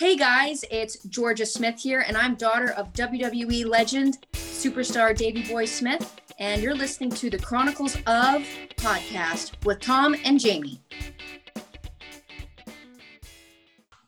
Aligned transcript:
Hey 0.00 0.16
guys, 0.16 0.64
it's 0.70 1.04
Georgia 1.10 1.44
Smith 1.44 1.78
here, 1.78 2.06
and 2.08 2.16
I'm 2.16 2.34
daughter 2.34 2.70
of 2.70 2.90
WWE 2.94 3.66
legend, 3.66 4.16
superstar 4.32 5.14
Davey 5.14 5.42
Boy 5.42 5.66
Smith, 5.66 6.18
and 6.38 6.62
you're 6.62 6.74
listening 6.74 7.10
to 7.10 7.28
the 7.28 7.38
Chronicles 7.38 7.96
of 8.06 8.42
podcast 8.76 9.62
with 9.66 9.80
Tom 9.80 10.16
and 10.24 10.40
Jamie. 10.40 10.80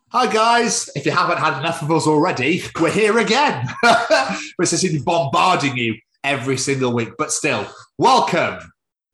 Hi 0.08 0.32
guys, 0.32 0.88
if 0.96 1.04
you 1.04 1.12
haven't 1.12 1.36
had 1.36 1.58
enough 1.58 1.82
of 1.82 1.90
us 1.90 2.06
already, 2.06 2.62
we're 2.80 2.90
here 2.90 3.18
again. 3.18 3.68
we're 3.82 4.62
essentially 4.62 4.98
bombarding 4.98 5.76
you 5.76 5.94
every 6.24 6.56
single 6.56 6.94
week, 6.94 7.10
but 7.18 7.30
still, 7.30 7.66
welcome 7.98 8.60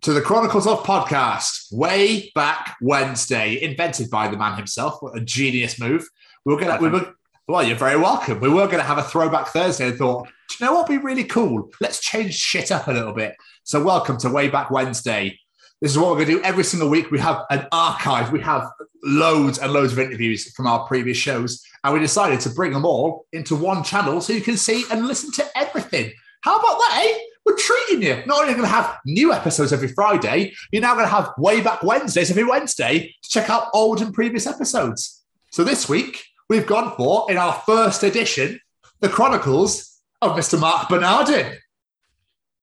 to 0.03 0.13
the 0.13 0.21
Chronicles 0.21 0.69
of 0.69 0.85
Podcast, 0.85 1.73
way 1.73 2.31
back 2.37 2.77
Wednesday, 2.81 3.61
invented 3.61 4.09
by 4.11 4.29
the 4.29 4.37
man 4.37 4.57
himself. 4.57 5.03
What 5.03 5.19
a 5.19 5.21
genius 5.21 5.81
move. 5.81 6.09
We 6.49 6.55
were 6.55 6.61
gonna, 6.62 6.79
we 6.80 6.89
were, 6.89 7.15
well, 7.46 7.62
you're 7.62 7.77
very 7.77 7.99
welcome. 7.99 8.41
We 8.41 8.49
were 8.49 8.64
going 8.64 8.79
to 8.79 8.82
have 8.82 8.96
a 8.96 9.03
throwback 9.03 9.49
Thursday 9.49 9.89
and 9.89 9.99
thought, 9.99 10.29
do 10.49 10.57
you 10.59 10.64
know 10.64 10.72
what 10.72 10.89
would 10.89 10.99
be 10.99 11.05
really 11.05 11.25
cool? 11.25 11.68
Let's 11.79 12.00
change 12.00 12.32
shit 12.32 12.72
up 12.72 12.89
a 12.89 12.91
little 12.91 13.13
bit. 13.13 13.36
So, 13.64 13.85
welcome 13.85 14.17
to 14.21 14.31
Way 14.31 14.49
Back 14.49 14.71
Wednesday. 14.71 15.39
This 15.82 15.91
is 15.91 15.99
what 15.99 16.08
we're 16.08 16.25
going 16.25 16.29
to 16.29 16.32
do 16.36 16.43
every 16.45 16.64
single 16.64 16.89
week. 16.89 17.11
We 17.11 17.19
have 17.19 17.45
an 17.50 17.67
archive. 17.71 18.32
We 18.32 18.41
have 18.41 18.67
loads 19.05 19.58
and 19.58 19.75
loads 19.75 19.93
of 19.93 19.99
interviews 19.99 20.50
from 20.55 20.67
our 20.67 20.86
previous 20.86 21.19
shows, 21.19 21.63
and 21.85 21.93
we 21.93 22.00
decided 22.00 22.41
to 22.41 22.49
bring 22.49 22.72
them 22.72 22.86
all 22.86 23.27
into 23.35 23.55
one 23.55 23.85
channel 23.85 24.22
so 24.22 24.33
you 24.33 24.41
can 24.41 24.57
see 24.57 24.85
and 24.91 25.07
listen 25.07 25.30
to 25.33 25.44
everything. 25.55 26.11
How 26.44 26.58
about 26.58 26.79
that, 26.79 27.03
eh? 27.05 27.19
We're 27.44 27.58
treating 27.58 28.00
you. 28.00 28.22
Not 28.25 28.41
only 28.41 28.55
are 28.55 28.57
going 28.57 28.67
to 28.67 28.75
have 28.75 28.96
new 29.05 29.35
episodes 29.35 29.75
every 29.75 29.89
Friday, 29.89 30.55
you're 30.72 30.80
now 30.80 30.94
going 30.94 31.05
to 31.05 31.14
have 31.14 31.30
way 31.36 31.61
back 31.61 31.83
Wednesdays 31.83 32.30
every 32.30 32.44
Wednesday 32.44 33.14
to 33.22 33.28
check 33.28 33.50
out 33.50 33.69
old 33.75 34.00
and 34.00 34.14
previous 34.14 34.47
episodes. 34.47 35.17
So 35.50 35.64
this 35.64 35.89
week, 35.89 36.25
we've 36.48 36.66
gone 36.66 36.94
for, 36.97 37.30
in 37.30 37.36
our 37.36 37.52
first 37.66 38.02
edition, 38.02 38.61
the 39.00 39.08
Chronicles 39.08 40.00
of 40.22 40.33
Mr. 40.33 40.58
Marc 40.58 40.88
Bernardin. 40.88 41.56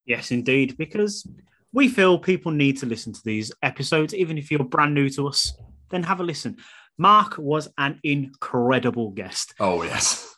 Yes, 0.05 0.31
indeed, 0.31 0.77
because 0.77 1.27
we 1.71 1.87
feel 1.87 2.19
people 2.19 2.51
need 2.51 2.77
to 2.77 2.85
listen 2.85 3.13
to 3.13 3.21
these 3.23 3.51
episodes, 3.61 4.13
even 4.13 4.37
if 4.37 4.51
you're 4.51 4.63
brand 4.63 4.93
new 4.93 5.09
to 5.11 5.27
us, 5.27 5.57
then 5.89 6.03
have 6.03 6.19
a 6.19 6.23
listen. 6.23 6.57
Marc 6.97 7.37
was 7.37 7.67
an 7.77 7.99
incredible 8.03 9.11
guest. 9.11 9.53
Oh, 9.59 9.83
yes. 9.83 10.35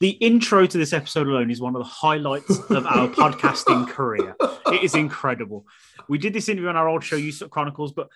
The 0.00 0.10
intro 0.10 0.66
to 0.66 0.78
this 0.78 0.92
episode 0.92 1.28
alone 1.28 1.50
is 1.50 1.60
one 1.60 1.76
of 1.76 1.80
the 1.80 1.88
highlights 1.88 2.58
of 2.70 2.86
our 2.86 3.08
podcasting 3.08 3.86
career. 3.88 4.34
It 4.66 4.82
is 4.82 4.94
incredible. 4.94 5.66
We 6.08 6.18
did 6.18 6.32
this 6.32 6.48
interview 6.48 6.70
on 6.70 6.76
our 6.76 6.88
old 6.88 7.04
show, 7.04 7.16
Youth 7.16 7.42
Chronicles, 7.50 7.92
but 7.92 8.08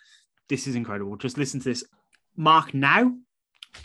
this 0.48 0.66
is 0.66 0.76
incredible. 0.76 1.16
Just 1.16 1.36
listen 1.36 1.60
to 1.60 1.68
this. 1.68 1.84
Mark 2.36 2.74
now 2.74 3.14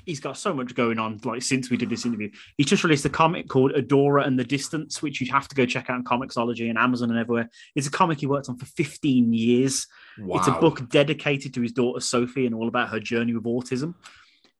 he's 0.06 0.20
got 0.20 0.38
so 0.38 0.54
much 0.54 0.76
going 0.76 1.00
on. 1.00 1.20
Like 1.24 1.42
since 1.42 1.70
we 1.70 1.78
did 1.78 1.90
this 1.90 2.06
interview, 2.06 2.32
he 2.58 2.64
just 2.64 2.84
released 2.84 3.06
a 3.06 3.10
comic 3.10 3.48
called 3.48 3.74
Adora 3.74 4.26
and 4.26 4.38
the 4.38 4.44
Distance, 4.44 5.02
which 5.02 5.22
you 5.22 5.32
have 5.32 5.48
to 5.48 5.56
go 5.56 5.66
check 5.66 5.90
out 5.90 5.96
on 5.96 6.04
Comixology 6.04 6.70
and 6.70 6.78
Amazon 6.78 7.10
and 7.10 7.20
everywhere. 7.20 7.50
It's 7.76 7.88
a 7.88 7.92
comic 7.92 8.20
he 8.20 8.28
worked 8.28 8.50
on 8.50 8.58
for 8.58 8.66
15 8.66 9.34
years. 9.34 9.88
Wow. 10.18 10.38
It's 10.38 10.48
a 10.48 10.52
book 10.52 10.90
dedicated 10.90 11.54
to 11.56 11.62
his 11.62 11.72
daughter 11.72 12.00
Sophie 12.00 12.46
and 12.46 12.56
all 12.56 12.68
about 12.68 12.90
her 12.90 13.00
journey 13.00 13.34
with 13.34 13.44
autism. 13.44 13.96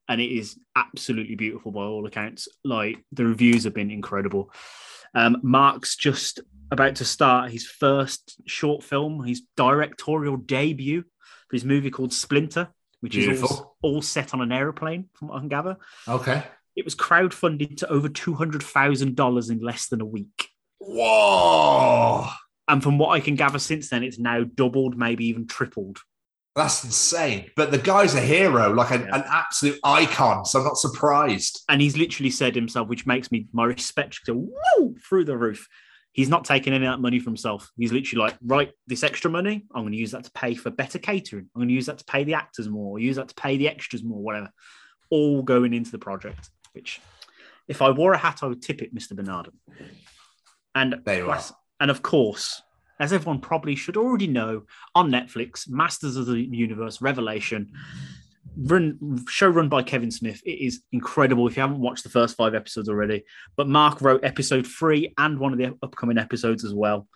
And 0.08 0.20
it 0.20 0.32
is 0.32 0.58
absolutely 0.74 1.36
beautiful 1.36 1.70
by 1.70 1.82
all 1.82 2.06
accounts. 2.06 2.48
Like 2.64 3.04
the 3.12 3.24
reviews 3.24 3.64
have 3.64 3.74
been 3.74 3.90
incredible. 3.90 4.52
Um, 5.14 5.38
Marc's 5.42 5.96
just 5.96 6.40
about 6.70 6.96
to 6.96 7.04
start 7.04 7.50
his 7.50 7.66
first 7.66 8.40
short 8.46 8.82
film, 8.82 9.24
his 9.24 9.42
directorial 9.56 10.36
debut 10.36 11.02
for 11.02 11.56
his 11.56 11.64
movie 11.64 11.90
called 11.90 12.12
Splinter 12.12 12.68
which 13.00 13.12
Beautiful. 13.12 13.44
is 13.44 13.50
all, 13.52 13.76
all 13.82 14.02
set 14.02 14.34
on 14.34 14.40
an 14.40 14.52
aeroplane, 14.52 15.08
from 15.14 15.28
what 15.28 15.36
I 15.36 15.40
can 15.40 15.48
gather. 15.48 15.76
Okay. 16.06 16.42
It 16.76 16.84
was 16.84 16.94
crowdfunded 16.94 17.78
to 17.78 17.88
over 17.88 18.08
two 18.08 18.34
hundred 18.34 18.62
thousand 18.62 19.16
dollars 19.16 19.50
in 19.50 19.58
less 19.60 19.88
than 19.88 20.00
a 20.00 20.06
week. 20.06 20.48
Whoa! 20.78 22.26
And 22.68 22.82
from 22.82 22.98
what 22.98 23.10
I 23.10 23.20
can 23.20 23.34
gather 23.34 23.58
since 23.58 23.90
then, 23.90 24.04
it's 24.04 24.18
now 24.18 24.44
doubled, 24.44 24.96
maybe 24.96 25.26
even 25.26 25.46
tripled. 25.46 25.98
That's 26.56 26.84
insane. 26.84 27.50
But 27.56 27.70
the 27.70 27.78
guy's 27.78 28.14
a 28.14 28.20
hero, 28.20 28.72
like 28.72 28.90
an, 28.90 29.02
yeah. 29.02 29.16
an, 29.16 29.24
absolute 29.26 29.78
icon. 29.84 30.44
So 30.44 30.58
I'm 30.58 30.64
not 30.64 30.78
surprised. 30.78 31.62
And 31.68 31.80
he's 31.80 31.96
literally 31.96 32.30
said 32.30 32.54
himself, 32.54 32.88
which 32.88 33.06
makes 33.06 33.30
me 33.30 33.46
my 33.52 33.64
respect 33.64 34.20
go 34.26 34.34
woo 34.78 34.96
through 35.08 35.24
the 35.24 35.36
roof 35.36 35.68
he's 36.12 36.28
not 36.28 36.44
taking 36.44 36.72
any 36.72 36.86
of 36.86 36.92
that 36.92 37.00
money 37.00 37.18
for 37.18 37.30
himself. 37.30 37.70
He's 37.76 37.92
literally 37.92 38.24
like, 38.24 38.36
right, 38.44 38.72
this 38.86 39.02
extra 39.02 39.30
money, 39.30 39.66
I'm 39.74 39.82
going 39.82 39.92
to 39.92 39.98
use 39.98 40.10
that 40.12 40.24
to 40.24 40.32
pay 40.32 40.54
for 40.54 40.70
better 40.70 40.98
catering. 40.98 41.48
I'm 41.54 41.60
going 41.60 41.68
to 41.68 41.74
use 41.74 41.86
that 41.86 41.98
to 41.98 42.04
pay 42.04 42.24
the 42.24 42.34
actors 42.34 42.68
more, 42.68 42.98
use 42.98 43.16
that 43.16 43.28
to 43.28 43.34
pay 43.34 43.56
the 43.56 43.68
extras 43.68 44.02
more, 44.02 44.20
whatever. 44.20 44.50
All 45.10 45.42
going 45.42 45.74
into 45.74 45.90
the 45.90 45.98
project, 45.98 46.50
which 46.72 47.00
if 47.68 47.82
I 47.82 47.90
wore 47.90 48.12
a 48.12 48.18
hat, 48.18 48.40
I 48.42 48.46
would 48.46 48.62
tip 48.62 48.82
it, 48.82 48.94
Mr. 48.94 49.14
Bernardin. 49.14 49.52
And, 50.74 51.02
are. 51.50 51.56
and 51.80 51.90
of 51.90 52.02
course, 52.02 52.62
as 53.00 53.12
everyone 53.12 53.40
probably 53.40 53.74
should 53.74 53.96
already 53.96 54.26
know, 54.26 54.64
on 54.94 55.10
Netflix, 55.10 55.68
Masters 55.68 56.16
of 56.16 56.26
the 56.26 56.40
Universe 56.40 57.00
Revelation 57.00 57.72
run 58.62 59.24
show 59.28 59.48
run 59.48 59.68
by 59.68 59.82
Kevin 59.82 60.10
Smith. 60.10 60.42
It 60.44 60.60
is 60.60 60.82
incredible. 60.92 61.46
If 61.46 61.56
you 61.56 61.62
haven't 61.62 61.80
watched 61.80 62.02
the 62.02 62.10
first 62.10 62.36
five 62.36 62.54
episodes 62.54 62.88
already, 62.88 63.24
but 63.56 63.68
Marc 63.68 64.00
wrote 64.00 64.24
episode 64.24 64.66
three 64.66 65.12
and 65.18 65.38
one 65.38 65.52
of 65.52 65.58
the 65.58 65.76
upcoming 65.82 66.18
episodes 66.18 66.64
as 66.64 66.74
well. 66.74 67.08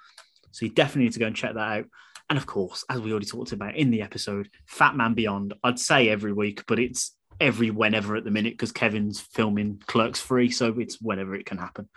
So 0.52 0.66
you 0.66 0.72
definitely 0.72 1.04
need 1.04 1.12
to 1.14 1.18
go 1.20 1.26
and 1.26 1.36
check 1.36 1.54
that 1.54 1.60
out. 1.78 1.84
And 2.30 2.38
of 2.38 2.46
course, 2.46 2.84
as 2.88 3.00
we 3.00 3.10
already 3.10 3.26
talked 3.26 3.52
about 3.52 3.76
in 3.76 3.90
the 3.90 4.02
episode, 4.02 4.48
Fat 4.66 4.96
Man 4.96 5.14
Beyond. 5.14 5.54
I'd 5.62 5.78
say 5.78 6.08
every 6.08 6.32
week, 6.32 6.64
but 6.66 6.78
it's 6.78 7.14
every 7.40 7.70
whenever 7.70 8.16
at 8.16 8.24
the 8.24 8.30
minute 8.30 8.54
because 8.54 8.72
Kevin's 8.72 9.20
filming 9.20 9.82
Clerks 9.86 10.22
Three, 10.22 10.50
so 10.50 10.78
it's 10.78 11.00
whenever 11.00 11.34
it 11.34 11.46
can 11.46 11.58
happen. 11.58 11.88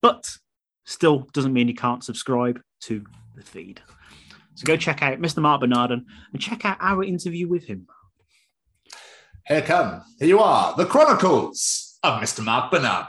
But 0.00 0.30
still 0.86 1.28
doesn't 1.32 1.52
mean 1.52 1.68
you 1.68 1.74
can't 1.74 2.04
subscribe 2.04 2.60
to 2.82 3.04
the 3.36 3.42
feed. 3.42 3.82
So 4.54 4.64
go 4.64 4.76
check 4.76 5.02
out 5.02 5.20
Mr. 5.20 5.42
Marc 5.42 5.60
Bernardin 5.60 6.06
and 6.32 6.42
check 6.42 6.64
out 6.64 6.78
our 6.80 7.04
interview 7.04 7.46
with 7.46 7.64
him. 7.64 7.86
Here 9.48 9.62
come, 9.62 10.02
here 10.18 10.28
you 10.28 10.40
are, 10.40 10.76
the 10.76 10.84
Chronicles 10.84 11.98
of 12.02 12.20
Mr. 12.20 12.44
Marc 12.44 12.70
Bernard. 12.70 13.06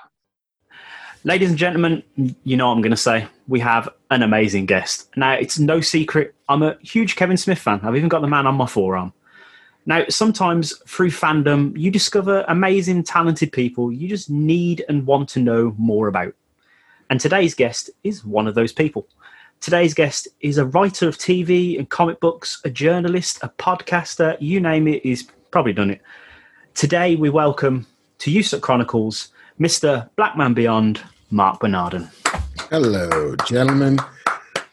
Ladies 1.26 1.50
and 1.50 1.58
gentlemen, 1.58 2.02
you 2.46 2.56
know 2.56 2.70
what 2.70 2.76
I'm 2.76 2.82
going 2.82 2.92
to 2.92 2.96
say. 2.96 3.28
We 3.50 3.60
have 3.60 3.90
an 4.10 4.24
amazing 4.24 4.66
guest. 4.66 5.10
Now, 5.18 5.34
it's 5.34 5.60
no 5.60 5.82
secret, 5.82 6.34
I'm 6.48 6.64
a 6.64 6.78
huge 6.82 7.18
Kevin 7.18 7.36
Smith 7.36 7.60
fan. 7.60 7.82
I've 7.84 7.98
even 7.98 8.08
got 8.08 8.22
the 8.22 8.30
man 8.30 8.48
on 8.48 8.56
my 8.56 8.68
forearm. 8.68 9.12
Now, 9.86 10.06
sometimes 10.08 10.78
through 10.88 11.12
fandom, 11.12 11.78
you 11.78 11.92
discover 11.92 12.46
amazing, 12.48 13.04
talented 13.04 13.52
people 13.52 13.92
you 13.92 14.08
just 14.08 14.30
need 14.30 14.86
and 14.88 15.06
want 15.06 15.28
to 15.30 15.42
know 15.42 15.76
more 15.78 16.08
about. 16.08 16.34
And 17.10 17.20
today's 17.20 17.54
guest 17.54 17.90
is 18.06 18.24
one 18.24 18.48
of 18.48 18.56
those 18.56 18.72
people. 18.72 19.10
Today's 19.60 19.94
guest 19.94 20.30
is 20.40 20.58
a 20.58 20.68
writer 20.68 21.06
of 21.10 21.18
TV 21.18 21.78
and 21.78 21.90
comic 21.90 22.22
books, 22.22 22.62
a 22.64 22.70
journalist, 22.70 23.40
a 23.42 23.50
podcaster, 23.50 24.38
you 24.40 24.62
name 24.62 24.88
it, 24.88 25.04
he's 25.04 25.24
probably 25.52 25.74
done 25.74 25.90
it. 25.92 26.02
Today, 26.76 27.16
we 27.16 27.30
welcome 27.30 27.86
to 28.20 28.32
USUK 28.32 28.62
Chronicles 28.62 29.30
Mr. 29.60 30.10
Blackman 30.16 30.54
Beyond, 30.54 31.02
Marc 31.32 31.60
Bernardin. 31.60 32.10
Hello, 32.70 33.36
gentlemen. 33.48 34.00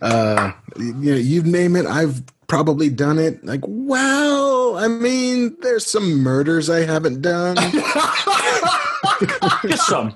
Uh, 0.00 0.52
you 0.78 0.92
know, 0.92 1.16
you 1.16 1.42
name 1.42 1.74
it, 1.74 1.86
I've 1.86 2.22
probably 2.46 2.88
done 2.88 3.18
it. 3.18 3.44
Like, 3.44 3.62
wow. 3.66 4.76
I 4.76 4.88
mean, 4.88 5.56
there's 5.60 5.86
some 5.86 6.22
murders 6.22 6.70
I 6.70 6.84
haven't 6.84 7.22
done. 7.22 7.56
Just 9.62 9.86
some. 9.86 10.14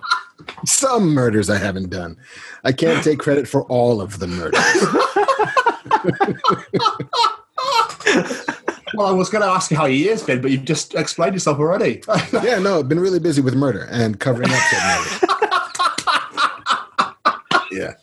Some 0.65 1.15
murders 1.15 1.51
I 1.51 1.59
haven't 1.59 1.91
done. 1.91 2.17
I 2.65 2.73
can't 2.73 3.03
take 3.03 3.19
credit 3.19 3.49
for 3.49 3.65
all 3.65 4.01
of 4.01 4.19
the 4.19 4.27
murders. 4.27 4.61
well, 9.01 9.09
I 9.09 9.13
was 9.13 9.31
going 9.31 9.41
to 9.41 9.49
ask 9.49 9.71
you 9.71 9.79
how 9.79 9.87
your 9.87 9.97
year's 9.97 10.23
been, 10.23 10.43
but 10.43 10.51
you've 10.51 10.67
just 10.67 10.95
explained 10.95 11.33
yourself 11.33 11.59
already. 11.59 12.03
yeah, 12.45 12.59
no, 12.59 12.81
I've 12.81 12.89
been 12.89 13.01
really 13.01 13.19
busy 13.19 13.41
with 13.41 13.55
murder 13.55 13.89
and 13.91 14.21
covering 14.21 14.51
up 14.51 14.59
said 14.59 14.99
murder. 14.99 15.35
yeah. 17.73 17.95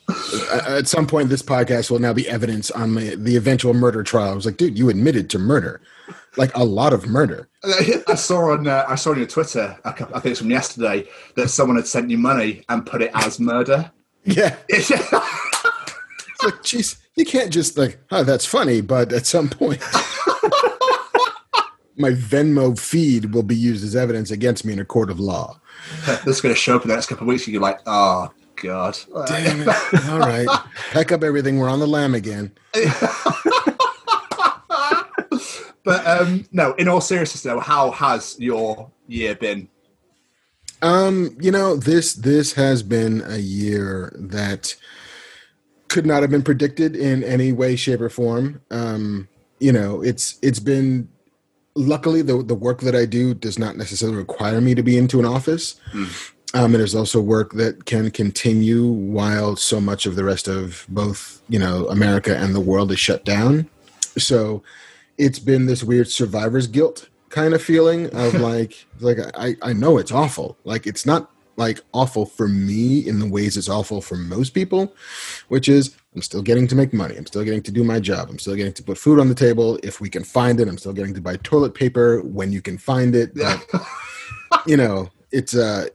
At 0.67 0.87
some 0.87 1.05
point, 1.05 1.29
this 1.29 1.43
podcast 1.43 1.91
will 1.91 1.99
now 1.99 2.13
be 2.13 2.27
evidence 2.27 2.71
on 2.71 2.95
my, 2.95 3.13
the 3.15 3.35
eventual 3.35 3.75
murder 3.75 4.01
trial. 4.01 4.31
I 4.31 4.33
was 4.33 4.47
like, 4.47 4.57
dude, 4.57 4.75
you 4.75 4.89
admitted 4.89 5.29
to 5.31 5.39
murder, 5.39 5.81
like 6.35 6.55
a 6.55 6.63
lot 6.63 6.93
of 6.93 7.05
murder. 7.07 7.47
I 7.63 8.15
saw 8.15 8.53
on 8.53 8.65
uh, 8.65 8.85
I 8.87 8.95
saw 8.95 9.11
on 9.11 9.17
your 9.17 9.27
Twitter, 9.27 9.77
I 9.85 9.91
think 9.91 10.25
it's 10.25 10.39
from 10.39 10.49
yesterday, 10.49 11.07
that 11.35 11.49
someone 11.49 11.75
had 11.75 11.85
sent 11.85 12.09
you 12.09 12.17
money 12.17 12.63
and 12.69 12.83
put 12.87 13.03
it 13.03 13.11
as 13.13 13.39
murder. 13.39 13.91
Yeah. 14.23 14.55
it's 14.69 14.89
like, 14.89 15.03
jeez, 16.63 16.97
you 17.15 17.25
can't 17.25 17.53
just 17.53 17.77
like, 17.77 17.99
oh, 18.09 18.23
that's 18.23 18.47
funny, 18.47 18.81
but 18.81 19.13
at 19.13 19.27
some 19.27 19.47
point 19.47 19.79
my 21.97 22.11
Venmo 22.11 22.77
feed 22.77 23.33
will 23.33 23.43
be 23.43 23.55
used 23.55 23.83
as 23.83 23.95
evidence 23.95 24.31
against 24.31 24.63
me 24.63 24.73
in 24.73 24.79
a 24.79 24.85
court 24.85 25.09
of 25.09 25.19
law. 25.19 25.59
this 26.05 26.27
is 26.27 26.41
going 26.41 26.53
to 26.53 26.59
show 26.59 26.75
up 26.75 26.83
in 26.83 26.89
the 26.89 26.95
next 26.95 27.07
couple 27.07 27.23
of 27.23 27.27
weeks. 27.27 27.45
And 27.45 27.53
you're 27.53 27.61
like, 27.61 27.79
oh 27.85 28.31
god, 28.61 28.97
damn 29.27 29.61
it! 29.61 29.67
All 30.09 30.19
right, 30.19 30.47
pack 30.91 31.11
up 31.11 31.23
everything. 31.23 31.57
We're 31.57 31.69
on 31.69 31.79
the 31.79 31.87
lam 31.87 32.13
again. 32.15 32.51
but 35.83 36.05
um, 36.05 36.45
no, 36.51 36.73
in 36.73 36.87
all 36.87 37.01
seriousness, 37.01 37.43
though, 37.43 37.59
how 37.59 37.91
has 37.91 38.35
your 38.39 38.91
year 39.07 39.35
been? 39.35 39.69
Um, 40.81 41.35
you 41.39 41.51
know, 41.51 41.75
this 41.75 42.13
this 42.13 42.53
has 42.53 42.83
been 42.83 43.23
a 43.25 43.37
year 43.37 44.15
that 44.19 44.75
could 45.87 46.05
not 46.05 46.21
have 46.21 46.29
been 46.29 46.43
predicted 46.43 46.95
in 46.95 47.23
any 47.23 47.51
way, 47.51 47.75
shape, 47.75 48.01
or 48.01 48.09
form. 48.09 48.61
Um, 48.69 49.27
you 49.59 49.71
know, 49.71 50.03
it's 50.03 50.37
it's 50.41 50.59
been 50.59 51.09
luckily 51.77 52.21
the 52.21 52.43
the 52.43 52.55
work 52.55 52.81
that 52.81 52.95
I 52.95 53.05
do 53.05 53.33
does 53.33 53.59
not 53.59 53.77
necessarily 53.77 54.17
require 54.17 54.59
me 54.59 54.75
to 54.75 54.83
be 54.83 54.97
into 54.97 55.19
an 55.19 55.25
office. 55.25 55.79
Mm. 55.93 56.33
Um, 56.53 56.65
and 56.73 56.75
there's 56.75 56.95
also 56.95 57.19
work 57.19 57.53
that 57.53 57.85
can 57.85 58.09
continue 58.09 58.87
while 58.87 59.57
so 59.57 59.81
much 59.81 60.05
of 60.05 60.15
the 60.15 60.23
rest 60.23 60.47
of 60.47 60.85
both, 60.87 61.41
you 61.49 61.59
know, 61.59 61.87
America 61.89 62.37
and 62.37 62.55
the 62.55 62.61
world 62.61 62.91
is 62.91 62.99
shut 62.99 63.25
down. 63.25 63.69
So 64.17 64.63
it's 65.17 65.39
been 65.39 65.65
this 65.65 65.83
weird 65.83 66.09
survivor's 66.09 66.67
guilt 66.67 67.09
kind 67.29 67.53
of 67.53 67.61
feeling 67.61 68.07
of 68.15 68.33
like, 68.41 68.85
like 68.99 69.17
I, 69.35 69.55
I 69.61 69.73
know 69.73 69.97
it's 69.97 70.11
awful. 70.11 70.57
Like 70.63 70.87
it's 70.87 71.05
not 71.05 71.29
like 71.57 71.81
awful 71.91 72.25
for 72.25 72.47
me 72.47 73.05
in 73.05 73.19
the 73.19 73.27
ways 73.27 73.57
it's 73.57 73.69
awful 73.69 73.99
for 74.01 74.15
most 74.15 74.51
people, 74.51 74.95
which 75.49 75.67
is 75.67 75.95
I'm 76.17 76.23
still 76.23 76.41
getting 76.41 76.67
to 76.69 76.75
make 76.75 76.93
money. 76.93 77.15
I'm 77.15 77.27
still 77.27 77.43
getting 77.43 77.61
to 77.61 77.71
do 77.71 77.83
my 77.83 77.99
job. 77.99 78.27
I'm 78.31 78.39
still 78.39 78.55
getting 78.55 78.73
to 78.73 78.81
put 78.81 78.97
food 78.97 79.19
on 79.19 79.29
the 79.29 79.35
table 79.35 79.77
if 79.83 80.01
we 80.01 80.09
can 80.09 80.23
find 80.23 80.59
it. 80.59 80.67
I'm 80.67 80.79
still 80.79 80.91
getting 80.91 81.13
to 81.13 81.21
buy 81.21 81.35
toilet 81.37 81.75
paper 81.75 82.21
when 82.23 82.51
you 82.51 82.59
can 82.59 82.79
find 82.79 83.13
it. 83.13 83.35
But, 83.35 83.63
you 84.65 84.77
know, 84.77 85.11
it's 85.31 85.55
uh 85.55 85.89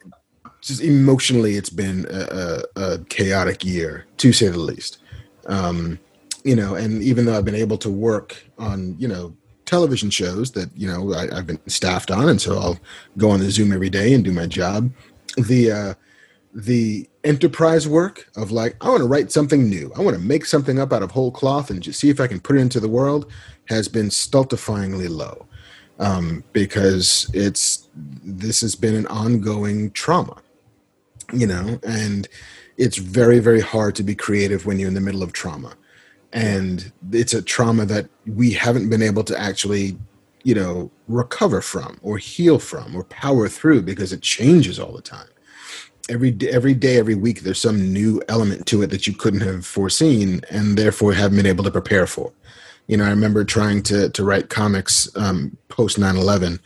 just 0.61 0.81
emotionally, 0.81 1.57
it's 1.57 1.71
been 1.71 2.07
a, 2.09 2.63
a, 2.77 2.83
a 2.83 2.99
chaotic 3.07 3.65
year 3.65 4.07
to 4.19 4.33
say 4.33 4.47
the 4.47 4.61
least. 4.61 4.99
Um, 5.47 5.99
you 6.45 6.55
know, 6.55 6.77
and 6.77 7.03
even 7.03 7.25
though 7.25 7.37
I've 7.37 7.45
been 7.45 7.57
able 7.57 7.79
to 7.79 7.91
work 7.91 8.37
on, 8.59 8.95
you 9.01 9.09
know, 9.09 9.37
television 9.65 10.09
shows 10.09 10.53
that 10.53 10.71
you 10.77 10.87
know 10.87 11.15
I, 11.15 11.35
have 11.35 11.49
been 11.49 11.59
staffed 11.67 12.13
on, 12.13 12.29
and 12.29 12.41
so 12.41 12.57
I'll 12.57 12.79
go 13.19 13.31
on 13.31 13.41
the 13.41 13.51
Zoom 13.51 13.73
every 13.73 13.91
day 13.91 14.15
and 14.15 14.23
do 14.23 14.31
my 14.31 14.47
job. 14.47 14.89
The 15.37 15.73
uh, 15.73 15.95
the 16.55 17.09
enterprise 17.25 17.89
work 17.89 18.29
of 18.37 18.51
like 18.51 18.77
I 18.81 18.89
want 18.89 19.01
to 19.01 19.09
write 19.09 19.33
something 19.33 19.69
new, 19.69 19.93
I 19.97 20.01
want 20.01 20.17
to 20.17 20.23
make 20.23 20.45
something 20.45 20.79
up 20.79 20.93
out 20.93 21.03
of 21.03 21.11
whole 21.11 21.31
cloth 21.31 21.71
and 21.71 21.83
just 21.83 22.01
see 22.01 22.11
if 22.11 22.21
I 22.21 22.27
can 22.27 22.41
put 22.41 22.57
it 22.57 22.61
into 22.61 22.81
the 22.81 22.89
world 22.89 23.31
has 23.67 23.89
been 23.89 24.09
stultifyingly 24.09 25.09
low 25.09 25.47
um, 25.99 26.45
because 26.53 27.31
it's 27.33 27.89
this 27.95 28.61
has 28.61 28.75
been 28.75 28.95
an 28.95 29.07
ongoing 29.07 29.91
trauma 29.93 30.43
you 31.33 31.47
know, 31.47 31.79
and 31.83 32.29
it's 32.77 32.99
very, 32.99 33.39
very 33.39 33.61
hard 33.61 33.95
to 33.97 34.03
be 34.03 34.15
creative 34.15 34.67
when 34.67 34.79
you're 34.79 34.89
in 34.89 34.95
the 34.95 35.01
middle 35.01 35.23
of 35.23 35.33
trauma. 35.33 35.75
And 36.33 36.93
it's 37.11 37.35
a 37.35 37.43
trauma 37.43 37.85
that 37.87 38.09
we 38.27 38.53
haven't 38.53 38.89
been 38.89 39.03
able 39.03 39.25
to 39.25 39.39
actually, 39.39 39.99
you 40.45 40.55
know, 40.55 40.91
recover 41.09 41.61
from 41.61 41.99
or 42.03 42.19
heal 42.19 42.59
from 42.59 42.97
or 42.97 43.05
power 43.05 43.49
through 43.49 43.83
because 43.83 44.13
it 44.13 44.23
changes 44.23 44.79
all 44.79 44.93
the 44.93 45.03
time. 45.03 45.29
Every 46.09 46.37
every 46.51 46.75
day, 46.75 46.99
every 46.99 47.15
week, 47.15 47.41
there's 47.41 47.61
some 47.61 47.93
new 47.93 48.23
element 48.29 48.67
to 48.67 48.83
it 48.83 48.89
that 48.89 49.07
you 49.07 49.15
couldn't 49.15 49.41
have 49.41 49.65
foreseen, 49.65 50.43
and 50.51 50.77
therefore 50.77 51.13
haven't 51.13 51.37
been 51.37 51.47
able 51.47 51.65
to 51.65 51.71
prepare 51.71 52.07
for 52.07 52.33
you 52.89 52.97
know, 52.97 53.05
I 53.05 53.11
remember 53.11 53.45
trying 53.45 53.83
to 53.85 54.09
to 54.11 54.25
write 54.25 54.51
comics 54.51 55.09
um, 55.17 55.57
post 55.69 55.99
9-11, 55.99 56.59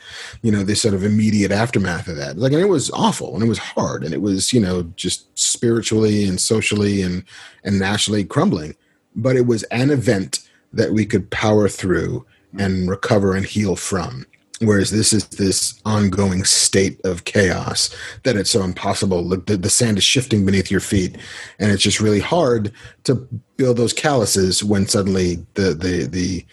you 0.43 0.50
know, 0.50 0.65
this 0.65 0.83
sort 0.83 0.94
of 0.94 1.05
immediate 1.05 1.53
aftermath 1.53 2.09
of 2.09 2.17
that. 2.17 2.38
Like, 2.38 2.53
and 2.53 2.61
it 2.61 2.69
was 2.69 2.91
awful 2.91 3.35
and 3.35 3.44
it 3.44 3.49
was 3.49 3.59
hard 3.59 4.03
and 4.03 4.15
it 4.15 4.23
was, 4.23 4.53
you 4.53 4.61
know, 4.61 4.83
just 4.97 5.27
spiritually 5.38 6.25
and 6.25 6.41
socially 6.41 7.03
and 7.03 7.25
and 7.65 7.79
nationally 7.79 8.25
crumbling. 8.25 8.75
But 9.15 9.37
it 9.37 9.47
was 9.47 9.62
an 9.65 9.91
event 9.91 10.49
that 10.73 10.93
we 10.93 11.06
could 11.06 11.31
power 11.31 11.69
through 11.69 12.27
and 12.59 12.88
recover 12.88 13.35
and 13.35 13.47
heal 13.47 13.77
from 13.77 14.27
whereas 14.61 14.91
this 14.91 15.12
is 15.12 15.26
this 15.29 15.81
ongoing 15.85 16.44
state 16.44 17.00
of 17.05 17.25
chaos 17.25 17.94
that 18.25 18.37
it's 18.37 18.50
so 18.50 18.62
impossible. 18.62 19.29
The, 19.29 19.56
the, 19.56 19.70
sand 19.70 19.99
is 19.99 20.05
shifting 20.05 20.47
beneath 20.47 20.70
your 20.70 20.81
feet 20.81 21.19
and 21.58 21.70
it's 21.70 21.82
just 21.82 22.00
really 22.00 22.20
hard 22.20 22.73
to 23.05 23.14
build 23.56 23.76
those 23.76 23.93
calluses 23.93 24.64
when 24.64 24.87
suddenly 24.87 25.47
the 25.55 25.75
the 25.75 26.06
the 26.06 26.47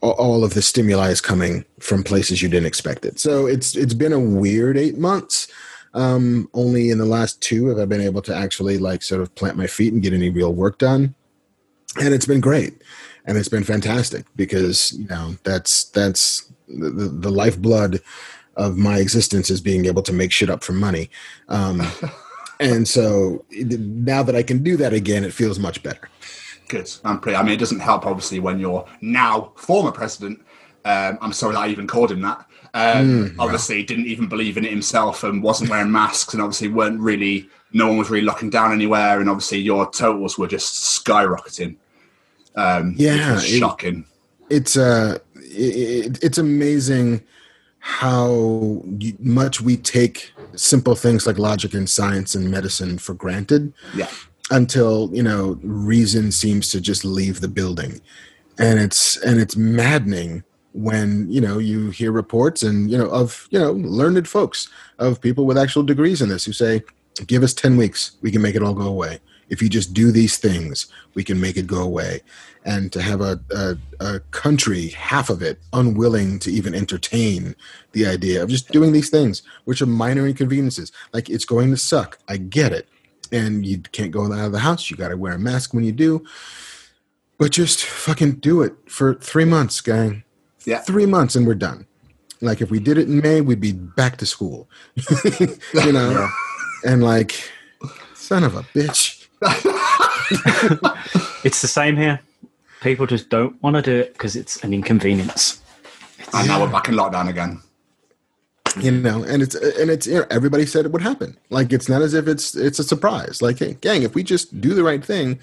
all 0.00 0.44
of 0.44 0.54
the 0.54 0.62
stimuli 0.62 1.10
is 1.10 1.20
coming 1.20 1.64
from 1.78 2.02
places 2.02 2.40
you 2.40 2.48
didn't 2.48 2.66
expect 2.66 3.04
it. 3.04 3.18
So 3.18 3.46
it's 3.46 3.76
it's 3.76 3.94
been 3.94 4.12
a 4.12 4.20
weird 4.20 4.78
eight 4.78 4.98
months. 4.98 5.48
Um 5.92 6.48
only 6.54 6.90
in 6.90 6.98
the 6.98 7.04
last 7.04 7.40
two 7.40 7.66
have 7.66 7.78
i 7.78 7.84
been 7.84 8.00
able 8.00 8.22
to 8.22 8.34
actually 8.34 8.78
like 8.78 9.02
sort 9.02 9.20
of 9.20 9.34
plant 9.34 9.56
my 9.56 9.66
feet 9.66 9.92
and 9.92 10.02
get 10.02 10.12
any 10.12 10.30
real 10.30 10.54
work 10.54 10.78
done. 10.78 11.14
And 12.00 12.14
it's 12.14 12.26
been 12.26 12.40
great. 12.40 12.80
And 13.26 13.36
it's 13.36 13.48
been 13.48 13.64
fantastic 13.64 14.24
because 14.36 14.92
you 14.92 15.08
know 15.08 15.34
that's 15.42 15.84
that's 15.90 16.49
the, 16.78 17.10
the 17.12 17.30
lifeblood 17.30 18.02
of 18.56 18.76
my 18.76 18.98
existence 18.98 19.50
is 19.50 19.60
being 19.60 19.86
able 19.86 20.02
to 20.02 20.12
make 20.12 20.32
shit 20.32 20.50
up 20.50 20.62
for 20.62 20.72
money. 20.72 21.10
Um, 21.48 21.82
and 22.60 22.86
so 22.86 23.44
now 23.50 24.22
that 24.22 24.36
I 24.36 24.42
can 24.42 24.62
do 24.62 24.76
that 24.76 24.92
again, 24.92 25.24
it 25.24 25.32
feels 25.32 25.58
much 25.58 25.82
better. 25.82 26.08
Good. 26.68 26.90
I'm 27.04 27.18
pretty, 27.18 27.36
I 27.36 27.42
mean, 27.42 27.52
it 27.52 27.58
doesn't 27.58 27.80
help, 27.80 28.06
obviously, 28.06 28.38
when 28.38 28.60
you're 28.60 28.86
now 29.00 29.52
former 29.56 29.90
president. 29.90 30.40
Um, 30.84 31.18
I'm 31.20 31.32
sorry 31.32 31.54
that 31.54 31.60
I 31.60 31.68
even 31.68 31.86
called 31.86 32.12
him 32.12 32.22
that. 32.22 32.46
Um, 32.72 33.30
mm, 33.30 33.34
obviously, 33.38 33.82
didn't 33.82 34.06
even 34.06 34.28
believe 34.28 34.56
in 34.56 34.64
it 34.64 34.70
himself 34.70 35.24
and 35.24 35.42
wasn't 35.42 35.70
wearing 35.70 35.90
masks, 35.90 36.32
and 36.32 36.42
obviously 36.42 36.68
weren't 36.68 37.00
really. 37.00 37.48
No 37.72 37.88
one 37.88 37.98
was 37.98 38.10
really 38.10 38.24
locking 38.24 38.50
down 38.50 38.72
anywhere, 38.72 39.20
and 39.20 39.28
obviously 39.28 39.58
your 39.58 39.90
totals 39.90 40.38
were 40.38 40.46
just 40.46 41.04
skyrocketing. 41.04 41.76
Um, 42.54 42.94
yeah, 42.96 43.38
shocking. 43.38 44.06
It, 44.48 44.56
it's 44.56 44.76
uh, 44.76 45.18
it, 45.50 46.22
it's 46.22 46.38
amazing 46.38 47.22
how 47.78 48.82
much 49.18 49.60
we 49.60 49.76
take 49.76 50.32
simple 50.54 50.94
things 50.94 51.26
like 51.26 51.38
logic 51.38 51.74
and 51.74 51.88
science 51.88 52.34
and 52.34 52.50
medicine 52.50 52.98
for 52.98 53.14
granted. 53.14 53.72
Yeah. 53.94 54.08
Until 54.50 55.10
you 55.12 55.22
know 55.22 55.58
reason 55.62 56.32
seems 56.32 56.70
to 56.72 56.80
just 56.80 57.04
leave 57.04 57.40
the 57.40 57.48
building, 57.48 58.00
and 58.58 58.80
it's 58.80 59.16
and 59.18 59.40
it's 59.40 59.56
maddening 59.56 60.42
when 60.72 61.30
you 61.30 61.40
know 61.40 61.58
you 61.58 61.90
hear 61.90 62.12
reports 62.12 62.62
and 62.62 62.90
you 62.90 62.98
know 62.98 63.08
of 63.10 63.46
you 63.50 63.58
know 63.58 63.72
learned 63.72 64.28
folks 64.28 64.68
of 64.98 65.20
people 65.20 65.46
with 65.46 65.58
actual 65.58 65.82
degrees 65.82 66.22
in 66.22 66.28
this 66.28 66.44
who 66.44 66.52
say 66.52 66.82
give 67.26 67.42
us 67.42 67.52
10 67.52 67.76
weeks 67.76 68.12
we 68.22 68.30
can 68.30 68.40
make 68.40 68.54
it 68.54 68.62
all 68.62 68.74
go 68.74 68.86
away 68.86 69.18
if 69.50 69.60
you 69.60 69.68
just 69.68 69.92
do 69.92 70.10
these 70.10 70.38
things 70.38 70.86
we 71.14 71.22
can 71.22 71.40
make 71.40 71.56
it 71.56 71.66
go 71.66 71.82
away 71.82 72.22
and 72.64 72.92
to 72.92 73.00
have 73.00 73.20
a, 73.20 73.40
a, 73.50 73.76
a, 74.00 74.20
country, 74.30 74.88
half 74.88 75.30
of 75.30 75.42
it, 75.42 75.58
unwilling 75.72 76.38
to 76.40 76.50
even 76.50 76.74
entertain 76.74 77.54
the 77.92 78.06
idea 78.06 78.42
of 78.42 78.50
just 78.50 78.70
doing 78.70 78.92
these 78.92 79.08
things, 79.08 79.42
which 79.64 79.80
are 79.80 79.86
minor 79.86 80.26
inconveniences. 80.26 80.92
Like 81.12 81.30
it's 81.30 81.44
going 81.44 81.70
to 81.70 81.76
suck. 81.76 82.18
I 82.28 82.36
get 82.36 82.72
it. 82.72 82.88
And 83.32 83.64
you 83.64 83.78
can't 83.78 84.10
go 84.10 84.24
out 84.32 84.46
of 84.46 84.52
the 84.52 84.58
house. 84.58 84.90
You 84.90 84.96
got 84.96 85.08
to 85.08 85.16
wear 85.16 85.34
a 85.34 85.38
mask 85.38 85.72
when 85.72 85.84
you 85.84 85.92
do. 85.92 86.24
But 87.38 87.52
just 87.52 87.84
fucking 87.84 88.32
do 88.32 88.62
it 88.62 88.74
for 88.86 89.14
three 89.14 89.46
months, 89.46 89.80
gang. 89.80 90.24
Yeah. 90.66 90.80
Three 90.80 91.06
months 91.06 91.36
and 91.36 91.46
we're 91.46 91.54
done. 91.54 91.86
Like 92.42 92.60
if 92.60 92.70
we 92.70 92.78
did 92.78 92.98
it 92.98 93.08
in 93.08 93.20
May, 93.20 93.40
we'd 93.40 93.60
be 93.60 93.72
back 93.72 94.18
to 94.18 94.26
school. 94.26 94.68
you 95.74 95.92
know? 95.92 96.28
And 96.84 97.02
like, 97.02 97.50
son 98.14 98.44
of 98.44 98.54
a 98.56 98.62
bitch. 98.62 99.19
it's 101.44 101.62
the 101.62 101.68
same 101.68 101.96
here. 101.96 102.20
People 102.82 103.06
just 103.06 103.28
don't 103.28 103.60
want 103.62 103.76
to 103.76 103.82
do 103.82 103.96
it 103.96 104.12
because 104.14 104.36
it's 104.36 104.62
an 104.64 104.72
inconvenience. 104.72 105.62
It's, 106.18 106.34
and 106.34 106.46
now 106.48 106.60
we're 106.60 106.70
back 106.70 106.88
in 106.88 106.94
lockdown 106.94 107.28
again. 107.28 107.60
You 108.78 108.92
know, 108.92 109.24
and 109.24 109.42
it's 109.42 109.54
and 109.54 109.90
it's 109.90 110.06
you 110.06 110.20
know, 110.20 110.26
everybody 110.30 110.64
said 110.64 110.84
it 110.84 110.92
would 110.92 111.02
happen. 111.02 111.36
Like 111.50 111.72
it's 111.72 111.88
not 111.88 112.02
as 112.02 112.14
if 112.14 112.28
it's 112.28 112.54
it's 112.54 112.78
a 112.78 112.84
surprise. 112.84 113.42
Like, 113.42 113.58
hey, 113.58 113.74
gang, 113.74 114.02
if 114.02 114.14
we 114.14 114.22
just 114.22 114.60
do 114.60 114.74
the 114.74 114.84
right 114.84 115.04
thing, 115.04 115.40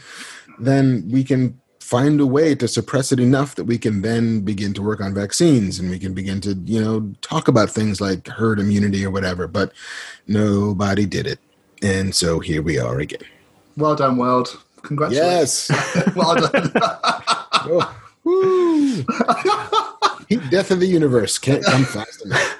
then 0.60 1.08
we 1.12 1.24
can 1.24 1.60
find 1.88 2.20
a 2.20 2.25
way 2.25 2.54
to 2.54 2.68
suppress 2.68 3.13
it 3.13 3.20
enough 3.20 3.56
that 3.56 3.63
we 3.63 3.77
can 3.77 4.01
then 4.01 4.42
begin 4.42 4.74
to 4.74 4.82
work 4.82 5.00
on 5.00 5.13
vaccines 5.13 5.80
and 5.80 5.89
we 5.89 5.98
can 5.98 6.13
begin 6.13 6.42
to 6.42 6.54
you 6.66 6.84
know 6.84 7.13
talk 7.22 7.48
about 7.48 7.70
things 7.70 8.01
like 8.01 8.27
herd 8.27 8.60
immunity 8.60 9.06
or 9.06 9.10
whatever 9.10 9.48
but 9.48 9.72
nobody 10.27 11.06
did 11.06 11.25
it 11.25 11.39
and 11.82 12.13
so 12.13 12.39
here 12.39 12.62
we 12.62 12.77
are 12.77 13.00
again 13.00 13.24
well 13.77 13.96
done 13.96 14.17
world 14.17 14.57
Congratulations. 14.88 15.69
Yes. 15.69 16.15
well 16.15 16.36
done. 16.36 16.72
oh, 17.65 17.93
Heat 20.29 20.41
death 20.50 20.72
of 20.72 20.79
the 20.79 20.88
universe 20.88 21.38
can't 21.38 21.63
come 21.63 21.84
fast 21.84 22.25
enough. 22.25 22.57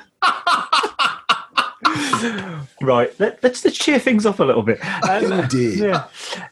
right, 2.82 3.18
let, 3.20 3.34
us 3.34 3.40
let's, 3.44 3.66
let's 3.66 3.78
cheer 3.78 4.00
things 4.00 4.26
up 4.26 4.40
a 4.40 4.44
little 4.44 4.62
bit. 4.62 4.80
Um, 5.08 5.32
Indeed. 5.32 5.80
Yeah. 5.80 6.08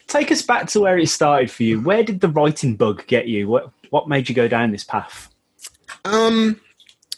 Take 0.08 0.32
us 0.32 0.42
back 0.42 0.68
to 0.70 0.80
where 0.82 0.98
it 0.98 1.10
started 1.10 1.52
for 1.52 1.64
you. 1.64 1.82
Where 1.82 2.04
did 2.04 2.22
the 2.22 2.30
writing 2.30 2.76
bug 2.76 3.06
get 3.08 3.28
you? 3.28 3.48
What 3.48 3.70
what 3.90 4.08
made 4.08 4.30
you 4.30 4.36
go 4.36 4.48
down 4.48 4.72
this 4.72 4.84
path? 4.84 5.30
Um, 6.04 6.60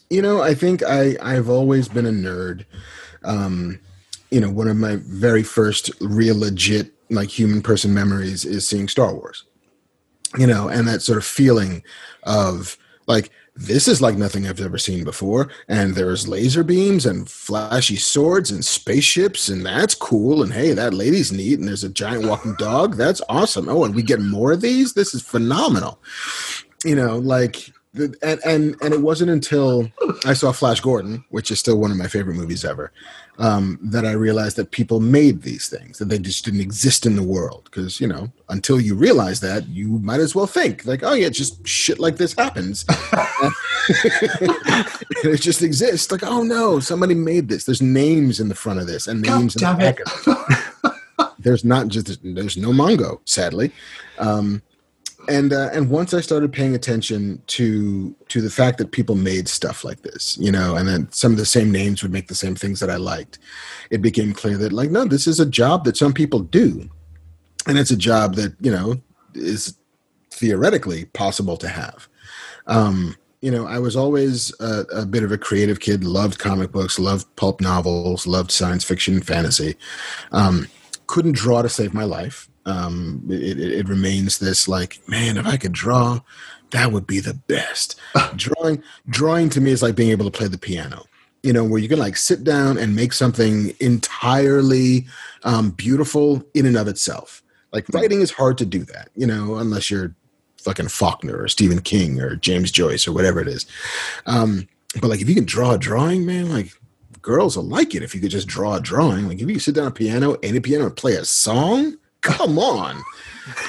you 0.09 0.21
know, 0.21 0.41
I 0.41 0.53
think 0.53 0.83
I 0.83 1.15
I've 1.21 1.49
always 1.49 1.87
been 1.87 2.05
a 2.05 2.11
nerd. 2.11 2.65
Um, 3.23 3.79
you 4.31 4.39
know, 4.39 4.49
one 4.49 4.67
of 4.67 4.77
my 4.77 4.97
very 4.97 5.43
first 5.43 5.91
real 6.01 6.37
legit 6.37 6.96
like 7.09 7.29
human 7.29 7.61
person 7.61 7.93
memories 7.93 8.45
is 8.45 8.67
seeing 8.67 8.87
Star 8.87 9.13
Wars. 9.13 9.43
You 10.37 10.47
know, 10.47 10.67
and 10.67 10.87
that 10.87 11.01
sort 11.01 11.17
of 11.17 11.25
feeling 11.25 11.83
of 12.23 12.77
like 13.07 13.31
this 13.55 13.87
is 13.87 14.01
like 14.01 14.17
nothing 14.17 14.47
I've 14.47 14.61
ever 14.61 14.77
seen 14.77 15.03
before. 15.03 15.49
And 15.67 15.95
there's 15.95 16.27
laser 16.27 16.63
beams 16.63 17.05
and 17.05 17.27
flashy 17.27 17.95
swords 17.95 18.51
and 18.51 18.63
spaceships, 18.63 19.49
and 19.49 19.65
that's 19.65 19.95
cool. 19.95 20.43
And 20.43 20.53
hey, 20.53 20.73
that 20.73 20.93
lady's 20.93 21.31
neat. 21.31 21.59
And 21.59 21.67
there's 21.67 21.83
a 21.83 21.89
giant 21.89 22.27
walking 22.27 22.55
dog. 22.55 22.95
That's 22.95 23.21
awesome. 23.29 23.67
Oh, 23.67 23.83
and 23.83 23.95
we 23.95 24.03
get 24.03 24.21
more 24.21 24.51
of 24.51 24.61
these. 24.61 24.93
This 24.93 25.15
is 25.15 25.21
phenomenal. 25.21 25.99
You 26.85 26.95
know, 26.95 27.17
like 27.17 27.71
and 28.21 28.39
and 28.45 28.75
and 28.81 28.93
it 28.93 29.01
wasn't 29.01 29.31
until 29.31 29.91
I 30.25 30.33
saw 30.33 30.51
Flash 30.51 30.79
Gordon, 30.79 31.25
which 31.29 31.49
is 31.49 31.59
still 31.59 31.79
one 31.79 31.91
of 31.91 31.97
my 31.97 32.07
favorite 32.07 32.35
movies 32.35 32.63
ever, 32.63 32.91
um, 33.39 33.77
that 33.81 34.05
I 34.05 34.11
realized 34.13 34.55
that 34.57 34.71
people 34.71 34.99
made 34.99 35.43
these 35.43 35.69
things 35.69 35.99
that 35.99 36.05
they 36.05 36.17
just 36.17 36.43
didn't 36.45 36.61
exist 36.61 37.05
in 37.05 37.15
the 37.15 37.23
world. 37.23 37.65
Because 37.65 38.01
you 38.01 38.07
know, 38.07 38.29
until 38.49 38.79
you 38.79 38.95
realize 38.95 39.39
that, 39.41 39.67
you 39.67 39.87
might 39.99 40.19
as 40.19 40.35
well 40.35 40.47
think 40.47 40.85
like, 40.85 41.03
oh 41.03 41.13
yeah, 41.13 41.29
just 41.29 41.65
shit 41.67 41.99
like 41.99 42.17
this 42.17 42.33
happens. 42.33 42.85
it 43.89 45.41
just 45.41 45.61
exists. 45.61 46.11
Like, 46.11 46.23
oh 46.23 46.43
no, 46.43 46.79
somebody 46.79 47.15
made 47.15 47.47
this. 47.47 47.63
There's 47.63 47.81
names 47.81 48.39
in 48.39 48.49
the 48.49 48.55
front 48.55 48.79
of 48.79 48.87
this 48.87 49.07
and 49.07 49.21
names 49.21 49.55
in 49.55 49.63
the 49.63 49.73
back 49.75 49.99
of 49.99 50.07
it. 50.27 51.33
there's 51.39 51.63
not 51.63 51.87
just 51.87 52.19
there's 52.23 52.57
no 52.57 52.69
Mongo, 52.69 53.19
sadly. 53.25 53.71
Um, 54.19 54.61
and 55.27 55.53
uh, 55.53 55.69
and 55.73 55.89
once 55.89 56.13
I 56.13 56.21
started 56.21 56.53
paying 56.53 56.75
attention 56.75 57.41
to 57.47 58.15
to 58.29 58.41
the 58.41 58.49
fact 58.49 58.77
that 58.77 58.91
people 58.91 59.15
made 59.15 59.47
stuff 59.47 59.83
like 59.83 60.01
this, 60.01 60.37
you 60.37 60.51
know, 60.51 60.75
and 60.75 60.87
then 60.87 61.11
some 61.11 61.31
of 61.31 61.37
the 61.37 61.45
same 61.45 61.71
names 61.71 62.01
would 62.01 62.11
make 62.11 62.27
the 62.27 62.35
same 62.35 62.55
things 62.55 62.79
that 62.79 62.89
I 62.89 62.95
liked, 62.95 63.39
it 63.89 64.01
became 64.01 64.33
clear 64.33 64.57
that 64.57 64.73
like 64.73 64.91
no, 64.91 65.05
this 65.05 65.27
is 65.27 65.39
a 65.39 65.45
job 65.45 65.85
that 65.85 65.97
some 65.97 66.13
people 66.13 66.39
do, 66.39 66.89
and 67.67 67.77
it's 67.77 67.91
a 67.91 67.97
job 67.97 68.35
that 68.35 68.55
you 68.59 68.71
know 68.71 69.01
is 69.33 69.75
theoretically 70.31 71.05
possible 71.05 71.57
to 71.57 71.67
have. 71.67 72.07
Um, 72.67 73.15
you 73.41 73.51
know, 73.51 73.67
I 73.67 73.79
was 73.79 73.95
always 73.95 74.53
a, 74.59 74.85
a, 74.93 75.05
bit 75.05 75.23
of 75.23 75.31
a 75.31 75.37
creative 75.37 75.79
kid, 75.79 76.03
loved 76.03 76.39
comic 76.39 76.71
books, 76.71 76.97
loved 76.97 77.33
pulp 77.35 77.61
novels, 77.61 78.25
loved 78.25 78.51
science 78.51 78.83
fiction 78.83 79.13
and 79.15 79.25
fantasy. 79.25 79.75
Um, 80.31 80.67
couldn't 81.05 81.35
draw 81.35 81.61
to 81.61 81.69
save 81.69 81.93
my 81.93 82.03
life 82.03 82.49
um, 82.67 83.23
it, 83.29 83.59
it, 83.59 83.87
remains 83.87 84.39
this 84.39 84.67
like, 84.67 84.99
man, 85.07 85.37
if 85.37 85.47
I 85.47 85.55
could 85.55 85.71
draw, 85.71 86.19
that 86.71 86.91
would 86.91 87.07
be 87.07 87.21
the 87.21 87.33
best. 87.33 87.97
drawing, 88.35 88.83
drawing 89.09 89.49
to 89.51 89.61
me 89.61 89.71
is 89.71 89.81
like 89.81 89.95
being 89.95 90.11
able 90.11 90.29
to 90.29 90.37
play 90.37 90.47
the 90.47 90.57
piano. 90.57 91.05
You 91.43 91.53
know, 91.53 91.63
where 91.63 91.79
you 91.79 91.87
can 91.87 91.99
like 91.99 92.17
sit 92.17 92.43
down 92.43 92.77
and 92.77 92.95
make 92.95 93.13
something 93.13 93.73
entirely 93.79 95.05
um, 95.43 95.69
beautiful 95.71 96.43
in 96.53 96.65
and 96.65 96.75
of 96.75 96.89
itself. 96.89 97.41
Like 97.71 97.87
hmm. 97.87 97.97
writing 97.97 98.21
is 98.21 98.31
hard 98.31 98.57
to 98.57 98.65
do 98.65 98.83
that, 98.85 99.09
you 99.15 99.25
know, 99.25 99.55
unless 99.55 99.89
you're 99.89 100.13
fucking 100.57 100.89
Faulkner 100.89 101.41
or 101.41 101.47
Stephen 101.47 101.79
King 101.79 102.19
or 102.19 102.35
James 102.35 102.69
Joyce 102.69 103.07
or 103.07 103.13
whatever 103.13 103.39
it 103.39 103.47
is. 103.47 103.65
Um, 104.25 104.67
but 104.99 105.07
like 105.07 105.21
if 105.21 105.29
you 105.29 105.35
can 105.35 105.45
draw 105.45 105.71
a 105.71 105.77
drawing, 105.77 106.25
man, 106.25 106.49
like 106.49 106.73
girls 107.21 107.55
will 107.55 107.63
like 107.63 107.95
it 107.95 108.03
if 108.03 108.13
you 108.13 108.19
could 108.19 108.31
just 108.31 108.47
draw 108.47 108.75
a 108.75 108.81
drawing. 108.81 109.27
Like 109.27 109.39
if 109.39 109.49
you 109.49 109.59
sit 109.59 109.75
down 109.75 109.87
a 109.87 109.91
piano, 109.91 110.33
any 110.43 110.59
piano, 110.59 110.87
and 110.87 110.95
play 110.95 111.13
a 111.13 111.23
song, 111.23 111.97
come 112.21 112.57
on. 112.59 113.01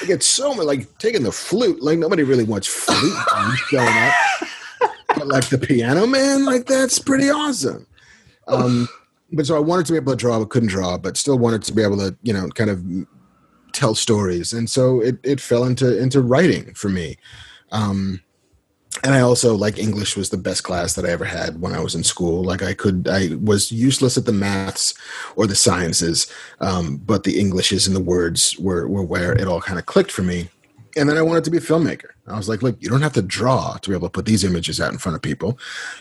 I 0.01 0.05
get 0.05 0.23
so 0.23 0.53
much 0.53 0.65
like 0.65 0.97
taking 0.97 1.23
the 1.23 1.31
flute. 1.31 1.81
Like 1.81 1.99
nobody 1.99 2.23
really 2.23 2.43
wants 2.43 2.67
flute 2.67 3.15
showing 3.69 3.87
up, 3.87 4.13
but 5.15 5.27
like 5.27 5.47
the 5.49 5.57
piano 5.57 6.05
man, 6.05 6.45
like 6.45 6.65
that's 6.65 6.99
pretty 6.99 7.29
awesome. 7.29 7.87
Um, 8.47 8.87
but 9.31 9.45
so 9.45 9.55
I 9.55 9.59
wanted 9.59 9.85
to 9.85 9.93
be 9.93 9.97
able 9.97 10.13
to 10.13 10.17
draw, 10.17 10.39
but 10.39 10.49
couldn't 10.49 10.69
draw, 10.69 10.97
but 10.97 11.17
still 11.17 11.37
wanted 11.37 11.63
to 11.63 11.73
be 11.73 11.83
able 11.83 11.97
to, 11.97 12.15
you 12.23 12.33
know, 12.33 12.49
kind 12.49 12.69
of 12.69 12.83
tell 13.71 13.95
stories, 13.95 14.53
and 14.53 14.69
so 14.69 14.99
it 15.01 15.17
it 15.23 15.39
fell 15.39 15.63
into 15.65 15.97
into 15.97 16.21
writing 16.21 16.73
for 16.73 16.89
me. 16.89 17.17
Um, 17.71 18.21
and 19.03 19.13
I 19.13 19.21
also 19.21 19.55
like 19.55 19.77
English 19.77 20.15
was 20.17 20.29
the 20.29 20.37
best 20.37 20.63
class 20.63 20.93
that 20.93 21.05
I 21.05 21.09
ever 21.09 21.25
had 21.25 21.61
when 21.61 21.73
I 21.73 21.79
was 21.79 21.95
in 21.95 22.03
school. 22.03 22.43
Like 22.43 22.61
I 22.61 22.73
could, 22.73 23.07
I 23.07 23.35
was 23.41 23.71
useless 23.71 24.17
at 24.17 24.25
the 24.25 24.31
maths 24.31 24.93
or 25.35 25.47
the 25.47 25.55
sciences, 25.55 26.31
um, 26.59 26.97
but 26.97 27.23
the 27.23 27.39
Englishes 27.39 27.87
and 27.87 27.95
the 27.95 28.01
words 28.01 28.57
were 28.59 28.87
were 28.87 29.03
where 29.03 29.33
it 29.33 29.47
all 29.47 29.61
kind 29.61 29.79
of 29.79 29.85
clicked 29.85 30.11
for 30.11 30.23
me. 30.23 30.49
And 30.97 31.07
then 31.07 31.17
I 31.17 31.21
wanted 31.21 31.43
to 31.45 31.51
be 31.51 31.57
a 31.57 31.61
filmmaker. 31.61 32.09
I 32.27 32.35
was 32.35 32.49
like, 32.49 32.61
look, 32.61 32.75
you 32.79 32.89
don't 32.89 33.01
have 33.01 33.13
to 33.13 33.21
draw 33.21 33.73
to 33.75 33.89
be 33.89 33.95
able 33.95 34.07
to 34.07 34.11
put 34.11 34.25
these 34.25 34.43
images 34.43 34.81
out 34.81 34.91
in 34.91 34.97
front 34.97 35.15
of 35.15 35.21
people. 35.21 35.57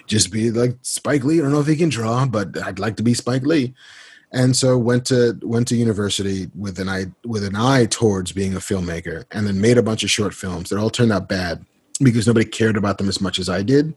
Just 0.06 0.32
be 0.32 0.50
like 0.50 0.76
Spike 0.82 1.24
Lee. 1.24 1.38
I 1.38 1.42
don't 1.42 1.52
know 1.52 1.60
if 1.60 1.66
he 1.66 1.76
can 1.76 1.90
draw, 1.90 2.26
but 2.26 2.60
I'd 2.64 2.78
like 2.78 2.96
to 2.96 3.02
be 3.02 3.14
Spike 3.14 3.42
Lee. 3.42 3.74
And 4.32 4.56
so 4.56 4.76
went 4.76 5.06
to 5.06 5.38
went 5.42 5.68
to 5.68 5.76
university 5.76 6.50
with 6.54 6.78
an 6.78 6.88
eye 6.88 7.06
with 7.24 7.44
an 7.44 7.56
eye 7.56 7.86
towards 7.86 8.32
being 8.32 8.54
a 8.54 8.58
filmmaker, 8.58 9.24
and 9.30 9.46
then 9.46 9.60
made 9.60 9.78
a 9.78 9.82
bunch 9.82 10.02
of 10.02 10.10
short 10.10 10.34
films 10.34 10.68
that 10.68 10.78
all 10.78 10.90
turned 10.90 11.12
out 11.12 11.28
bad 11.28 11.64
because 12.02 12.26
nobody 12.26 12.46
cared 12.46 12.76
about 12.76 12.98
them 12.98 13.08
as 13.08 13.20
much 13.20 13.38
as 13.38 13.48
I 13.48 13.62
did. 13.62 13.94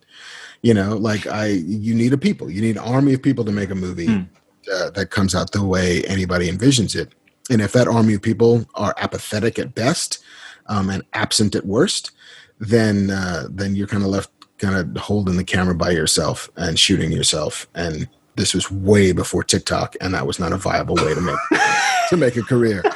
You 0.62 0.74
know, 0.74 0.96
like 0.96 1.28
I, 1.28 1.48
you 1.48 1.94
need 1.96 2.14
a 2.14 2.18
people, 2.18 2.50
you 2.50 2.62
need 2.62 2.78
an 2.78 2.84
army 2.84 3.14
of 3.14 3.24
people 3.24 3.44
to 3.46 3.52
make 3.52 3.72
a 3.72 3.76
movie 3.76 4.08
mm. 4.08 4.28
uh, 4.72 4.92
that 4.92 5.10
comes 5.10 5.34
out 5.34 5.52
the 5.52 5.66
way 5.66 6.04
anybody 6.04 6.52
envisions 6.52 6.96
it. 6.96 7.14
And 7.50 7.62
if 7.62 7.72
that 7.74 7.88
army 7.88 8.14
of 8.14 8.22
people 8.22 8.66
are 8.76 8.94
apathetic 8.98 9.58
at 9.58 9.74
best 9.74 10.24
um, 10.68 10.90
and 10.90 11.04
absent 11.14 11.56
at 11.56 11.66
worst, 11.66 12.12
then 12.60 13.10
uh, 13.10 13.48
then 13.50 13.76
you're 13.76 13.88
kind 13.88 14.04
of 14.04 14.10
left 14.10 14.30
kind 14.60 14.76
of 14.76 15.02
holding 15.02 15.36
the 15.36 15.44
camera 15.44 15.74
by 15.74 15.90
yourself 15.90 16.50
and 16.56 16.78
shooting 16.78 17.12
yourself. 17.12 17.68
And 17.74 18.08
this 18.36 18.54
was 18.54 18.72
way 18.72 19.12
before 19.12 19.44
TikTok, 19.44 19.96
and 20.00 20.14
that 20.14 20.28
was 20.28 20.40
not 20.40 20.54
a 20.54 20.58
viable 20.58 20.96
way 20.96 21.16
to 21.16 21.22
make 21.22 21.62
to 22.10 22.18
make 22.18 22.38
a 22.38 22.44
career. 22.44 22.84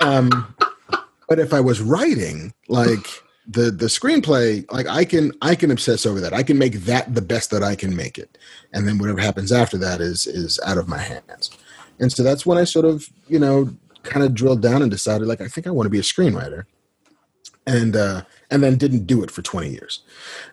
Um, 0.00 0.54
but 1.28 1.40
if 1.40 1.52
I 1.52 1.58
was 1.58 1.80
writing, 1.80 2.54
like 2.68 3.04
the 3.48 3.70
the 3.70 3.86
screenplay 3.86 4.70
like 4.70 4.86
i 4.86 5.04
can 5.04 5.32
i 5.40 5.54
can 5.54 5.70
obsess 5.70 6.04
over 6.04 6.20
that. 6.20 6.34
I 6.34 6.42
can 6.42 6.58
make 6.58 6.74
that 6.84 7.14
the 7.14 7.22
best 7.22 7.50
that 7.50 7.62
i 7.62 7.74
can 7.74 7.96
make 7.96 8.18
it. 8.18 8.36
And 8.72 8.86
then 8.86 8.98
whatever 8.98 9.20
happens 9.20 9.50
after 9.50 9.78
that 9.78 10.00
is 10.00 10.26
is 10.26 10.60
out 10.64 10.78
of 10.78 10.86
my 10.86 10.98
hands. 10.98 11.50
And 11.98 12.12
so 12.12 12.22
that's 12.22 12.44
when 12.44 12.58
i 12.58 12.64
sort 12.64 12.84
of 12.84 13.08
you 13.26 13.38
know 13.38 13.70
kind 14.02 14.24
of 14.24 14.34
drilled 14.34 14.62
down 14.62 14.82
and 14.82 14.90
decided 14.90 15.26
like 15.26 15.40
i 15.40 15.48
think 15.48 15.66
i 15.66 15.70
want 15.70 15.86
to 15.86 15.90
be 15.90 15.98
a 15.98 16.02
screenwriter. 16.02 16.64
And 17.66 17.96
uh 17.96 18.22
and 18.50 18.62
then 18.62 18.76
didn't 18.76 19.06
do 19.06 19.22
it 19.22 19.30
for 19.30 19.42
20 19.42 19.70
years. 19.70 20.02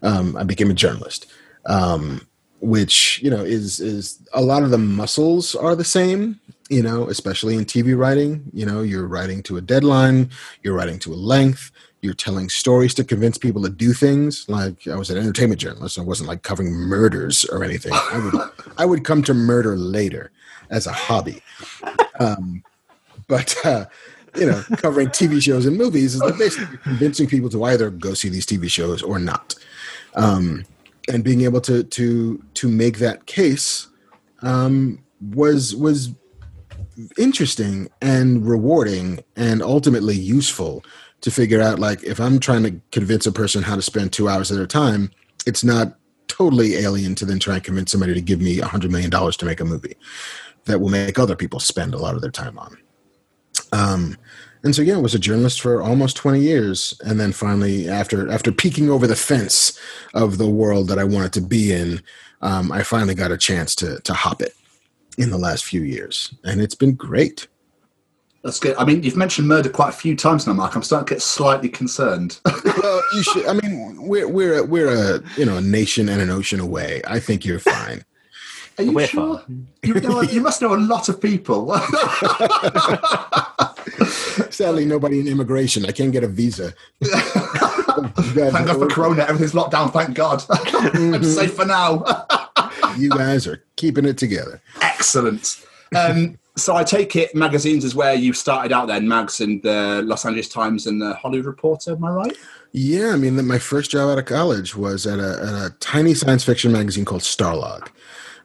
Um 0.02 0.38
i 0.38 0.44
became 0.44 0.72
a 0.72 0.76
journalist. 0.76 1.26
Um 1.66 2.26
which 2.62 3.22
you 3.22 3.30
know 3.30 3.44
is 3.44 3.82
is 3.82 4.20
a 4.34 4.42
lot 4.42 4.64
of 4.64 4.72
the 4.72 4.78
muscles 4.78 5.54
are 5.54 5.76
the 5.76 5.84
same 5.84 6.40
you 6.70 6.82
know 6.82 7.10
especially 7.10 7.56
in 7.56 7.66
tv 7.66 7.98
writing. 7.98 8.50
You 8.54 8.66
know 8.66 8.82
you're 8.82 9.08
writing 9.08 9.44
to 9.44 9.58
a 9.58 9.62
deadline 9.62 10.30
you're 10.64 10.74
writing 10.74 11.00
to 11.00 11.14
a 11.14 11.16
length 11.16 11.72
you're 12.06 12.14
telling 12.14 12.48
stories 12.48 12.94
to 12.94 13.04
convince 13.04 13.38
people 13.38 13.62
to 13.64 13.70
do 13.70 13.92
things. 13.92 14.48
Like 14.48 14.88
I 14.88 14.96
was 14.96 15.10
an 15.10 15.18
entertainment 15.18 15.60
journalist, 15.60 16.00
I 16.00 16.04
wasn't 16.04 16.30
like 16.30 16.44
covering 16.44 16.72
murders 16.72 17.44
or 17.46 17.64
anything. 17.64 17.92
I 17.94 18.20
would 18.24 18.50
I 18.78 18.86
would 18.86 19.04
come 19.04 19.24
to 19.24 19.34
murder 19.34 19.76
later 19.76 20.32
as 20.70 20.88
a 20.88 20.94
hobby. 20.94 21.42
Um, 22.20 22.64
but 23.28 23.56
uh, 23.66 23.86
you 24.36 24.46
know, 24.46 24.64
covering 24.78 25.08
TV 25.08 25.42
shows 25.42 25.66
and 25.66 25.78
movies 25.78 26.16
is 26.16 26.22
like 26.22 26.38
basically 26.38 26.78
convincing 26.78 27.28
people 27.28 27.50
to 27.50 27.64
either 27.66 27.90
go 27.90 28.14
see 28.14 28.30
these 28.30 28.46
TV 28.46 28.70
shows 28.70 29.02
or 29.02 29.20
not. 29.20 29.56
Um, 30.16 30.66
and 31.08 31.24
being 31.24 31.42
able 31.42 31.62
to 31.62 31.84
to 31.84 32.44
to 32.54 32.68
make 32.68 33.00
that 33.00 33.26
case 33.26 33.88
um, 34.42 35.04
was 35.34 35.76
was 35.76 36.14
interesting 37.18 37.90
and 38.02 38.46
rewarding 38.48 39.24
and 39.36 39.62
ultimately 39.62 40.16
useful 40.16 40.84
to 41.26 41.32
figure 41.32 41.60
out 41.60 41.80
like 41.80 42.04
if 42.04 42.20
I'm 42.20 42.40
trying 42.40 42.62
to 42.64 42.80
convince 42.92 43.26
a 43.26 43.32
person 43.32 43.64
how 43.64 43.76
to 43.76 43.82
spend 43.82 44.14
two 44.14 44.30
hours 44.30 44.52
of 44.52 44.58
their 44.58 44.68
time, 44.68 45.10
it's 45.48 45.64
not 45.64 45.98
totally 46.28 46.76
alien 46.76 47.16
to 47.16 47.26
then 47.26 47.40
try 47.40 47.56
and 47.56 47.64
convince 47.64 47.92
somebody 47.92 48.14
to 48.14 48.22
give 48.22 48.40
me 48.40 48.60
a 48.60 48.68
hundred 48.68 48.92
million 48.92 49.10
dollars 49.10 49.36
to 49.38 49.46
make 49.48 49.60
a 49.60 49.66
movie 49.66 49.98
that 50.66 50.80
will 50.80 50.90
make 50.90 51.18
other 51.18 51.36
people 51.36 51.60
spend 51.60 51.96
a 51.96 51.98
lot 51.98 52.14
of 52.14 52.22
their 52.22 52.30
time 52.30 52.60
on. 52.60 52.78
Um, 53.72 54.18
and 54.64 54.76
so 54.76 54.84
yeah, 54.84 54.98
I 54.98 55.00
was 55.00 55.16
a 55.16 55.20
journalist 55.20 55.62
for 55.62 55.82
almost 55.82 56.16
20 56.16 56.42
years, 56.42 56.94
and 57.04 57.20
then 57.20 57.32
finally, 57.32 57.90
after 57.90 58.30
after 58.30 58.52
peeking 58.52 58.92
over 58.92 59.08
the 59.08 59.16
fence 59.16 59.80
of 60.14 60.38
the 60.38 60.48
world 60.48 60.90
that 60.90 61.00
I 61.00 61.06
wanted 61.06 61.34
to 61.34 61.42
be 61.42 61.74
in, 61.74 62.04
um, 62.44 62.72
I 62.72 62.84
finally 62.84 63.16
got 63.16 63.32
a 63.32 63.38
chance 63.38 63.74
to 63.78 64.00
to 64.02 64.14
hop 64.14 64.44
it 64.44 64.54
in 65.18 65.32
the 65.32 65.40
last 65.40 65.66
few 65.66 65.82
years, 65.82 66.36
and 66.44 66.62
it's 66.62 66.76
been 66.76 66.94
great. 66.94 67.48
That's 68.46 68.60
good. 68.60 68.76
I 68.78 68.86
mean, 68.86 69.02
you've 69.02 69.16
mentioned 69.16 69.48
murder 69.48 69.70
quite 69.70 69.90
a 69.90 69.98
few 69.98 70.16
times 70.16 70.46
now, 70.46 70.54
Marc. 70.54 70.76
I'm 70.76 70.84
starting 70.84 71.08
to 71.08 71.14
get 71.16 71.24
slightly 71.24 71.68
concerned. 71.68 72.40
well, 72.64 73.02
you 73.16 73.24
should. 73.24 73.48
I 73.48 73.54
mean, 73.54 73.98
we're 74.06 74.28
we're 74.28 74.60
a, 74.60 74.64
we're 74.64 75.16
a 75.16 75.20
you 75.36 75.46
know 75.46 75.58
a 75.58 75.62
nation 75.62 76.08
and 76.10 76.22
an 76.22 76.30
ocean 76.30 76.60
away. 76.60 77.02
I 77.08 77.20
think 77.20 77.44
you're 77.44 77.58
fine. 77.58 78.06
Are 78.78 78.84
you 78.84 78.92
we're 78.92 79.08
sure? 79.08 79.42
You, 79.82 79.96
know, 79.96 80.22
you 80.22 80.42
must 80.42 80.62
know 80.62 80.76
a 80.76 80.78
lot 80.78 81.10
of 81.10 81.20
people. 81.20 81.76
Sadly, 84.52 84.86
nobody 84.86 85.22
in 85.22 85.28
immigration. 85.28 85.84
I 85.86 85.92
can't 85.92 86.12
get 86.12 86.24
a 86.24 86.28
visa. 86.28 86.72
thank 87.04 88.68
God 88.68 88.78
for 88.78 88.86
Corona. 88.86 89.24
Everything's 89.24 89.56
locked 89.56 89.72
down. 89.72 89.92
Thank 89.92 90.14
God. 90.14 90.44
I'm 90.50 91.24
safe 91.24 91.56
for 91.56 91.66
now. 91.66 92.04
you 92.96 93.10
guys 93.10 93.48
are 93.48 93.64
keeping 93.76 94.06
it 94.06 94.20
together. 94.20 94.62
Excellent. 94.82 95.66
Um, 95.96 96.38
So 96.58 96.76
I 96.76 96.84
take 96.86 97.16
it 97.18 97.36
magazines 97.36 97.84
is 97.84 97.96
where 97.96 98.14
you 98.14 98.32
started 98.32 98.72
out 98.72 98.88
then, 98.88 99.08
mags 99.08 99.42
and 99.42 99.62
the 99.62 100.02
Los 100.06 100.26
Angeles 100.26 100.48
Times 100.48 100.88
and 100.88 101.02
the 101.02 101.14
Hollywood 101.16 101.46
Reporter. 101.46 101.92
Am 101.92 102.06
I 102.06 102.12
right? 102.12 102.38
Yeah, 102.72 103.12
I 103.12 103.18
mean, 103.18 103.46
my 103.46 103.60
first 103.60 103.92
job 103.92 104.10
out 104.10 104.20
of 104.20 104.26
college 104.26 104.76
was 104.76 105.06
at 105.06 105.20
a, 105.20 105.40
at 105.42 105.54
a 105.54 105.76
tiny 105.80 106.14
science 106.14 106.44
fiction 106.44 106.72
magazine 106.72 107.06
called 107.06 107.22
Starlog, 107.22 107.90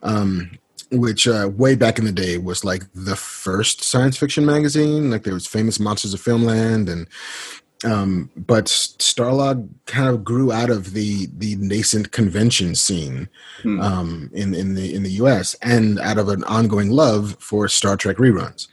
um, 0.03 0.51
which 0.91 1.29
uh, 1.29 1.51
way 1.57 1.75
back 1.77 1.99
in 1.99 2.05
the 2.05 2.13
day 2.13 2.39
was 2.39 2.65
like 2.65 2.83
the 2.95 3.17
first 3.17 3.83
science 3.83 4.17
fiction 4.17 4.45
magazine. 4.45 5.11
Like 5.11 5.23
there 5.23 5.35
was 5.35 5.47
famous 5.47 5.79
Monsters 5.79 6.15
of 6.15 6.21
Filmland, 6.21 6.91
and 6.91 7.09
um, 7.85 8.31
but 8.37 8.67
Starlog 8.67 9.69
kind 9.87 10.09
of 10.09 10.23
grew 10.25 10.53
out 10.53 10.69
of 10.71 10.93
the 10.93 11.29
the 11.39 11.57
nascent 11.57 12.13
convention 12.13 12.75
scene 12.75 13.29
Hmm. 13.63 13.81
um, 13.81 14.31
in 14.33 14.55
in 14.55 14.75
the 14.75 14.95
in 14.95 15.03
the 15.03 15.13
U.S. 15.13 15.55
and 15.63 15.99
out 16.01 16.19
of 16.19 16.29
an 16.29 16.45
ongoing 16.45 16.91
love 16.91 17.37
for 17.41 17.69
Star 17.69 17.97
Trek 17.97 18.17
reruns. 18.17 18.69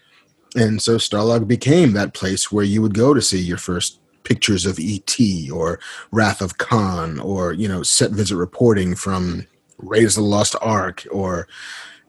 And 0.56 0.82
so 0.82 0.98
Starlog 0.98 1.48
became 1.48 1.94
that 1.94 2.14
place 2.14 2.52
where 2.52 2.66
you 2.66 2.82
would 2.82 2.94
go 2.96 3.14
to 3.14 3.22
see 3.22 3.40
your 3.40 3.58
first 3.58 4.00
pictures 4.24 4.66
of 4.66 4.78
ET 4.80 5.16
or 5.54 5.80
Wrath 6.12 6.42
of 6.42 6.58
Khan 6.58 7.20
or 7.20 7.54
you 7.54 7.68
know 7.68 7.84
set 7.84 8.12
visit 8.12 8.36
reporting 8.36 8.96
from 8.96 9.46
Raiders 9.78 10.18
of 10.18 10.24
the 10.24 10.30
Lost 10.30 10.56
Ark 10.62 11.06
or 11.12 11.48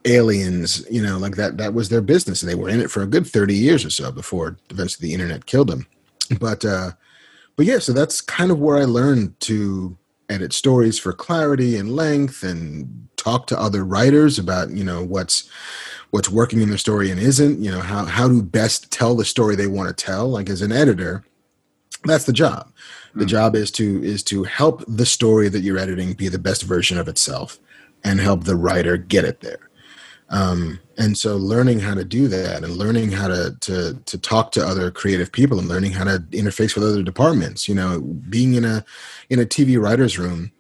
Aliens. 0.05 0.85
You 0.91 1.03
know, 1.03 1.19
like 1.19 1.37
that. 1.37 1.59
That 1.59 1.75
was 1.75 1.89
their 1.89 2.01
business, 2.01 2.43
and 2.43 2.51
they 2.51 2.55
were 2.55 2.69
in 2.69 2.81
it 2.81 2.91
for 2.91 3.03
a 3.03 3.07
good 3.07 3.27
thirty 3.27 3.55
years 3.55 3.85
or 3.85 3.91
so 3.91 4.11
before 4.11 4.57
eventually 4.71 5.09
the 5.09 5.15
internet 5.15 5.47
killed 5.47 5.69
them. 5.69 5.87
But 6.41 6.65
uh, 6.65 6.93
but 7.57 7.67
yeah, 7.67 7.79
so 7.79 7.93
that's 7.93 8.21
kind 8.21 8.51
of 8.51 8.59
where 8.61 8.77
I 8.79 8.85
learned 8.85 9.39
to 9.41 9.97
edit 10.29 10.53
stories 10.53 10.99
for 10.99 11.13
clarity 11.13 11.77
and 11.77 11.97
length 11.97 12.43
and 12.43 13.09
talk 13.17 13.47
to 13.47 13.59
other 13.59 13.85
writers 13.85 14.39
about 14.39 14.71
you 14.71 14.85
know 14.85 15.03
what's 15.05 15.49
what's 16.11 16.29
working 16.31 16.61
in 16.61 16.71
the 16.71 16.79
story 16.79 17.11
and 17.11 17.19
isn't 17.21 17.61
you 17.61 17.71
know 17.71 17.81
how 17.81 18.05
how 18.05 18.29
to 18.29 18.43
best 18.43 18.91
tell 18.91 19.15
the 19.15 19.25
story 19.25 19.57
they 19.57 19.67
want 19.67 19.89
to 19.89 20.05
tell? 20.05 20.29
Like 20.29 20.49
as 20.51 20.63
an 20.63 20.73
editor 20.73 21.25
that's 22.05 22.25
the 22.25 22.33
job. 22.33 22.71
The 23.15 23.25
Mm. 23.25 23.29
job 23.29 23.57
is 23.57 23.71
to 23.73 24.03
is 24.05 24.23
to 24.25 24.45
help 24.45 24.85
the 24.87 25.07
story 25.07 25.49
that 25.49 25.61
you're 25.61 25.79
editing 25.79 26.13
be 26.13 26.29
the 26.29 26.39
best 26.39 26.63
version 26.63 26.99
of 26.99 27.09
itself 27.09 27.59
and 28.05 28.21
help 28.21 28.45
the 28.45 28.55
writer 28.57 28.97
get 28.97 29.25
it 29.25 29.41
there. 29.41 29.69
Um, 30.31 30.79
and 30.99 31.17
so 31.17 31.37
learning 31.37 31.81
how 31.81 31.95
to 31.95 32.05
do 32.05 32.29
that 32.29 32.63
and 32.63 32.77
learning 32.77 33.13
how 33.13 33.29
to 33.29 33.57
to 33.61 33.95
to 34.05 34.19
talk 34.19 34.53
to 34.53 34.67
other 34.67 34.91
creative 34.91 35.33
people 35.33 35.59
and 35.59 35.69
learning 35.69 35.93
how 35.93 36.05
to 36.05 36.19
interface 36.33 36.75
with 36.75 36.85
other 36.85 37.03
departments 37.03 37.69
you 37.69 37.75
know 37.75 38.01
being 38.29 38.55
in 38.55 38.65
a 38.65 38.85
in 39.31 39.39
a 39.39 39.47
tv 39.47 39.81
writers 39.81 40.19
room 40.19 40.53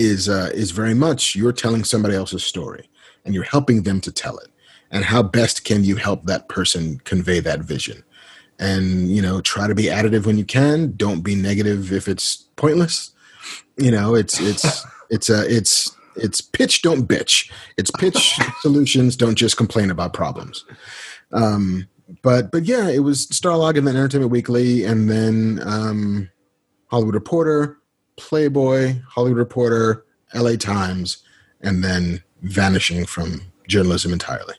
is 0.00 0.28
uh, 0.28 0.50
is 0.54 0.70
very 0.70 0.94
much 0.94 1.36
you're 1.36 1.52
telling 1.52 1.84
somebody 1.84 2.14
else's 2.14 2.42
story 2.42 2.88
and 3.24 3.34
you're 3.34 3.44
helping 3.44 3.82
them 3.82 4.00
to 4.00 4.10
tell 4.10 4.38
it. 4.38 4.48
And 4.90 5.04
how 5.04 5.22
best 5.22 5.64
can 5.64 5.84
you 5.84 5.96
help 5.96 6.24
that 6.24 6.48
person 6.48 7.00
convey 7.04 7.38
that 7.40 7.60
vision? 7.60 8.02
And 8.58 9.10
you 9.14 9.22
know 9.22 9.40
try 9.40 9.66
to 9.66 9.74
be 9.74 9.84
additive 9.84 10.26
when 10.26 10.38
you 10.38 10.44
can. 10.44 10.94
Don't 10.96 11.20
be 11.20 11.34
negative 11.34 11.92
if 11.92 12.08
it's 12.08 12.36
pointless. 12.56 13.12
You 13.76 13.90
know 13.90 14.14
it's 14.14 14.40
it's 14.40 14.84
it's 15.10 15.28
a 15.28 15.46
it's 15.54 15.94
it's 16.20 16.40
pitch 16.40 16.82
don't 16.82 17.08
bitch. 17.08 17.50
It's 17.76 17.90
pitch 17.90 18.38
solutions 18.60 19.16
don't 19.16 19.36
just 19.36 19.56
complain 19.56 19.90
about 19.90 20.12
problems. 20.12 20.64
Um 21.32 21.88
but 22.22 22.50
but 22.50 22.64
yeah 22.64 22.88
it 22.88 23.00
was 23.00 23.26
starlog 23.28 23.78
and 23.78 23.86
then 23.86 23.96
entertainment 23.96 24.32
weekly 24.32 24.84
and 24.84 25.08
then 25.10 25.60
um 25.64 26.28
hollywood 26.88 27.14
reporter 27.14 27.78
playboy 28.16 28.94
hollywood 29.08 29.38
reporter 29.38 30.04
la 30.34 30.56
times 30.56 31.22
and 31.60 31.84
then 31.84 32.22
vanishing 32.42 33.06
from 33.06 33.40
journalism 33.68 34.12
entirely 34.12 34.54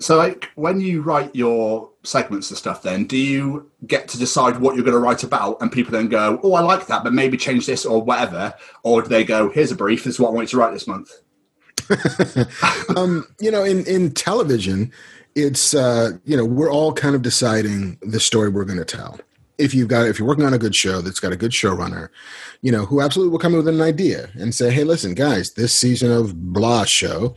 So, 0.00 0.16
like, 0.16 0.50
when 0.54 0.80
you 0.80 1.02
write 1.02 1.34
your 1.34 1.90
segments 2.04 2.50
and 2.50 2.58
stuff, 2.58 2.82
then 2.82 3.04
do 3.04 3.16
you 3.16 3.70
get 3.86 4.06
to 4.08 4.18
decide 4.18 4.60
what 4.60 4.76
you're 4.76 4.84
going 4.84 4.94
to 4.94 5.00
write 5.00 5.24
about, 5.24 5.60
and 5.60 5.72
people 5.72 5.92
then 5.92 6.08
go, 6.08 6.38
"Oh, 6.42 6.54
I 6.54 6.60
like 6.60 6.86
that, 6.86 7.02
but 7.02 7.12
maybe 7.12 7.36
change 7.36 7.66
this 7.66 7.84
or 7.84 8.00
whatever," 8.02 8.54
or 8.84 9.02
do 9.02 9.08
they 9.08 9.24
go, 9.24 9.50
"Here's 9.50 9.72
a 9.72 9.76
brief. 9.76 10.04
This 10.04 10.14
is 10.14 10.20
what 10.20 10.28
I 10.28 10.32
want 10.32 10.52
you 10.52 10.58
to 10.58 10.64
write 10.64 10.72
this 10.72 10.86
month." 10.86 11.10
um, 12.96 13.26
you 13.40 13.50
know, 13.50 13.64
in 13.64 13.84
in 13.86 14.12
television, 14.12 14.92
it's 15.34 15.74
uh, 15.74 16.12
you 16.24 16.36
know 16.36 16.44
we're 16.44 16.70
all 16.70 16.92
kind 16.92 17.16
of 17.16 17.22
deciding 17.22 17.98
the 18.02 18.20
story 18.20 18.48
we're 18.48 18.64
going 18.64 18.78
to 18.78 18.84
tell. 18.84 19.18
If 19.58 19.74
you've 19.74 19.88
got 19.88 20.06
if 20.06 20.20
you're 20.20 20.28
working 20.28 20.44
on 20.44 20.54
a 20.54 20.58
good 20.58 20.76
show 20.76 21.00
that's 21.00 21.18
got 21.18 21.32
a 21.32 21.36
good 21.36 21.50
showrunner, 21.50 22.08
you 22.62 22.70
know 22.70 22.86
who 22.86 23.00
absolutely 23.00 23.32
will 23.32 23.40
come 23.40 23.52
in 23.54 23.58
with 23.58 23.68
an 23.68 23.80
idea 23.80 24.30
and 24.34 24.54
say, 24.54 24.70
"Hey, 24.70 24.84
listen, 24.84 25.14
guys, 25.14 25.54
this 25.54 25.72
season 25.72 26.12
of 26.12 26.52
blah 26.52 26.84
show, 26.84 27.34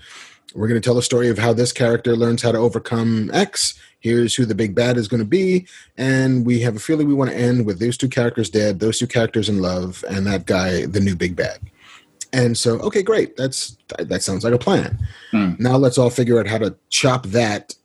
we're 0.53 0.67
going 0.67 0.79
to 0.81 0.85
tell 0.85 0.95
the 0.95 1.01
story 1.01 1.29
of 1.29 1.37
how 1.37 1.53
this 1.53 1.71
character 1.71 2.15
learns 2.15 2.41
how 2.41 2.51
to 2.51 2.57
overcome 2.57 3.29
X. 3.33 3.79
Here's 3.99 4.35
who 4.35 4.45
the 4.45 4.55
big 4.55 4.73
bad 4.73 4.97
is 4.97 5.07
going 5.07 5.19
to 5.21 5.27
be, 5.27 5.67
and 5.97 6.45
we 6.45 6.59
have 6.61 6.75
a 6.75 6.79
feeling 6.79 7.07
we 7.07 7.13
want 7.13 7.29
to 7.29 7.37
end 7.37 7.65
with 7.65 7.79
those 7.79 7.97
two 7.97 8.09
characters 8.09 8.49
dead, 8.49 8.79
those 8.79 8.97
two 8.97 9.07
characters 9.07 9.47
in 9.47 9.61
love, 9.61 10.03
and 10.09 10.25
that 10.25 10.45
guy, 10.47 10.85
the 10.87 10.99
new 10.99 11.15
big 11.15 11.35
bad." 11.35 11.59
And 12.33 12.57
so, 12.57 12.79
okay, 12.79 13.03
great. 13.03 13.37
That's 13.37 13.77
that 13.99 14.23
sounds 14.23 14.43
like 14.43 14.53
a 14.53 14.57
plan. 14.57 14.97
Hmm. 15.31 15.53
Now 15.59 15.77
let's 15.77 15.97
all 15.97 16.09
figure 16.09 16.39
out 16.39 16.47
how 16.47 16.57
to 16.57 16.75
chop 16.89 17.27
that 17.27 17.75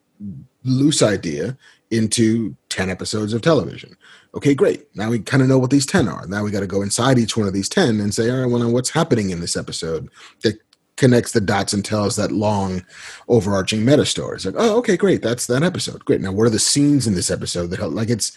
loose 0.65 1.03
idea 1.03 1.57
into 1.91 2.57
10 2.71 2.91
episodes 2.91 3.33
of 3.33 3.43
television. 3.43 3.97
Okay, 4.35 4.55
great. 4.55 4.87
Now 4.97 5.11
we 5.11 5.21
kind 5.21 5.43
of 5.43 5.49
know 5.49 5.59
what 5.59 5.71
these 5.71 5.87
10 5.87 6.09
are. 6.09 6.27
Now 6.27 6.43
we 6.43 6.51
got 6.51 6.61
to 6.61 6.67
go 6.67 6.83
inside 6.83 7.19
each 7.19 7.37
one 7.37 7.47
of 7.47 7.55
these 7.55 7.69
10 7.69 8.01
and 8.01 8.15
say, 8.15 8.29
all 8.31 8.41
right, 8.41 8.51
well, 8.51 8.61
now 8.61 8.69
what's 8.69 8.91
happening 8.91 9.31
in 9.31 9.41
this 9.41 9.57
episode 9.57 10.11
that 10.43 10.59
connects 10.97 11.33
the 11.33 11.41
dots 11.41 11.73
and 11.73 11.85
tells 11.85 12.17
that 12.17 12.33
long 12.33 12.85
overarching 13.29 13.85
meta 13.85 14.05
story? 14.07 14.37
It's 14.37 14.47
like, 14.47 14.55
oh, 14.59 14.79
okay, 14.79 14.97
great. 14.97 15.23
That's 15.23 15.47
that 15.47 15.63
episode. 15.63 16.05
Great. 16.05 16.21
Now, 16.21 16.33
what 16.33 16.47
are 16.47 16.51
the 16.51 16.59
scenes 16.59 17.07
in 17.07 17.15
this 17.15 17.31
episode 17.31 17.69
that 17.69 17.81
help? 17.81 17.95
Like 17.95 18.11
it's, 18.11 18.33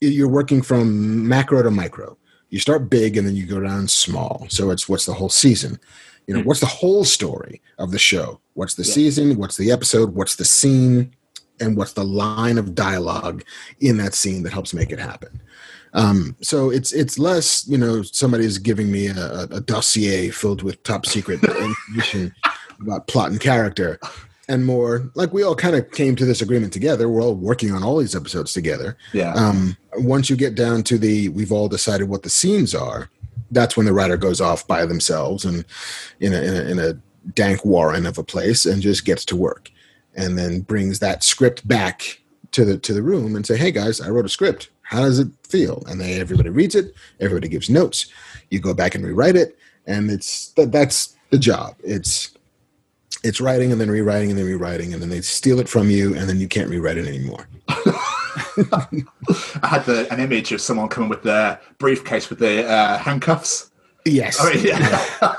you're 0.00 0.28
working 0.28 0.62
from 0.62 1.26
macro 1.26 1.62
to 1.62 1.70
micro. 1.70 2.16
You 2.50 2.60
start 2.60 2.90
big 2.90 3.16
and 3.16 3.26
then 3.26 3.34
you 3.34 3.46
go 3.46 3.60
down 3.60 3.88
small. 3.88 4.46
So 4.48 4.70
it's 4.70 4.88
what's 4.88 5.06
the 5.06 5.14
whole 5.14 5.28
season? 5.28 5.80
You 6.26 6.34
know, 6.34 6.40
hmm. 6.40 6.46
what's 6.48 6.60
the 6.60 6.66
whole 6.66 7.04
story 7.04 7.60
of 7.78 7.90
the 7.90 7.98
show? 7.98 8.40
What's 8.54 8.74
the 8.74 8.84
Yeah. 8.84 8.92
season? 8.92 9.36
What's 9.36 9.56
the 9.56 9.72
episode? 9.72 10.14
What's 10.14 10.36
the 10.36 10.44
scene? 10.44 11.12
And 11.60 11.76
what's 11.76 11.94
the 11.94 12.04
line 12.04 12.58
of 12.58 12.74
dialogue 12.74 13.42
in 13.80 13.96
that 13.96 14.14
scene 14.14 14.42
that 14.42 14.52
helps 14.52 14.74
make 14.74 14.90
it 14.92 14.98
happen? 14.98 15.40
Um, 15.96 16.36
so 16.42 16.70
it's 16.70 16.92
it's 16.92 17.18
less, 17.18 17.66
you 17.66 17.78
know, 17.78 18.02
somebody's 18.02 18.58
giving 18.58 18.90
me 18.92 19.08
a, 19.08 19.48
a- 19.50 19.60
dossier 19.60 20.30
filled 20.30 20.62
with 20.62 20.82
top 20.82 21.06
secret 21.06 21.42
information 21.88 22.34
about 22.80 23.06
plot 23.08 23.30
and 23.30 23.40
character, 23.40 23.98
and 24.48 24.64
more 24.66 25.10
like 25.14 25.32
we 25.32 25.42
all 25.42 25.56
kind 25.56 25.74
of 25.74 25.90
came 25.92 26.14
to 26.16 26.24
this 26.26 26.42
agreement 26.42 26.72
together. 26.72 27.08
We're 27.08 27.22
all 27.22 27.34
working 27.34 27.72
on 27.72 27.82
all 27.82 27.96
these 27.98 28.14
episodes 28.14 28.52
together 28.52 28.96
Yeah. 29.14 29.32
um, 29.34 29.76
once 29.94 30.28
you 30.30 30.36
get 30.36 30.54
down 30.54 30.82
to 30.84 30.98
the 30.98 31.30
we've 31.30 31.50
all 31.52 31.68
decided 31.68 32.08
what 32.08 32.22
the 32.22 32.30
scenes 32.30 32.74
are 32.74 33.08
that's 33.52 33.76
when 33.76 33.86
the 33.86 33.92
writer 33.92 34.16
goes 34.16 34.40
off 34.40 34.66
by 34.66 34.84
themselves 34.84 35.44
and 35.44 35.64
in 36.20 36.34
a, 36.34 36.40
in 36.42 36.54
a, 36.56 36.70
in 36.72 36.78
a 36.78 36.92
dank 37.34 37.64
warren 37.64 38.04
of 38.04 38.18
a 38.18 38.22
place 38.24 38.66
and 38.66 38.82
just 38.82 39.04
gets 39.04 39.24
to 39.24 39.36
work 39.36 39.70
and 40.14 40.36
then 40.36 40.60
brings 40.60 40.98
that 40.98 41.22
script 41.24 41.66
back 41.66 42.20
to 42.50 42.64
the 42.64 42.76
to 42.76 42.92
the 42.92 43.02
room 43.02 43.34
and 43.36 43.46
say 43.46 43.56
hey 43.56 43.70
guys 43.70 44.00
i 44.00 44.08
wrote 44.08 44.26
a 44.26 44.28
script 44.28 44.68
how 44.86 45.00
does 45.00 45.18
it 45.18 45.28
feel 45.42 45.82
and 45.88 46.00
then 46.00 46.20
everybody 46.20 46.48
reads 46.48 46.74
it 46.74 46.94
everybody 47.20 47.48
gives 47.48 47.68
notes 47.68 48.06
you 48.50 48.60
go 48.60 48.72
back 48.72 48.94
and 48.94 49.04
rewrite 49.04 49.36
it 49.36 49.58
and 49.86 50.10
it's 50.10 50.48
that 50.52 50.72
that's 50.72 51.16
the 51.30 51.38
job 51.38 51.74
it's 51.82 52.30
it's 53.24 53.40
writing 53.40 53.72
and 53.72 53.80
then 53.80 53.90
rewriting 53.90 54.30
and 54.30 54.38
then 54.38 54.46
rewriting 54.46 54.92
and 54.92 55.02
then 55.02 55.08
they 55.08 55.20
steal 55.20 55.58
it 55.58 55.68
from 55.68 55.90
you 55.90 56.14
and 56.14 56.28
then 56.28 56.38
you 56.38 56.46
can't 56.46 56.70
rewrite 56.70 56.96
it 56.96 57.06
anymore 57.06 57.48
I 57.68 59.66
had 59.68 59.84
the, 59.84 60.06
an 60.10 60.20
image 60.20 60.52
of 60.52 60.60
someone 60.60 60.88
coming 60.88 61.08
with 61.08 61.22
their 61.22 61.60
briefcase 61.78 62.30
with 62.30 62.38
the 62.38 62.66
uh, 62.66 62.98
handcuffs. 62.98 63.70
yes 64.04 64.38
Oh, 64.40 64.50
yeah. 64.50 65.34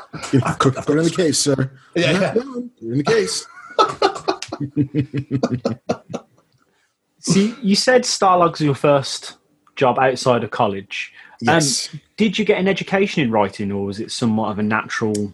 Put 0.60 0.89
it 0.89 0.89
in 0.89 1.03
the 1.03 1.13
case, 1.15 1.39
sir. 1.39 1.71
Yeah, 1.95 2.12
yeah. 2.12 2.33
Put 2.33 2.81
in 2.81 2.97
the 2.97 3.03
case. 3.03 3.45
See, 7.33 7.55
you 7.61 7.75
said 7.75 8.03
Starlog's 8.03 8.59
was 8.59 8.65
your 8.65 8.75
first 8.75 9.37
job 9.75 9.99
outside 9.99 10.43
of 10.43 10.51
college. 10.51 11.13
Yes. 11.41 11.89
Did 12.15 12.39
you 12.39 12.45
get 12.45 12.57
an 12.57 12.67
education 12.67 13.23
in 13.23 13.31
writing, 13.31 13.71
or 13.71 13.85
was 13.85 13.99
it 13.99 14.11
somewhat 14.11 14.51
of 14.51 14.59
a 14.59 14.63
natural, 14.63 15.33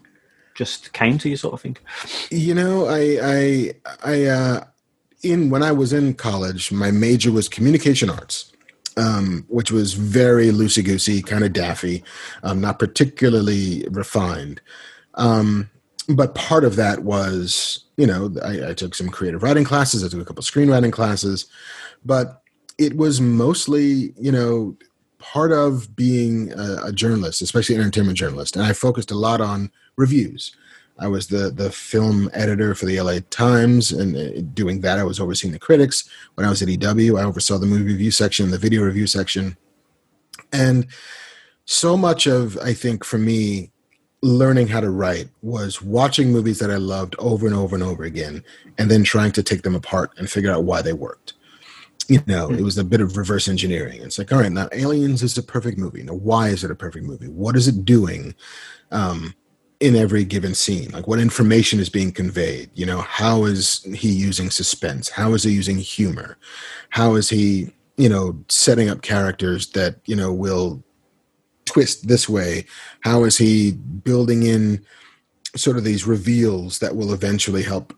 just 0.54 0.92
came 0.92 1.18
to 1.18 1.28
you 1.28 1.36
sort 1.36 1.54
of 1.54 1.60
thing? 1.60 1.76
you 2.30 2.54
know, 2.54 2.86
I, 2.86 3.18
I, 3.22 3.72
I, 4.04 4.24
uh, 4.24 4.64
in 5.22 5.50
when 5.50 5.62
I 5.62 5.72
was 5.72 5.92
in 5.92 6.14
college, 6.14 6.70
my 6.72 6.90
major 6.90 7.32
was 7.32 7.48
communication 7.48 8.10
arts, 8.10 8.52
um, 8.96 9.46
which 9.48 9.70
was 9.70 9.94
very 9.94 10.48
loosey 10.48 10.84
goosey, 10.84 11.22
kind 11.22 11.44
of 11.44 11.52
daffy, 11.52 12.04
um, 12.42 12.60
not 12.60 12.78
particularly 12.78 13.86
refined. 13.90 14.60
Um, 15.14 15.70
but 16.08 16.34
part 16.34 16.64
of 16.64 16.76
that 16.76 17.02
was, 17.02 17.84
you 17.96 18.06
know, 18.06 18.34
I, 18.42 18.70
I 18.70 18.74
took 18.74 18.94
some 18.94 19.08
creative 19.08 19.42
writing 19.42 19.64
classes, 19.64 20.04
I 20.04 20.08
took 20.08 20.20
a 20.20 20.24
couple 20.24 20.42
screenwriting 20.42 20.92
classes, 20.92 21.46
but 22.04 22.42
it 22.78 22.96
was 22.96 23.20
mostly, 23.20 24.12
you 24.18 24.32
know, 24.32 24.76
part 25.18 25.52
of 25.52 25.94
being 25.96 26.52
a, 26.52 26.86
a 26.86 26.92
journalist, 26.92 27.40
especially 27.40 27.74
an 27.76 27.80
entertainment 27.80 28.18
journalist. 28.18 28.56
And 28.56 28.64
I 28.64 28.72
focused 28.72 29.10
a 29.10 29.16
lot 29.16 29.40
on 29.40 29.70
reviews. 29.96 30.54
I 30.98 31.08
was 31.08 31.26
the 31.26 31.50
the 31.50 31.72
film 31.72 32.30
editor 32.32 32.74
for 32.74 32.86
the 32.86 33.00
LA 33.00 33.18
Times, 33.30 33.90
and 33.90 34.16
uh, 34.16 34.40
doing 34.54 34.80
that, 34.82 34.98
I 34.98 35.04
was 35.04 35.18
overseeing 35.18 35.52
the 35.52 35.58
critics. 35.58 36.08
When 36.34 36.46
I 36.46 36.50
was 36.50 36.62
at 36.62 36.68
EW, 36.68 37.18
I 37.18 37.24
oversaw 37.24 37.58
the 37.58 37.66
movie 37.66 37.84
review 37.84 38.12
section, 38.12 38.50
the 38.50 38.58
video 38.58 38.82
review 38.82 39.08
section, 39.08 39.56
and 40.52 40.86
so 41.64 41.96
much 41.96 42.26
of 42.26 42.56
I 42.58 42.74
think 42.74 43.04
for 43.04 43.18
me 43.18 43.72
learning 44.22 44.68
how 44.68 44.80
to 44.80 44.88
write 44.90 45.28
was 45.42 45.82
watching 45.82 46.32
movies 46.32 46.58
that 46.58 46.70
I 46.70 46.76
loved 46.76 47.14
over 47.18 47.46
and 47.46 47.54
over 47.54 47.74
and 47.74 47.84
over 47.84 48.04
again, 48.04 48.44
and 48.78 48.90
then 48.90 49.04
trying 49.04 49.32
to 49.32 49.42
take 49.42 49.62
them 49.62 49.74
apart 49.74 50.12
and 50.16 50.30
figure 50.30 50.50
out 50.52 50.64
why 50.64 50.80
they 50.80 50.92
worked. 50.92 51.33
You 52.08 52.22
know, 52.26 52.50
it 52.50 52.60
was 52.60 52.78
a 52.78 52.84
bit 52.84 53.00
of 53.00 53.16
reverse 53.16 53.48
engineering. 53.48 54.02
It's 54.02 54.18
like, 54.18 54.32
all 54.32 54.40
right, 54.40 54.52
now 54.52 54.68
Aliens 54.72 55.22
is 55.22 55.38
a 55.38 55.42
perfect 55.42 55.78
movie. 55.78 56.02
Now, 56.02 56.14
why 56.14 56.48
is 56.48 56.64
it 56.64 56.70
a 56.70 56.74
perfect 56.74 57.06
movie? 57.06 57.28
What 57.28 57.56
is 57.56 57.68
it 57.68 57.84
doing 57.84 58.34
um, 58.90 59.34
in 59.80 59.96
every 59.96 60.24
given 60.24 60.54
scene? 60.54 60.90
Like, 60.90 61.06
what 61.06 61.18
information 61.18 61.80
is 61.80 61.88
being 61.88 62.12
conveyed? 62.12 62.70
You 62.74 62.86
know, 62.86 63.00
how 63.00 63.44
is 63.44 63.82
he 63.94 64.10
using 64.10 64.50
suspense? 64.50 65.08
How 65.08 65.34
is 65.34 65.44
he 65.44 65.52
using 65.52 65.78
humor? 65.78 66.36
How 66.90 67.14
is 67.14 67.30
he, 67.30 67.70
you 67.96 68.08
know, 68.08 68.38
setting 68.48 68.88
up 68.90 69.02
characters 69.02 69.68
that 69.68 69.96
you 70.04 70.16
know 70.16 70.32
will 70.32 70.82
twist 71.64 72.06
this 72.06 72.28
way? 72.28 72.66
How 73.00 73.24
is 73.24 73.38
he 73.38 73.72
building 73.72 74.42
in 74.42 74.84
sort 75.56 75.76
of 75.76 75.84
these 75.84 76.06
reveals 76.06 76.80
that 76.80 76.96
will 76.96 77.12
eventually 77.12 77.62
help, 77.62 77.94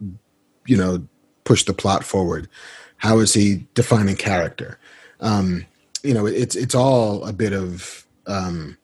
you 0.66 0.77
know, 0.77 1.07
push 1.45 1.64
the 1.64 1.75
plot 1.75 2.05
forward? 2.05 2.49
How 2.98 3.18
is 3.18 3.35
he 3.35 3.66
defining 3.74 4.16
character? 4.16 4.78
Um, 5.20 5.66
you 6.02 6.14
know, 6.14 6.26
it's 6.26 6.56
it's 6.56 6.74
all 6.74 7.24
a 7.24 7.32
bit 7.32 7.52
of. 7.52 8.06
Um, 8.26 8.76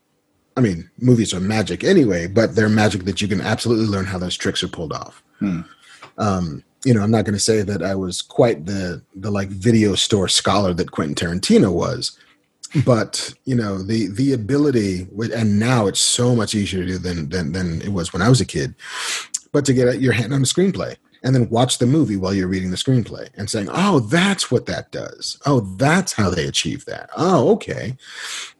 I 0.57 0.61
mean, 0.61 0.90
movies 0.98 1.33
are 1.33 1.40
magic 1.40 1.83
anyway, 1.83 2.27
but 2.27 2.55
they're 2.55 2.68
magic 2.68 3.05
that 3.05 3.22
you 3.22 3.29
can 3.29 3.40
absolutely 3.40 3.87
learn 3.87 4.05
how 4.05 4.18
those 4.18 4.37
tricks 4.37 4.62
are 4.62 4.68
pulled 4.68 4.92
off. 4.92 5.22
Hmm. 5.38 5.61
Um, 6.18 6.62
you 6.85 6.92
know, 6.92 7.03
I'm 7.03 7.11
not 7.11 7.25
going 7.25 7.35
to 7.35 7.40
say 7.40 7.62
that 7.62 7.83
I 7.83 7.94
was 7.94 8.20
quite 8.20 8.66
the 8.66 9.03
the 9.14 9.31
like 9.31 9.48
video 9.48 9.94
store 9.94 10.29
scholar 10.29 10.75
that 10.75 10.90
Quentin 10.90 11.14
Tarantino 11.14 11.72
was, 11.72 12.18
but 12.85 13.35
you 13.44 13.55
know 13.55 13.83
the 13.83 14.09
the 14.09 14.33
ability 14.33 15.07
and 15.35 15.59
now 15.59 15.87
it's 15.87 16.01
so 16.01 16.35
much 16.35 16.55
easier 16.55 16.81
to 16.81 16.92
do 16.92 16.98
than 16.98 17.29
than 17.29 17.53
than 17.53 17.83
it 17.83 17.90
was 17.90 18.12
when 18.12 18.22
i 18.22 18.29
was 18.29 18.40
a 18.40 18.46
kid 18.46 18.75
but 19.53 19.64
to 19.64 19.75
get 19.75 20.01
your 20.01 20.12
hand 20.12 20.33
on 20.33 20.40
a 20.40 20.44
screenplay 20.44 20.96
and 21.23 21.35
then 21.35 21.49
watch 21.49 21.79
the 21.79 21.87
movie 21.87 22.17
while 22.17 22.35
you're 22.35 22.49
reading 22.49 22.71
the 22.71 22.77
screenplay 22.77 23.29
and 23.37 23.49
saying 23.49 23.69
oh 23.73 24.01
that's 24.01 24.51
what 24.51 24.67
that 24.67 24.91
does. 24.91 25.39
Oh 25.47 25.61
that's 25.77 26.13
how 26.13 26.31
they 26.31 26.47
achieve 26.47 26.85
that. 26.87 27.11
Oh 27.17 27.51
okay. 27.53 27.97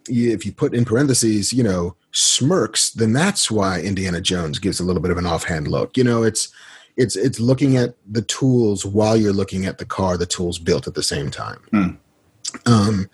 If 0.09 0.44
you 0.46 0.53
put 0.53 0.75
in 0.75 0.85
parentheses 0.85 1.53
you 1.53 1.62
know 1.62 1.96
smirks 2.12 2.90
then 2.90 3.12
that's 3.12 3.51
why 3.51 3.81
indiana 3.81 4.20
jones 4.20 4.59
gives 4.59 4.81
a 4.81 4.85
little 4.85 5.01
bit 5.03 5.11
of 5.11 5.18
an 5.18 5.27
offhand 5.27 5.68
look. 5.68 5.96
You 5.96 6.05
know 6.05 6.22
it's 6.22 6.53
it's 6.96 7.16
it's 7.16 7.40
looking 7.40 7.77
at 7.77 7.94
the 8.11 8.22
tools 8.22 8.85
while 8.85 9.16
you're 9.16 9.33
looking 9.33 9.66
at 9.66 9.79
the 9.79 9.87
car 9.87 10.16
the 10.16 10.27
tools 10.27 10.59
built 10.59 10.87
at 10.87 10.94
the 10.94 11.03
same 11.03 11.31
time. 11.31 11.61
Hmm. 11.70 11.90
um 12.66 13.11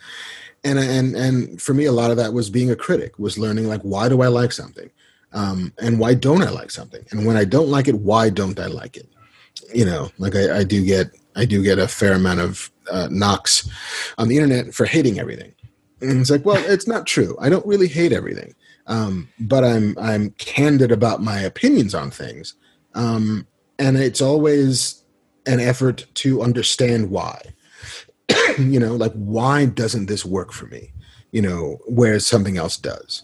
and 0.64 0.78
and 0.78 1.16
and 1.16 1.62
for 1.62 1.74
me 1.74 1.84
a 1.84 1.92
lot 1.92 2.10
of 2.10 2.16
that 2.16 2.32
was 2.32 2.50
being 2.50 2.70
a 2.70 2.76
critic 2.76 3.18
was 3.18 3.38
learning 3.38 3.68
like 3.68 3.80
why 3.82 4.08
do 4.08 4.22
i 4.22 4.28
like 4.28 4.52
something? 4.52 4.90
Um, 5.30 5.74
and 5.78 6.00
why 6.00 6.14
don't 6.14 6.42
i 6.42 6.48
like 6.48 6.70
something? 6.70 7.04
And 7.10 7.26
when 7.26 7.36
i 7.36 7.44
don't 7.44 7.68
like 7.68 7.86
it 7.86 7.94
why 7.94 8.30
don't 8.30 8.58
i 8.58 8.66
like 8.66 8.96
it 8.96 9.08
you 9.74 9.84
know 9.84 10.10
like 10.18 10.34
i, 10.34 10.58
I 10.58 10.64
do 10.64 10.84
get 10.84 11.10
i 11.36 11.44
do 11.44 11.62
get 11.62 11.78
a 11.78 11.88
fair 11.88 12.12
amount 12.14 12.40
of 12.40 12.70
uh, 12.90 13.08
knocks 13.10 13.68
on 14.18 14.28
the 14.28 14.36
internet 14.36 14.74
for 14.74 14.86
hating 14.86 15.18
everything. 15.18 15.54
And 16.00 16.20
it's 16.20 16.30
like 16.30 16.44
well 16.44 16.62
it's 16.66 16.86
not 16.86 17.06
true. 17.06 17.36
I 17.40 17.48
don't 17.48 17.66
really 17.66 17.88
hate 17.88 18.12
everything. 18.12 18.54
Um, 18.86 19.28
but 19.40 19.64
i'm 19.64 19.96
i'm 20.00 20.30
candid 20.38 20.92
about 20.92 21.22
my 21.22 21.40
opinions 21.40 21.94
on 21.94 22.10
things. 22.10 22.54
Um, 22.94 23.46
and 23.78 23.96
it's 23.96 24.20
always 24.20 25.04
an 25.46 25.60
effort 25.60 26.06
to 26.14 26.42
understand 26.42 27.10
why. 27.10 27.40
You 28.58 28.80
know 28.80 28.96
like 28.96 29.12
why 29.12 29.66
doesn't 29.66 30.06
this 30.06 30.24
work 30.24 30.52
for 30.52 30.66
me? 30.66 30.92
You 31.30 31.42
know 31.42 31.78
whereas 31.86 32.26
something 32.26 32.56
else 32.56 32.76
does. 32.76 33.22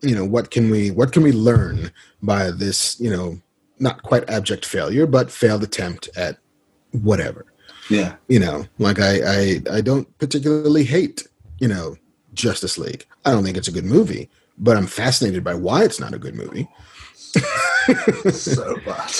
You 0.00 0.14
know 0.14 0.24
what 0.24 0.50
can 0.50 0.70
we 0.70 0.90
what 0.90 1.12
can 1.12 1.22
we 1.22 1.32
learn 1.32 1.90
by 2.22 2.50
this 2.50 3.00
you 3.00 3.10
know 3.10 3.40
not 3.78 4.02
quite 4.02 4.28
abject 4.30 4.64
failure 4.64 5.06
but 5.06 5.30
failed 5.30 5.62
attempt 5.62 6.08
at 6.16 6.38
whatever. 6.92 7.44
Yeah. 7.88 8.16
you 8.26 8.40
know 8.40 8.64
like 8.78 8.98
i 8.98 9.12
i 9.24 9.60
i 9.70 9.80
don't 9.80 10.06
particularly 10.18 10.82
hate 10.84 11.26
you 11.60 11.68
know 11.68 11.96
justice 12.34 12.78
league. 12.78 13.04
I 13.24 13.30
don't 13.30 13.44
think 13.44 13.56
it's 13.56 13.68
a 13.68 13.72
good 13.72 13.84
movie 13.84 14.28
but 14.58 14.76
i'm 14.76 14.86
fascinated 14.86 15.44
by 15.44 15.54
why 15.54 15.84
it's 15.84 16.00
not 16.00 16.14
a 16.14 16.18
good 16.18 16.34
movie. 16.34 16.68
So 18.32 18.76
bad. 18.86 19.12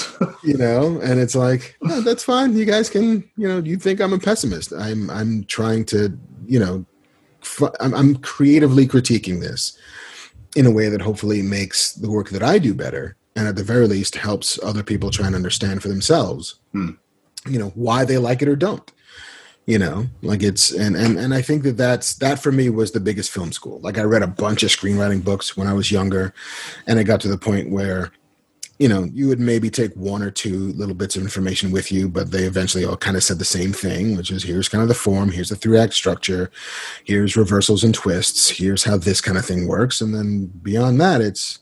you 0.42 0.57
know 0.57 1.01
and 1.01 1.21
it's 1.21 1.37
like 1.37 1.77
"No, 1.83 2.01
that's 2.01 2.25
fine. 2.25 2.57
You 2.57 2.64
guys 2.64 2.90
can 2.90 3.23
you 3.37 3.47
know 3.47 3.59
you 3.59 3.77
think 3.77 4.01
i'm 4.01 4.12
a 4.12 4.19
pessimist. 4.19 4.73
I'm 4.73 5.09
i'm 5.11 5.45
trying 5.45 5.85
to 5.87 6.19
you 6.47 6.59
know 6.59 6.85
f- 7.42 7.71
I'm, 7.79 7.95
I'm 7.95 8.16
creatively 8.16 8.88
critiquing 8.88 9.40
this 9.40 9.79
in 10.57 10.66
a 10.66 10.71
way 10.71 10.88
that 10.88 11.01
hopefully 11.01 11.42
makes 11.42 11.92
the 11.92 12.11
work 12.11 12.31
that 12.31 12.42
i 12.42 12.59
do 12.59 12.75
better 12.75 13.14
and 13.37 13.46
at 13.46 13.55
the 13.57 13.62
very 13.62 13.87
least 13.87 14.16
helps 14.16 14.59
other 14.64 14.83
people 14.83 15.11
try 15.11 15.27
and 15.27 15.37
understand 15.37 15.83
for 15.83 15.88
themselves 15.88 16.57
Hmm. 16.72 16.90
you 17.46 17.59
know 17.59 17.68
why 17.75 18.05
they 18.05 18.18
like 18.18 18.42
it 18.42 18.49
or 18.49 18.57
don't 18.57 18.90
you 19.66 19.79
know 19.79 20.07
like 20.22 20.42
it's 20.42 20.72
and 20.72 20.96
and 20.96 21.18
and 21.18 21.35
i 21.35 21.42
think 21.42 21.62
that 21.64 21.77
that's 21.77 22.14
that 22.14 22.38
for 22.40 22.51
me 22.53 22.70
was 22.70 22.92
the 22.92 23.01
biggest 23.01 23.31
film 23.31 23.53
school 23.53 23.79
like 23.81 23.99
i 23.99 24.03
read 24.03 24.22
a 24.22 24.27
bunch 24.27 24.62
of 24.62 24.70
screenwriting 24.70 25.22
books 25.25 25.57
when 25.57 25.66
i 25.66 25.72
was 25.72 25.90
younger 25.90 26.33
and 26.87 26.99
it 26.99 27.05
got 27.05 27.20
to 27.20 27.29
the 27.29 27.38
point 27.38 27.70
where 27.70 28.11
you 28.79 28.88
know 28.88 29.05
you 29.05 29.27
would 29.27 29.40
maybe 29.40 29.70
take 29.70 29.92
one 29.94 30.22
or 30.22 30.31
two 30.31 30.72
little 30.75 30.94
bits 30.94 31.16
of 31.16 31.22
information 31.22 31.70
with 31.72 31.90
you 31.90 32.09
but 32.09 32.31
they 32.31 32.44
eventually 32.44 32.85
all 32.85 32.96
kind 32.96 33.16
of 33.16 33.25
said 33.25 33.38
the 33.38 33.44
same 33.44 33.72
thing 33.72 34.16
which 34.16 34.31
is 34.31 34.42
here's 34.44 34.68
kind 34.68 34.83
of 34.83 34.88
the 34.88 34.94
form 34.94 35.31
here's 35.33 35.49
the 35.49 35.57
three 35.57 35.79
act 35.79 35.94
structure 35.94 36.51
here's 37.05 37.37
reversals 37.37 37.83
and 37.83 37.94
twists 37.94 38.49
here's 38.51 38.85
how 38.85 38.96
this 38.96 39.20
kind 39.20 39.38
of 39.38 39.44
thing 39.44 39.66
works 39.66 40.01
and 40.01 40.14
then 40.14 40.46
beyond 40.62 41.01
that 41.01 41.20
it's 41.20 41.59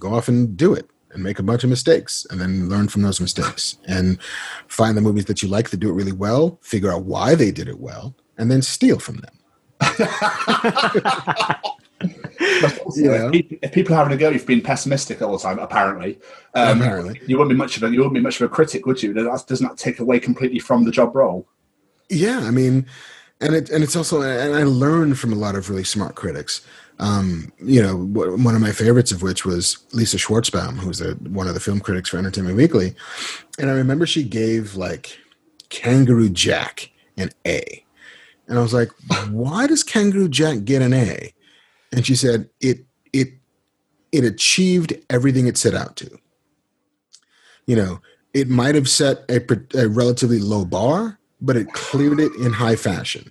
go 0.00 0.14
off 0.14 0.26
and 0.28 0.56
do 0.56 0.72
it 0.74 0.88
and 1.12 1.22
make 1.22 1.38
a 1.38 1.42
bunch 1.42 1.64
of 1.64 1.70
mistakes 1.70 2.26
and 2.30 2.40
then 2.40 2.68
learn 2.68 2.88
from 2.88 3.02
those 3.02 3.20
mistakes 3.20 3.76
and 3.86 4.18
find 4.68 4.96
the 4.96 5.00
movies 5.00 5.24
that 5.26 5.42
you 5.42 5.48
like 5.48 5.70
that 5.70 5.78
do 5.78 5.88
it 5.90 5.94
really 5.94 6.12
well 6.12 6.58
figure 6.62 6.92
out 6.92 7.04
why 7.04 7.34
they 7.34 7.50
did 7.50 7.68
it 7.68 7.80
well 7.80 8.14
and 8.36 8.50
then 8.50 8.62
steal 8.62 8.98
from 8.98 9.16
them 9.18 9.34
Also, 12.40 13.00
if, 13.02 13.32
people, 13.32 13.58
if 13.62 13.72
people 13.72 13.94
are 13.94 13.98
having 13.98 14.12
a 14.12 14.16
go, 14.16 14.30
you've 14.30 14.46
been 14.46 14.60
pessimistic 14.60 15.20
all 15.20 15.32
the 15.32 15.38
time. 15.38 15.58
Apparently, 15.58 16.18
um, 16.54 16.80
Apparently. 16.80 17.20
you 17.26 17.36
wouldn't 17.36 17.50
be 17.50 17.56
much 17.56 17.76
of 17.76 17.82
a 17.82 17.90
you 17.90 17.98
wouldn't 17.98 18.14
be 18.14 18.20
much 18.20 18.40
of 18.40 18.50
a 18.50 18.54
critic, 18.54 18.86
would 18.86 19.02
you? 19.02 19.12
That 19.12 19.44
doesn't 19.46 19.66
that 19.66 19.76
take 19.76 19.98
away 19.98 20.20
completely 20.20 20.58
from 20.58 20.84
the 20.84 20.90
job 20.90 21.14
role? 21.14 21.46
Yeah, 22.08 22.40
I 22.40 22.50
mean, 22.50 22.86
and 23.40 23.54
it 23.54 23.70
and 23.70 23.82
it's 23.82 23.96
also 23.96 24.22
and 24.22 24.54
I 24.54 24.62
learned 24.62 25.18
from 25.18 25.32
a 25.32 25.36
lot 25.36 25.56
of 25.56 25.68
really 25.68 25.84
smart 25.84 26.14
critics. 26.14 26.64
Um, 27.00 27.52
you 27.60 27.80
know, 27.80 27.96
one 27.96 28.54
of 28.56 28.60
my 28.60 28.72
favorites 28.72 29.12
of 29.12 29.22
which 29.22 29.44
was 29.44 29.78
Lisa 29.92 30.16
Schwarzbaum, 30.16 30.78
who's 30.78 31.00
a, 31.00 31.12
one 31.14 31.46
of 31.46 31.54
the 31.54 31.60
film 31.60 31.78
critics 31.78 32.08
for 32.08 32.18
Entertainment 32.18 32.56
Weekly, 32.56 32.94
and 33.58 33.70
I 33.70 33.74
remember 33.74 34.04
she 34.04 34.24
gave 34.24 34.74
like 34.74 35.16
Kangaroo 35.68 36.28
Jack 36.28 36.90
an 37.16 37.30
A, 37.46 37.84
and 38.48 38.58
I 38.58 38.62
was 38.62 38.74
like, 38.74 38.90
why 39.30 39.66
does 39.68 39.84
Kangaroo 39.84 40.28
Jack 40.28 40.64
get 40.64 40.82
an 40.82 40.92
A? 40.92 41.32
And 41.92 42.04
she 42.04 42.16
said 42.16 42.48
it 42.60 42.84
it 43.12 43.28
it 44.10 44.24
achieved 44.24 44.94
everything 45.08 45.46
it 45.46 45.56
set 45.56 45.74
out 45.74 45.96
to. 45.96 46.18
You 47.66 47.76
know, 47.76 48.00
it 48.34 48.48
might 48.48 48.74
have 48.74 48.88
set 48.88 49.24
a, 49.28 49.40
a 49.78 49.88
relatively 49.88 50.38
low 50.38 50.64
bar, 50.64 51.18
but 51.40 51.56
it 51.56 51.72
cleared 51.72 52.20
it 52.20 52.32
in 52.36 52.52
high 52.52 52.76
fashion. 52.76 53.30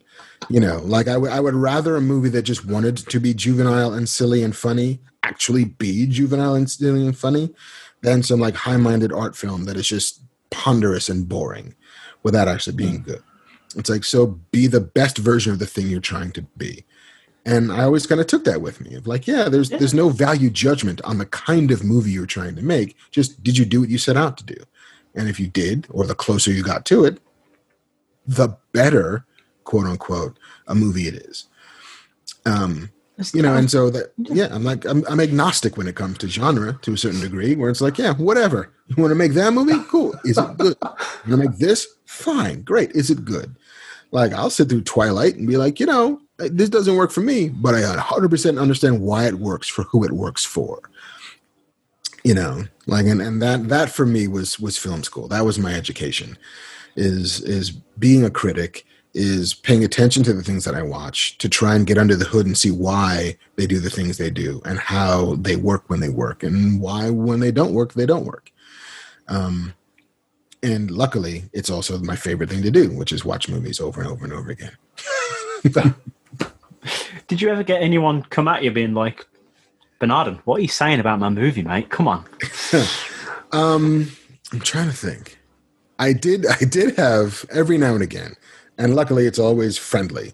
You 0.50 0.60
know, 0.60 0.82
like 0.84 1.08
I 1.08 1.17
would 1.17 1.32
I 1.32 1.39
would 1.39 1.56
rather 1.56 1.95
a 1.95 2.02
movie 2.02 2.30
that 2.30 2.43
just 2.43 2.65
wanted 2.65 2.97
to 2.97 3.19
be 3.19 3.34
juvenile 3.34 3.93
and 3.93 4.08
silly 4.08 4.43
and 4.43 4.56
funny 4.56 5.00
actually 5.23 5.65
be 5.65 6.08
juvenile 6.08 6.56
and 6.56 6.69
silly 6.69 7.06
and 7.06 7.17
funny 7.17 7.54
than 8.02 8.23
some 8.23 8.39
like 8.39 8.56
high-minded 8.56 9.12
art 9.12 9.36
film 9.36 9.65
that 9.65 9.76
is 9.76 9.88
just 9.88 10.21
ponderous 10.52 11.10
and 11.10 11.28
boring 11.28 11.76
without 12.23 12.47
actually 12.47 12.76
being 12.76 12.97
hmm. 12.97 13.04
good. 13.04 13.23
It's 13.76 13.89
like 13.89 14.04
so 14.04 14.28
be 14.52 14.67
the 14.67 14.80
best 14.80 15.17
version 15.17 15.52
of 15.52 15.60
the 15.60 15.65
thing 15.65 15.88
you're 15.88 16.00
trying 16.00 16.32
to 16.32 16.41
be. 16.58 16.86
And 17.45 17.71
I 17.71 17.84
always 17.84 18.06
kind 18.06 18.19
of 18.19 18.28
took 18.28 18.43
that 18.43 18.62
with 18.62 18.82
me 18.82 18.95
of 18.95 19.08
like, 19.08 19.28
yeah, 19.28 19.50
there's 19.50 19.69
there's 19.69 19.93
no 19.93 20.10
value 20.10 20.50
judgment 20.50 21.02
on 21.04 21.17
the 21.17 21.26
kind 21.26 21.71
of 21.71 21.84
movie 21.84 22.12
you're 22.12 22.26
trying 22.26 22.56
to 22.56 22.62
make. 22.62 22.95
Just 23.12 23.41
did 23.43 23.58
you 23.58 23.65
do 23.65 23.82
what 23.82 23.89
you 23.89 23.97
set 23.97 24.17
out 24.17 24.38
to 24.38 24.45
do? 24.45 24.58
And 25.15 25.28
if 25.30 25.39
you 25.39 25.47
did, 25.47 25.88
or 25.89 26.06
the 26.06 26.15
closer 26.15 26.52
you 26.52 26.63
got 26.63 26.86
to 26.86 27.06
it, 27.06 27.19
the 28.26 28.58
better, 28.73 29.26
quote 29.68 29.86
unquote, 29.86 30.40
a 30.68 30.74
movie 30.74 31.08
it 31.08 31.16
is. 31.16 31.46
Um, 32.46 32.90
you 33.34 33.42
know, 33.42 33.56
and 33.56 33.70
so 33.70 33.90
that 33.90 34.14
yeah, 34.18 34.50
I'm 34.52 34.64
like 34.64 34.86
I'm, 34.86 35.04
I'm 35.10 35.20
agnostic 35.20 35.78
when 35.78 35.88
it 35.88 35.96
comes 35.96 36.18
to 36.20 36.28
genre 36.30 36.80
to 36.84 36.94
a 36.94 36.98
certain 36.98 37.22
degree, 37.22 37.56
where 37.56 37.70
it's 37.70 37.82
like, 37.82 37.98
yeah, 37.98 38.14
whatever. 38.14 38.74
You 38.88 38.96
want 39.02 39.12
to 39.12 39.16
make 39.16 39.34
that 39.34 39.54
movie? 39.54 39.80
Cool. 39.90 40.14
Is 40.24 40.38
it 40.38 40.58
good? 40.58 40.78
You 41.26 41.36
want 41.36 41.44
to 41.44 41.50
make 41.50 41.58
this? 41.60 41.88
Fine, 42.06 42.62
great. 42.64 42.92
Is 42.92 43.10
it 43.10 43.26
good? 43.26 43.56
Like 44.12 44.32
I'll 44.34 44.50
sit 44.50 44.70
through 44.70 44.84
Twilight 44.84 45.36
and 45.36 45.48
be 45.48 45.58
like, 45.58 45.80
you 45.80 45.86
know, 45.88 46.22
this 46.38 46.70
doesn't 46.70 46.96
work 46.96 47.12
for 47.12 47.22
me, 47.22 47.50
but 47.50 47.76
I 47.76 47.82
100% 47.82 48.62
understand 48.62 49.02
why 49.02 49.26
it 49.28 49.36
works 49.36 49.68
for 49.68 49.84
who 49.84 50.06
it 50.06 50.12
works 50.14 50.46
for. 50.46 50.80
you 52.24 52.34
know 52.34 52.64
like 52.88 53.06
and, 53.06 53.22
and 53.22 53.42
that 53.42 53.70
that 53.70 53.90
for 53.90 54.06
me 54.06 54.28
was 54.28 54.60
was 54.60 54.78
film 54.78 55.04
school 55.04 55.28
that 55.28 55.46
was 55.46 55.58
my 55.60 55.74
education 55.74 56.38
is 56.96 57.42
is 57.42 57.72
being 58.00 58.26
a 58.26 58.30
critic 58.30 58.86
is 59.13 59.54
paying 59.54 59.84
attention 59.84 60.24
to 60.24 60.34
the 60.34 60.43
things 60.43 60.63
that 60.65 60.76
i 60.76 60.82
watch 60.82 61.38
to 61.38 61.50
try 61.50 61.76
and 61.76 61.88
get 61.88 61.98
under 61.98 62.15
the 62.15 62.26
hood 62.26 62.46
and 62.46 62.58
see 62.58 62.72
why 62.72 63.36
they 63.56 63.65
do 63.65 63.80
the 63.80 63.89
things 63.89 64.17
they 64.17 64.30
do 64.30 64.62
and 64.65 64.80
how 64.80 65.36
they 65.36 65.56
work 65.56 65.89
when 65.89 66.00
they 66.00 66.10
work 66.10 66.43
and 66.43 66.80
why 66.80 67.10
when 67.10 67.39
they 67.39 67.52
don't 67.52 67.74
work 67.74 67.93
they 67.93 68.06
don't 68.06 68.26
work 68.26 68.52
um 69.28 69.74
and 70.63 70.91
luckily 70.91 71.43
it's 71.54 71.70
also 71.70 71.98
my 72.00 72.15
favorite 72.15 72.50
thing 72.50 72.62
to 72.62 72.72
do 72.72 72.91
which 72.91 73.12
is 73.12 73.26
watch 73.26 73.50
movies 73.50 73.80
over 73.80 74.02
and 74.02 74.10
over 74.10 74.26
and 74.26 74.34
over 74.34 74.52
again 74.52 74.76
Did 77.28 77.41
you 77.41 77.50
ever 77.50 77.63
get 77.63 77.82
anyone 77.82 78.24
come 78.24 78.48
at 78.48 78.63
you 78.63 78.72
being 78.72 78.93
like, 78.93 79.26
Bernardin, 80.00 80.39
what 80.46 80.58
are 80.58 80.62
you 80.62 80.67
saying 80.67 81.00
about 81.00 81.20
my 81.20 81.30
movie, 81.30 81.63
mate? 81.63 81.89
Come 81.89 82.08
on. 82.08 82.26
Um, 83.54 84.12
I'm 84.52 84.60
trying 84.60 84.89
to 84.89 84.93
think. 84.93 85.39
I 86.00 86.12
did. 86.12 86.46
I 86.46 86.65
did 86.65 86.98
have 86.98 87.46
every 87.50 87.78
now 87.78 87.93
and 87.93 88.04
again, 88.04 88.36
and 88.78 88.96
luckily 88.96 89.26
it's 89.28 89.40
always 89.40 89.78
friendly, 89.78 90.34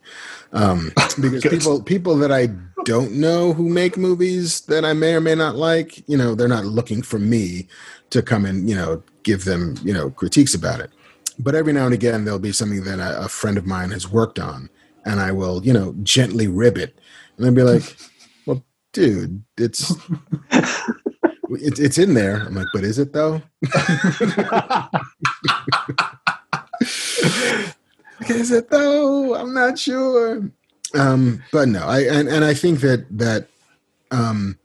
um, 0.53 0.91
because 1.21 1.43
people 1.45 1.81
people 1.83 2.17
that 2.17 2.31
I 2.31 2.49
don't 2.85 3.13
know 3.13 3.53
who 3.53 3.69
make 3.69 3.97
movies 3.97 4.61
that 4.63 4.85
I 4.85 4.93
may 4.93 5.15
or 5.15 5.21
may 5.21 5.35
not 5.35 5.55
like, 5.55 6.07
you 6.09 6.17
know, 6.17 6.35
they're 6.35 6.47
not 6.47 6.65
looking 6.65 7.01
for 7.03 7.19
me 7.19 7.67
to 8.11 8.21
come 8.21 8.45
and 8.45 8.69
you 8.69 8.75
know 8.75 9.03
give 9.23 9.45
them 9.45 9.75
you 9.83 9.93
know 9.93 10.09
critiques 10.11 10.55
about 10.55 10.79
it. 10.79 10.91
But 11.39 11.55
every 11.55 11.73
now 11.73 11.85
and 11.85 11.93
again 11.93 12.25
there'll 12.25 12.39
be 12.39 12.51
something 12.53 12.83
that 12.85 12.99
a, 12.99 13.25
a 13.25 13.29
friend 13.29 13.57
of 13.57 13.65
mine 13.65 13.91
has 13.91 14.09
worked 14.11 14.39
on, 14.39 14.69
and 15.05 15.19
I 15.19 15.31
will 15.31 15.65
you 15.65 15.73
know 15.73 15.95
gently 16.03 16.47
rib 16.47 16.77
it, 16.77 16.99
and 17.37 17.45
I'll 17.45 17.53
be 17.53 17.63
like, 17.63 17.83
"Well, 18.47 18.63
dude, 18.93 19.43
it's." 19.57 19.93
It's 21.51 21.79
it's 21.79 21.97
in 21.99 22.15
there. 22.15 22.37
I'm 22.37 22.55
like, 22.55 22.67
but 22.73 22.83
is 22.83 22.99
it 22.99 23.13
though? 23.13 23.41
Is 28.29 28.51
it 28.51 28.69
though? 28.69 29.35
I'm 29.35 29.53
not 29.53 29.79
sure. 29.79 30.49
Um, 30.93 31.43
but 31.51 31.67
no, 31.67 31.85
I 31.85 32.01
and, 32.01 32.27
and 32.29 32.45
I 32.45 32.53
think 32.53 32.81
that 32.81 33.05
that 33.17 33.47
um, 34.11 34.57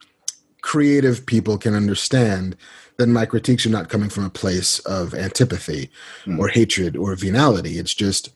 creative 0.63 1.25
people 1.27 1.59
can 1.59 1.75
understand 1.75 2.57
that 2.99 3.07
my 3.09 3.25
critiques 3.27 3.65
are 3.65 3.71
not 3.71 3.89
coming 3.89 4.11
from 4.11 4.25
a 4.25 4.31
place 4.31 4.81
of 4.81 5.15
antipathy 5.15 5.91
Hmm. 6.25 6.41
or 6.41 6.49
hatred 6.49 6.97
or 6.97 7.15
venality. 7.17 7.79
It's 7.79 7.95
just 7.95 8.31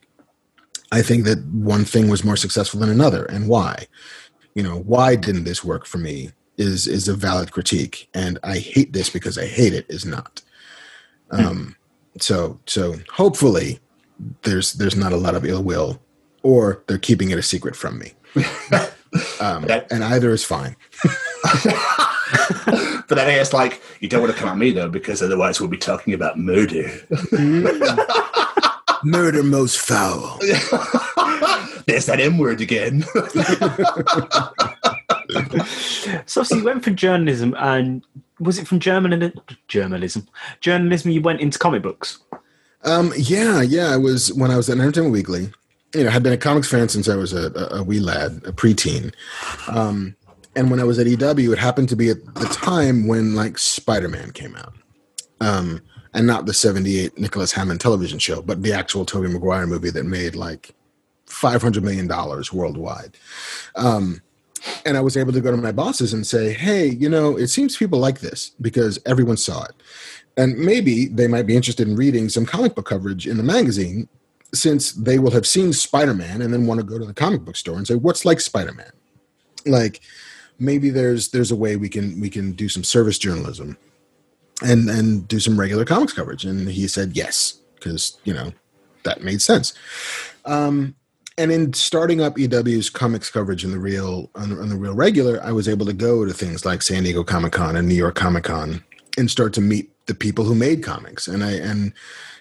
I 0.92 1.02
think 1.02 1.24
that 1.24 1.44
one 1.46 1.84
thing 1.84 2.08
was 2.08 2.24
more 2.24 2.36
successful 2.36 2.80
than 2.80 2.90
another, 2.90 3.24
and 3.24 3.48
why? 3.48 3.86
You 4.54 4.62
know, 4.62 4.78
why 4.80 5.16
didn't 5.16 5.44
this 5.44 5.64
work 5.64 5.86
for 5.86 5.98
me? 5.98 6.30
Is 6.58 6.86
is 6.86 7.08
a 7.08 7.14
valid 7.14 7.50
critique, 7.50 8.08
and 8.14 8.38
I 8.44 8.58
hate 8.58 8.92
this 8.92 9.08
because 9.08 9.38
I 9.38 9.46
hate 9.46 9.72
it 9.72 9.86
is 9.88 10.04
not. 10.04 10.42
Um, 11.30 11.76
so 12.20 12.60
so 12.66 12.96
hopefully 13.10 13.80
there's 14.42 14.74
there's 14.74 14.96
not 14.96 15.12
a 15.12 15.16
lot 15.16 15.34
of 15.34 15.44
ill 15.44 15.62
will, 15.62 16.00
or 16.42 16.82
they're 16.86 16.98
keeping 16.98 17.30
it 17.30 17.38
a 17.38 17.42
secret 17.42 17.76
from 17.76 17.98
me. 17.98 18.12
um, 19.40 19.64
Yeah. 19.68 19.84
and 19.90 20.02
either 20.04 20.30
is 20.30 20.44
fine. 20.44 20.76
but 21.64 23.08
then 23.16 23.28
it's 23.38 23.52
like 23.52 23.82
you 24.00 24.08
don't 24.08 24.22
want 24.22 24.32
to 24.32 24.38
come 24.38 24.48
at 24.48 24.56
me 24.58 24.70
though, 24.70 24.88
because 24.88 25.22
otherwise 25.22 25.60
we'll 25.60 25.68
be 25.70 25.76
talking 25.78 26.14
about 26.14 26.38
murder. 26.38 26.90
Murder 29.04 29.42
most 29.42 29.78
foul. 29.80 30.38
There's 31.86 32.06
that 32.06 32.20
M 32.20 32.38
word 32.38 32.60
again. 32.60 33.02
So, 36.26 36.42
so 36.44 36.54
you 36.56 36.64
went 36.64 36.84
for 36.84 36.90
journalism, 36.90 37.54
and 37.58 38.04
was 38.38 38.58
it 38.58 38.68
from 38.68 38.78
German 38.78 39.32
journalism? 39.68 40.28
Journalism, 40.60 41.10
you 41.10 41.20
went 41.20 41.40
into 41.40 41.58
comic 41.58 41.82
books. 41.82 42.18
Um, 42.84 43.12
yeah, 43.16 43.62
yeah. 43.62 43.90
I 43.90 43.96
was 43.96 44.32
when 44.32 44.50
I 44.50 44.56
was 44.56 44.68
at 44.68 44.78
Entertainment 44.78 45.12
Weekly. 45.12 45.50
You 45.94 46.04
know, 46.04 46.08
I 46.08 46.12
had 46.12 46.22
been 46.22 46.32
a 46.32 46.38
comics 46.38 46.70
fan 46.70 46.88
since 46.88 47.08
I 47.08 47.16
was 47.16 47.32
a, 47.32 47.52
a, 47.70 47.82
wee 47.82 48.00
lad, 48.00 48.40
a 48.46 48.52
preteen. 48.52 49.12
Um, 49.68 50.16
and 50.56 50.70
when 50.70 50.80
I 50.80 50.84
was 50.84 50.98
at 50.98 51.06
EW, 51.06 51.52
it 51.52 51.58
happened 51.58 51.90
to 51.90 51.96
be 51.96 52.10
at 52.10 52.34
the 52.34 52.46
time 52.46 53.06
when 53.06 53.34
like 53.34 53.58
Spider 53.58 54.08
Man 54.08 54.32
came 54.32 54.56
out, 54.56 54.74
um, 55.40 55.80
and 56.14 56.26
not 56.26 56.46
the 56.46 56.54
'78 56.54 57.18
Nicholas 57.18 57.52
Hammond 57.52 57.80
television 57.80 58.18
show, 58.18 58.42
but 58.42 58.62
the 58.62 58.72
actual 58.72 59.04
Tobey 59.04 59.28
Maguire 59.28 59.66
movie 59.66 59.90
that 59.90 60.04
made 60.04 60.34
like 60.34 60.74
five 61.26 61.62
hundred 61.62 61.84
million 61.84 62.06
dollars 62.06 62.52
worldwide. 62.52 63.16
Um, 63.76 64.22
and 64.84 64.96
I 64.96 65.00
was 65.00 65.16
able 65.16 65.32
to 65.32 65.40
go 65.40 65.50
to 65.50 65.56
my 65.56 65.72
bosses 65.72 66.12
and 66.12 66.26
say, 66.26 66.52
"Hey, 66.52 66.86
you 66.86 67.08
know, 67.08 67.36
it 67.36 67.48
seems 67.48 67.76
people 67.76 67.98
like 67.98 68.20
this 68.20 68.52
because 68.60 68.98
everyone 69.06 69.36
saw 69.36 69.64
it." 69.64 69.74
And 70.36 70.58
maybe 70.58 71.06
they 71.06 71.26
might 71.26 71.46
be 71.46 71.56
interested 71.56 71.86
in 71.88 71.96
reading 71.96 72.28
some 72.28 72.46
comic 72.46 72.74
book 72.74 72.86
coverage 72.86 73.26
in 73.26 73.36
the 73.36 73.42
magazine 73.42 74.08
since 74.54 74.92
they 74.92 75.18
will 75.18 75.30
have 75.30 75.46
seen 75.46 75.72
spider-man 75.72 76.42
and 76.42 76.52
then 76.52 76.66
want 76.66 76.78
to 76.78 76.86
go 76.86 76.98
to 76.98 77.04
the 77.04 77.14
comic 77.14 77.42
book 77.44 77.56
store 77.56 77.76
and 77.76 77.86
say 77.86 77.94
what's 77.94 78.24
like 78.24 78.40
spider-man? 78.40 78.92
Like 79.66 80.00
maybe 80.58 80.90
there's 80.90 81.28
there's 81.28 81.50
a 81.50 81.56
way 81.56 81.76
we 81.76 81.88
can 81.88 82.20
we 82.20 82.28
can 82.28 82.52
do 82.52 82.68
some 82.68 82.84
service 82.84 83.18
journalism 83.18 83.76
and 84.62 84.88
and 84.88 85.26
do 85.28 85.40
some 85.40 85.58
regular 85.58 85.84
comics 85.84 86.12
coverage. 86.12 86.44
And 86.44 86.68
he 86.68 86.86
said 86.86 87.16
yes 87.16 87.60
because 87.74 88.18
you 88.24 88.34
know 88.34 88.52
that 89.04 89.22
made 89.22 89.40
sense. 89.42 89.74
Um 90.44 90.94
and 91.38 91.50
in 91.50 91.72
starting 91.72 92.20
up 92.20 92.38
EW's 92.38 92.90
comics 92.90 93.30
coverage 93.30 93.64
in 93.64 93.70
the 93.70 93.78
real 93.78 94.30
on, 94.34 94.52
on 94.58 94.68
the 94.68 94.76
real 94.76 94.94
regular, 94.94 95.42
I 95.42 95.52
was 95.52 95.66
able 95.66 95.86
to 95.86 95.94
go 95.94 96.26
to 96.26 96.32
things 96.32 96.66
like 96.66 96.82
San 96.82 97.04
Diego 97.04 97.24
Comic 97.24 97.52
Con 97.52 97.76
and 97.76 97.88
New 97.88 97.94
York 97.94 98.16
Comic 98.16 98.44
Con 98.44 98.84
and 99.18 99.30
start 99.30 99.52
to 99.54 99.60
meet 99.60 99.90
the 100.06 100.14
people 100.14 100.44
who 100.44 100.54
made 100.54 100.82
comics. 100.82 101.28
And 101.28 101.44
I 101.44 101.52
and 101.52 101.92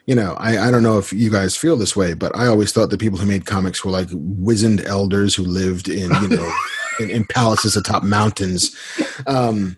you 0.06 0.16
know, 0.16 0.36
I, 0.40 0.68
I 0.68 0.72
don't 0.72 0.84
know 0.84 0.98
if 0.98 1.14
you 1.14 1.30
guys 1.30 1.56
feel 1.56 1.78
this 1.78 1.96
way, 1.96 2.14
but 2.14 2.36
I 2.36 2.48
always 2.48 2.72
thought 2.72 2.90
the 2.90 2.98
people 2.98 3.20
who 3.20 3.26
made 3.28 3.46
comics 3.46 3.86
were 3.86 3.92
like 3.92 4.08
wizened 4.12 4.82
elders 4.86 5.36
who 5.36 5.44
lived 5.44 5.88
in, 5.88 6.12
you 6.24 6.28
know, 6.28 6.54
in, 7.00 7.10
in 7.10 7.26
palaces 7.26 7.78
atop 7.78 8.04
mountains. 8.04 8.76
Um, 9.28 9.78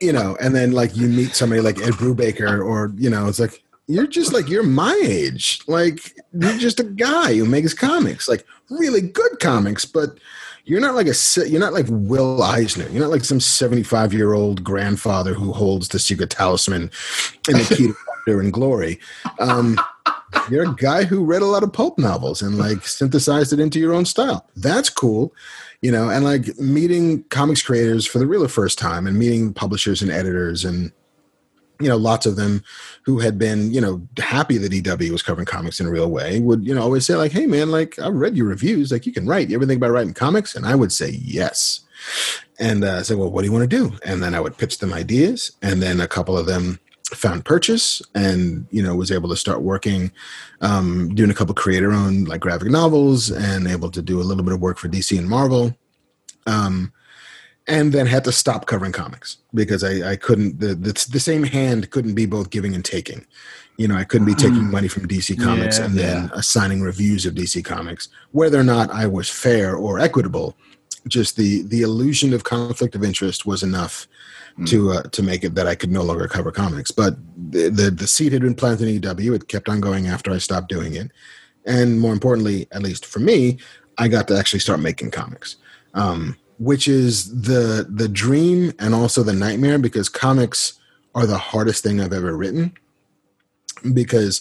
you 0.00 0.12
know, 0.12 0.36
and 0.40 0.54
then 0.54 0.72
like 0.72 0.94
you 0.96 1.08
meet 1.08 1.34
somebody 1.34 1.60
like 1.60 1.78
Ed 1.78 1.94
Brubaker 1.94 2.64
or, 2.64 2.92
you 2.96 3.10
know, 3.10 3.26
it's 3.26 3.40
like 3.40 3.62
you're 3.88 4.06
just 4.06 4.32
like 4.32 4.48
you're 4.48 4.62
my 4.62 4.98
age. 5.04 5.60
Like 5.66 6.12
you're 6.32 6.58
just 6.58 6.78
a 6.78 6.84
guy 6.84 7.34
who 7.34 7.46
makes 7.46 7.74
comics, 7.74 8.28
like 8.28 8.46
really 8.70 9.00
good 9.00 9.40
comics, 9.40 9.84
but 9.84 10.18
you're 10.64 10.80
not 10.80 10.94
like 10.94 11.06
a 11.06 11.14
you're 11.48 11.60
not 11.60 11.72
like 11.72 11.86
Will 11.88 12.42
Eisner. 12.42 12.88
You're 12.88 13.02
not 13.02 13.10
like 13.10 13.24
some 13.24 13.40
75 13.40 14.12
year 14.12 14.32
old 14.32 14.62
grandfather 14.62 15.34
who 15.34 15.52
holds 15.52 15.88
the 15.88 15.98
secret 15.98 16.30
talisman 16.30 16.90
and 17.48 17.58
the 17.58 17.74
key 17.74 17.86
to 17.88 17.94
wonder 18.26 18.40
and 18.40 18.52
glory. 18.52 19.00
Um, 19.38 19.78
you're 20.50 20.70
a 20.70 20.74
guy 20.74 21.04
who 21.04 21.24
read 21.24 21.42
a 21.42 21.46
lot 21.46 21.62
of 21.62 21.72
pulp 21.72 21.98
novels 21.98 22.42
and 22.42 22.58
like 22.58 22.86
synthesized 22.86 23.52
it 23.52 23.60
into 23.60 23.78
your 23.78 23.92
own 23.92 24.04
style. 24.04 24.48
That's 24.56 24.88
cool, 24.88 25.34
you 25.80 25.92
know. 25.92 26.08
And 26.08 26.24
like 26.24 26.58
meeting 26.58 27.24
comics 27.24 27.62
creators 27.62 28.06
for 28.06 28.18
the 28.18 28.26
real 28.26 28.46
first 28.48 28.78
time 28.78 29.06
and 29.06 29.18
meeting 29.18 29.52
publishers 29.52 30.02
and 30.02 30.10
editors 30.10 30.64
and 30.64 30.92
you 31.82 31.88
know 31.88 31.96
lots 31.96 32.26
of 32.26 32.36
them 32.36 32.62
who 33.02 33.18
had 33.18 33.38
been 33.38 33.72
you 33.72 33.80
know 33.80 34.00
happy 34.18 34.58
that 34.58 34.72
EW 34.72 35.12
was 35.12 35.22
covering 35.22 35.46
comics 35.46 35.80
in 35.80 35.86
a 35.86 35.90
real 35.90 36.10
way 36.10 36.40
would 36.40 36.66
you 36.66 36.74
know 36.74 36.82
always 36.82 37.06
say 37.06 37.14
like 37.14 37.32
hey 37.32 37.46
man 37.46 37.70
like 37.70 37.98
I've 37.98 38.14
read 38.14 38.36
your 38.36 38.46
reviews. 38.46 38.92
Like 38.92 39.06
you 39.06 39.12
can 39.12 39.26
write 39.26 39.50
you 39.50 39.56
ever 39.56 39.66
think 39.66 39.78
about 39.78 39.90
writing 39.90 40.14
comics. 40.14 40.54
And 40.54 40.66
I 40.66 40.74
would 40.74 40.92
say 40.92 41.10
yes. 41.22 41.80
And 42.58 42.84
uh, 42.84 42.98
I 42.98 43.02
said 43.02 43.18
well 43.18 43.30
what 43.30 43.42
do 43.42 43.46
you 43.46 43.52
want 43.52 43.68
to 43.68 43.76
do? 43.76 43.96
And 44.04 44.22
then 44.22 44.34
I 44.34 44.40
would 44.40 44.58
pitch 44.58 44.78
them 44.78 44.92
ideas. 44.92 45.52
And 45.62 45.82
then 45.82 46.00
a 46.00 46.08
couple 46.08 46.38
of 46.38 46.46
them 46.46 46.78
found 47.14 47.44
purchase 47.44 48.00
and 48.14 48.66
you 48.70 48.82
know 48.82 48.94
was 48.94 49.10
able 49.10 49.28
to 49.28 49.36
start 49.36 49.62
working 49.62 50.10
um, 50.62 51.14
doing 51.14 51.30
a 51.30 51.34
couple 51.34 51.54
creator 51.54 51.92
owned 51.92 52.28
like 52.28 52.40
graphic 52.40 52.70
novels 52.70 53.30
and 53.30 53.66
able 53.66 53.90
to 53.90 54.00
do 54.00 54.20
a 54.20 54.24
little 54.24 54.42
bit 54.42 54.54
of 54.54 54.60
work 54.60 54.78
for 54.78 54.88
DC 54.88 55.18
and 55.18 55.28
Marvel. 55.28 55.76
Um, 56.46 56.92
and 57.72 57.90
then 57.90 58.04
had 58.04 58.22
to 58.24 58.32
stop 58.32 58.66
covering 58.66 58.92
comics 58.92 59.38
because 59.54 59.82
I, 59.82 60.12
I 60.12 60.16
couldn't 60.16 60.60
the, 60.60 60.74
the 60.74 60.92
the 61.10 61.18
same 61.18 61.42
hand 61.42 61.90
couldn't 61.90 62.14
be 62.14 62.26
both 62.26 62.50
giving 62.50 62.74
and 62.74 62.84
taking. 62.84 63.26
You 63.78 63.88
know, 63.88 63.96
I 63.96 64.04
couldn't 64.04 64.26
be 64.26 64.34
taking 64.34 64.70
money 64.70 64.86
from 64.86 65.08
DC 65.08 65.42
Comics 65.42 65.78
Yeah, 65.78 65.86
and 65.86 65.94
then 65.94 66.30
assigning 66.34 66.82
reviews 66.82 67.24
of 67.24 67.34
DC 67.34 67.64
Comics, 67.64 68.10
whether 68.32 68.60
or 68.60 68.62
not 68.62 68.90
I 68.90 69.06
was 69.06 69.30
fair 69.30 69.74
or 69.74 69.98
equitable. 69.98 70.54
Just 71.08 71.36
the 71.36 71.62
the 71.62 71.80
illusion 71.80 72.34
of 72.34 72.44
conflict 72.44 72.94
of 72.94 73.02
interest 73.02 73.46
was 73.46 73.62
enough 73.62 74.06
to 74.66 74.92
uh, 74.92 75.02
to 75.04 75.22
make 75.22 75.42
it 75.42 75.54
that 75.54 75.66
I 75.66 75.74
could 75.74 75.90
no 75.90 76.02
longer 76.02 76.28
cover 76.28 76.52
comics. 76.52 76.90
But 76.90 77.16
the, 77.50 77.70
the 77.70 77.90
the 77.90 78.06
seed 78.06 78.34
had 78.34 78.42
been 78.42 78.54
planted 78.54 78.86
in 78.86 79.02
EW. 79.02 79.32
It 79.32 79.48
kept 79.48 79.70
on 79.70 79.80
going 79.80 80.08
after 80.08 80.30
I 80.30 80.38
stopped 80.38 80.68
doing 80.68 80.94
it, 80.94 81.10
and 81.64 81.98
more 81.98 82.12
importantly, 82.12 82.68
at 82.70 82.82
least 82.82 83.06
for 83.06 83.20
me, 83.20 83.58
I 83.96 84.08
got 84.08 84.28
to 84.28 84.38
actually 84.38 84.60
start 84.60 84.80
making 84.80 85.10
comics. 85.10 85.56
Um, 85.94 86.36
which 86.58 86.88
is 86.88 87.42
the 87.42 87.86
the 87.88 88.08
dream 88.08 88.72
and 88.78 88.94
also 88.94 89.22
the 89.22 89.32
nightmare 89.32 89.78
because 89.78 90.08
comics 90.08 90.74
are 91.14 91.26
the 91.26 91.38
hardest 91.38 91.82
thing 91.82 92.00
I've 92.00 92.12
ever 92.12 92.36
written. 92.36 92.72
Because 93.92 94.40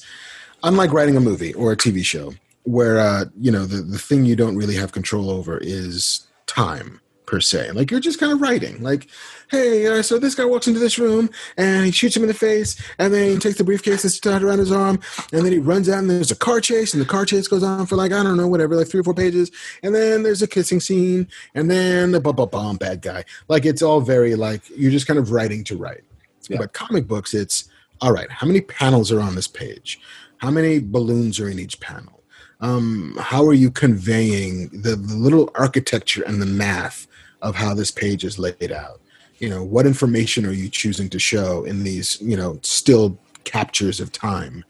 unlike 0.63 0.93
writing 0.93 1.17
a 1.17 1.21
movie 1.21 1.53
or 1.53 1.71
a 1.71 1.77
TV 1.77 2.03
show, 2.03 2.33
where 2.63 2.99
uh, 2.99 3.25
you 3.39 3.51
know 3.51 3.65
the, 3.65 3.81
the 3.81 3.97
thing 3.97 4.25
you 4.25 4.35
don't 4.35 4.57
really 4.57 4.75
have 4.75 4.91
control 4.91 5.29
over 5.29 5.57
is 5.57 6.27
time, 6.45 7.01
per 7.31 7.39
se. 7.39 7.71
Like 7.71 7.89
you're 7.89 8.01
just 8.01 8.19
kind 8.19 8.33
of 8.33 8.41
writing. 8.41 8.83
Like, 8.83 9.07
hey, 9.49 9.87
uh, 9.87 10.01
so 10.01 10.19
this 10.19 10.35
guy 10.35 10.43
walks 10.43 10.67
into 10.67 10.81
this 10.81 10.99
room 10.99 11.29
and 11.55 11.85
he 11.85 11.91
shoots 11.91 12.15
him 12.15 12.23
in 12.23 12.27
the 12.27 12.33
face, 12.33 12.79
and 12.99 13.13
then 13.13 13.31
he 13.31 13.37
takes 13.37 13.57
the 13.57 13.63
briefcase 13.63 14.03
that's 14.03 14.19
tied 14.19 14.43
around 14.43 14.59
his 14.59 14.71
arm, 14.71 14.99
and 15.31 15.45
then 15.45 15.53
he 15.53 15.57
runs 15.57 15.87
out 15.87 15.99
and 15.99 16.09
there's 16.09 16.29
a 16.29 16.35
car 16.35 16.59
chase, 16.59 16.93
and 16.93 17.01
the 17.01 17.07
car 17.07 17.25
chase 17.25 17.47
goes 17.47 17.63
on 17.63 17.85
for 17.85 17.95
like 17.95 18.11
I 18.11 18.21
don't 18.21 18.35
know, 18.35 18.49
whatever, 18.49 18.75
like 18.75 18.89
three 18.89 18.99
or 18.99 19.03
four 19.03 19.13
pages, 19.13 19.49
and 19.81 19.95
then 19.95 20.23
there's 20.23 20.41
a 20.41 20.47
kissing 20.47 20.81
scene, 20.81 21.27
and 21.55 21.71
then 21.71 22.11
the 22.11 22.19
bum 22.19 22.35
bum 22.35 22.49
bum 22.49 22.75
bad 22.75 23.01
guy. 23.01 23.23
Like 23.47 23.65
it's 23.65 23.81
all 23.81 24.01
very 24.01 24.35
like 24.35 24.69
you're 24.69 24.91
just 24.91 25.07
kind 25.07 25.17
of 25.17 25.31
writing 25.31 25.63
to 25.65 25.77
write. 25.77 26.03
Yeah. 26.49 26.57
But 26.57 26.73
comic 26.73 27.07
books, 27.07 27.33
it's 27.33 27.69
all 28.01 28.11
right. 28.11 28.29
How 28.29 28.45
many 28.45 28.59
panels 28.59 29.09
are 29.09 29.21
on 29.21 29.35
this 29.35 29.47
page? 29.47 30.01
How 30.37 30.51
many 30.51 30.79
balloons 30.79 31.39
are 31.39 31.47
in 31.47 31.59
each 31.59 31.79
panel? 31.79 32.21
um, 32.61 33.17
how 33.19 33.45
are 33.45 33.53
you 33.53 33.71
conveying 33.71 34.69
the, 34.69 34.95
the 34.95 35.15
little 35.15 35.51
architecture 35.55 36.23
and 36.23 36.41
the 36.41 36.45
math 36.45 37.07
of 37.41 37.55
how 37.55 37.73
this 37.73 37.91
page 37.91 38.23
is 38.23 38.39
laid 38.39 38.71
out. 38.71 39.01
You 39.39 39.49
know 39.49 39.63
what 39.63 39.87
information 39.87 40.45
are 40.45 40.51
you 40.51 40.69
choosing 40.69 41.09
to 41.09 41.19
show 41.19 41.63
in 41.63 41.83
these 41.83 42.21
you 42.21 42.37
know 42.37 42.59
still 42.61 43.17
captures 43.43 43.99
of 43.99 44.11
time? 44.11 44.63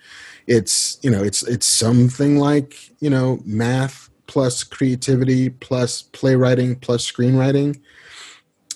It's 0.47 0.97
you 1.01 1.11
know 1.11 1.23
it's 1.23 1.43
it's 1.43 1.67
something 1.67 2.37
like 2.37 2.89
you 3.01 3.09
know 3.09 3.39
math 3.45 4.09
plus 4.27 4.63
creativity 4.63 5.49
plus 5.49 6.03
playwriting 6.03 6.75
plus 6.75 7.09
screenwriting. 7.09 7.79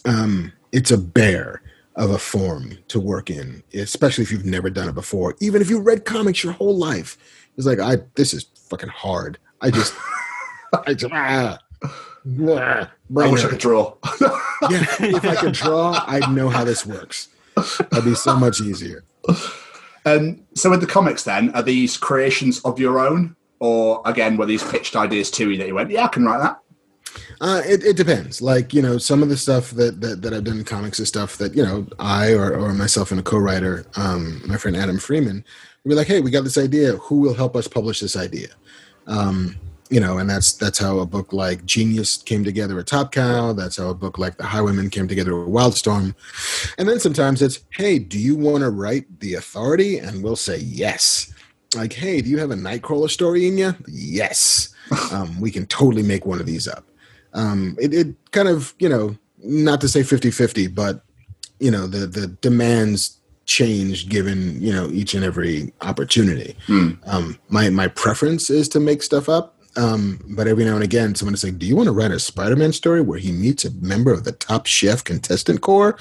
Um 0.05 0.51
it's 0.71 0.91
a 0.91 0.97
bear 0.97 1.61
of 1.95 2.11
a 2.11 2.17
form 2.17 2.77
to 2.89 2.99
work 2.99 3.29
in 3.29 3.63
especially 3.73 4.21
if 4.21 4.31
you've 4.31 4.45
never 4.45 4.69
done 4.69 4.89
it 4.89 4.95
before. 4.95 5.35
Even 5.39 5.61
if 5.61 5.69
you 5.69 5.79
read 5.79 6.03
comics 6.03 6.43
your 6.43 6.53
whole 6.53 6.75
life 6.75 7.17
it's 7.57 7.65
like 7.65 7.79
i 7.79 7.97
this 8.15 8.33
is 8.33 8.45
fucking 8.69 8.89
hard. 8.89 9.37
I 9.61 9.71
just 9.71 9.93
i 10.87 10.93
just 10.93 11.13
ah, 11.13 11.57
ah, 12.49 12.91
I 13.17 13.27
wish 13.29 13.43
I 13.43 13.49
could 13.49 13.59
draw. 13.59 13.93
yeah 14.69 14.85
if 14.99 15.25
i 15.25 15.35
could 15.35 15.53
draw 15.53 16.03
i'd 16.07 16.31
know 16.31 16.49
how 16.49 16.63
this 16.63 16.85
works 16.85 17.27
that'd 17.91 18.05
be 18.05 18.15
so 18.15 18.35
much 18.35 18.61
easier 18.61 19.03
Um, 20.05 20.43
so 20.53 20.69
with 20.69 20.81
the 20.81 20.87
comics, 20.87 21.23
then 21.23 21.49
are 21.55 21.63
these 21.63 21.97
creations 21.97 22.61
of 22.61 22.79
your 22.79 22.99
own, 22.99 23.35
or 23.59 24.01
again 24.05 24.37
were 24.37 24.45
these 24.45 24.63
pitched 24.63 24.95
ideas 24.95 25.31
to 25.31 25.49
you 25.49 25.57
that 25.57 25.67
you 25.67 25.73
went, 25.75 25.89
yeah, 25.89 26.05
I 26.05 26.07
can 26.09 26.25
write 26.25 26.41
that. 26.43 26.59
Uh, 27.41 27.61
it, 27.65 27.83
it 27.83 27.97
depends. 27.97 28.41
Like 28.41 28.73
you 28.73 28.81
know, 28.81 28.97
some 28.97 29.23
of 29.23 29.29
the 29.29 29.37
stuff 29.37 29.71
that, 29.71 30.01
that, 30.01 30.21
that 30.21 30.33
I've 30.33 30.43
done 30.43 30.59
in 30.59 30.63
comics 30.63 30.99
is 30.99 31.07
stuff 31.07 31.37
that 31.37 31.55
you 31.55 31.63
know 31.63 31.87
I 31.97 32.33
or, 32.33 32.55
or 32.55 32.73
myself 32.73 33.09
and 33.09 33.19
a 33.19 33.23
co-writer, 33.23 33.85
um, 33.95 34.41
my 34.45 34.57
friend 34.57 34.77
Adam 34.77 34.99
Freeman, 34.99 35.43
would 35.83 35.89
be 35.89 35.95
like, 35.95 36.07
"Hey, 36.07 36.21
we 36.21 36.29
got 36.29 36.43
this 36.43 36.57
idea. 36.57 36.97
Who 36.97 37.19
will 37.19 37.33
help 37.33 37.55
us 37.55 37.67
publish 37.67 37.99
this 37.99 38.15
idea?" 38.15 38.49
Um, 39.07 39.55
you 39.89 39.99
know, 39.99 40.17
and 40.17 40.29
that's 40.29 40.53
that's 40.53 40.79
how 40.79 40.99
a 40.99 41.05
book 41.05 41.33
like 41.33 41.65
Genius 41.65 42.17
came 42.17 42.43
together 42.43 42.79
at 42.79 42.87
Top 42.87 43.11
Cow. 43.11 43.53
That's 43.53 43.77
how 43.77 43.89
a 43.89 43.93
book 43.93 44.17
like 44.17 44.37
The 44.37 44.43
Highwaymen 44.45 44.89
came 44.89 45.07
together 45.07 45.31
at 45.41 45.47
Wildstorm. 45.49 46.15
And 46.77 46.87
then 46.87 46.99
sometimes 46.99 47.41
it's, 47.41 47.59
"Hey, 47.71 47.99
do 47.99 48.17
you 48.19 48.35
want 48.35 48.63
to 48.63 48.69
write 48.69 49.19
The 49.19 49.35
Authority?" 49.35 49.99
And 49.99 50.23
we'll 50.23 50.35
say 50.35 50.57
yes. 50.57 51.33
Like, 51.75 51.93
"Hey, 51.93 52.21
do 52.21 52.29
you 52.29 52.39
have 52.39 52.51
a 52.51 52.55
Nightcrawler 52.55 53.09
story 53.09 53.47
in 53.47 53.57
you?" 53.57 53.75
Yes. 53.87 54.69
Um, 55.11 55.39
we 55.41 55.49
can 55.49 55.65
totally 55.65 56.03
make 56.03 56.27
one 56.27 56.39
of 56.39 56.45
these 56.45 56.67
up 56.67 56.85
um, 57.33 57.75
it, 57.79 57.91
it 57.93 58.15
kind 58.31 58.47
of 58.47 58.75
you 58.79 58.87
know 58.87 59.15
not 59.43 59.81
to 59.81 59.87
say 59.89 60.01
50-50 60.01 60.73
but 60.73 61.01
you 61.59 61.71
know 61.71 61.87
the 61.87 62.05
the 62.05 62.27
demands 62.27 63.19
change 63.45 64.07
given 64.09 64.61
you 64.61 64.71
know 64.71 64.89
each 64.91 65.15
and 65.15 65.23
every 65.23 65.73
opportunity 65.81 66.55
Hmm. 66.67 66.91
um, 67.07 67.37
my 67.49 67.69
my 67.71 67.87
preference 67.87 68.49
is 68.51 68.69
to 68.69 68.79
make 68.79 69.01
stuff 69.03 69.27
up 69.27 69.54
um, 69.77 70.19
but 70.29 70.47
every 70.47 70.65
now 70.65 70.75
and 70.75 70.83
again 70.83 71.15
someone 71.15 71.33
is 71.33 71.43
like 71.43 71.57
do 71.57 71.65
you 71.65 71.75
want 71.75 71.87
to 71.87 71.91
write 71.91 72.11
a 72.11 72.19
spider-man 72.19 72.71
story 72.71 73.01
where 73.01 73.19
he 73.19 73.31
meets 73.31 73.65
a 73.65 73.71
member 73.75 74.11
of 74.11 74.23
the 74.23 74.31
top 74.31 74.65
chef 74.65 75.03
contestant 75.03 75.61
corps 75.61 75.97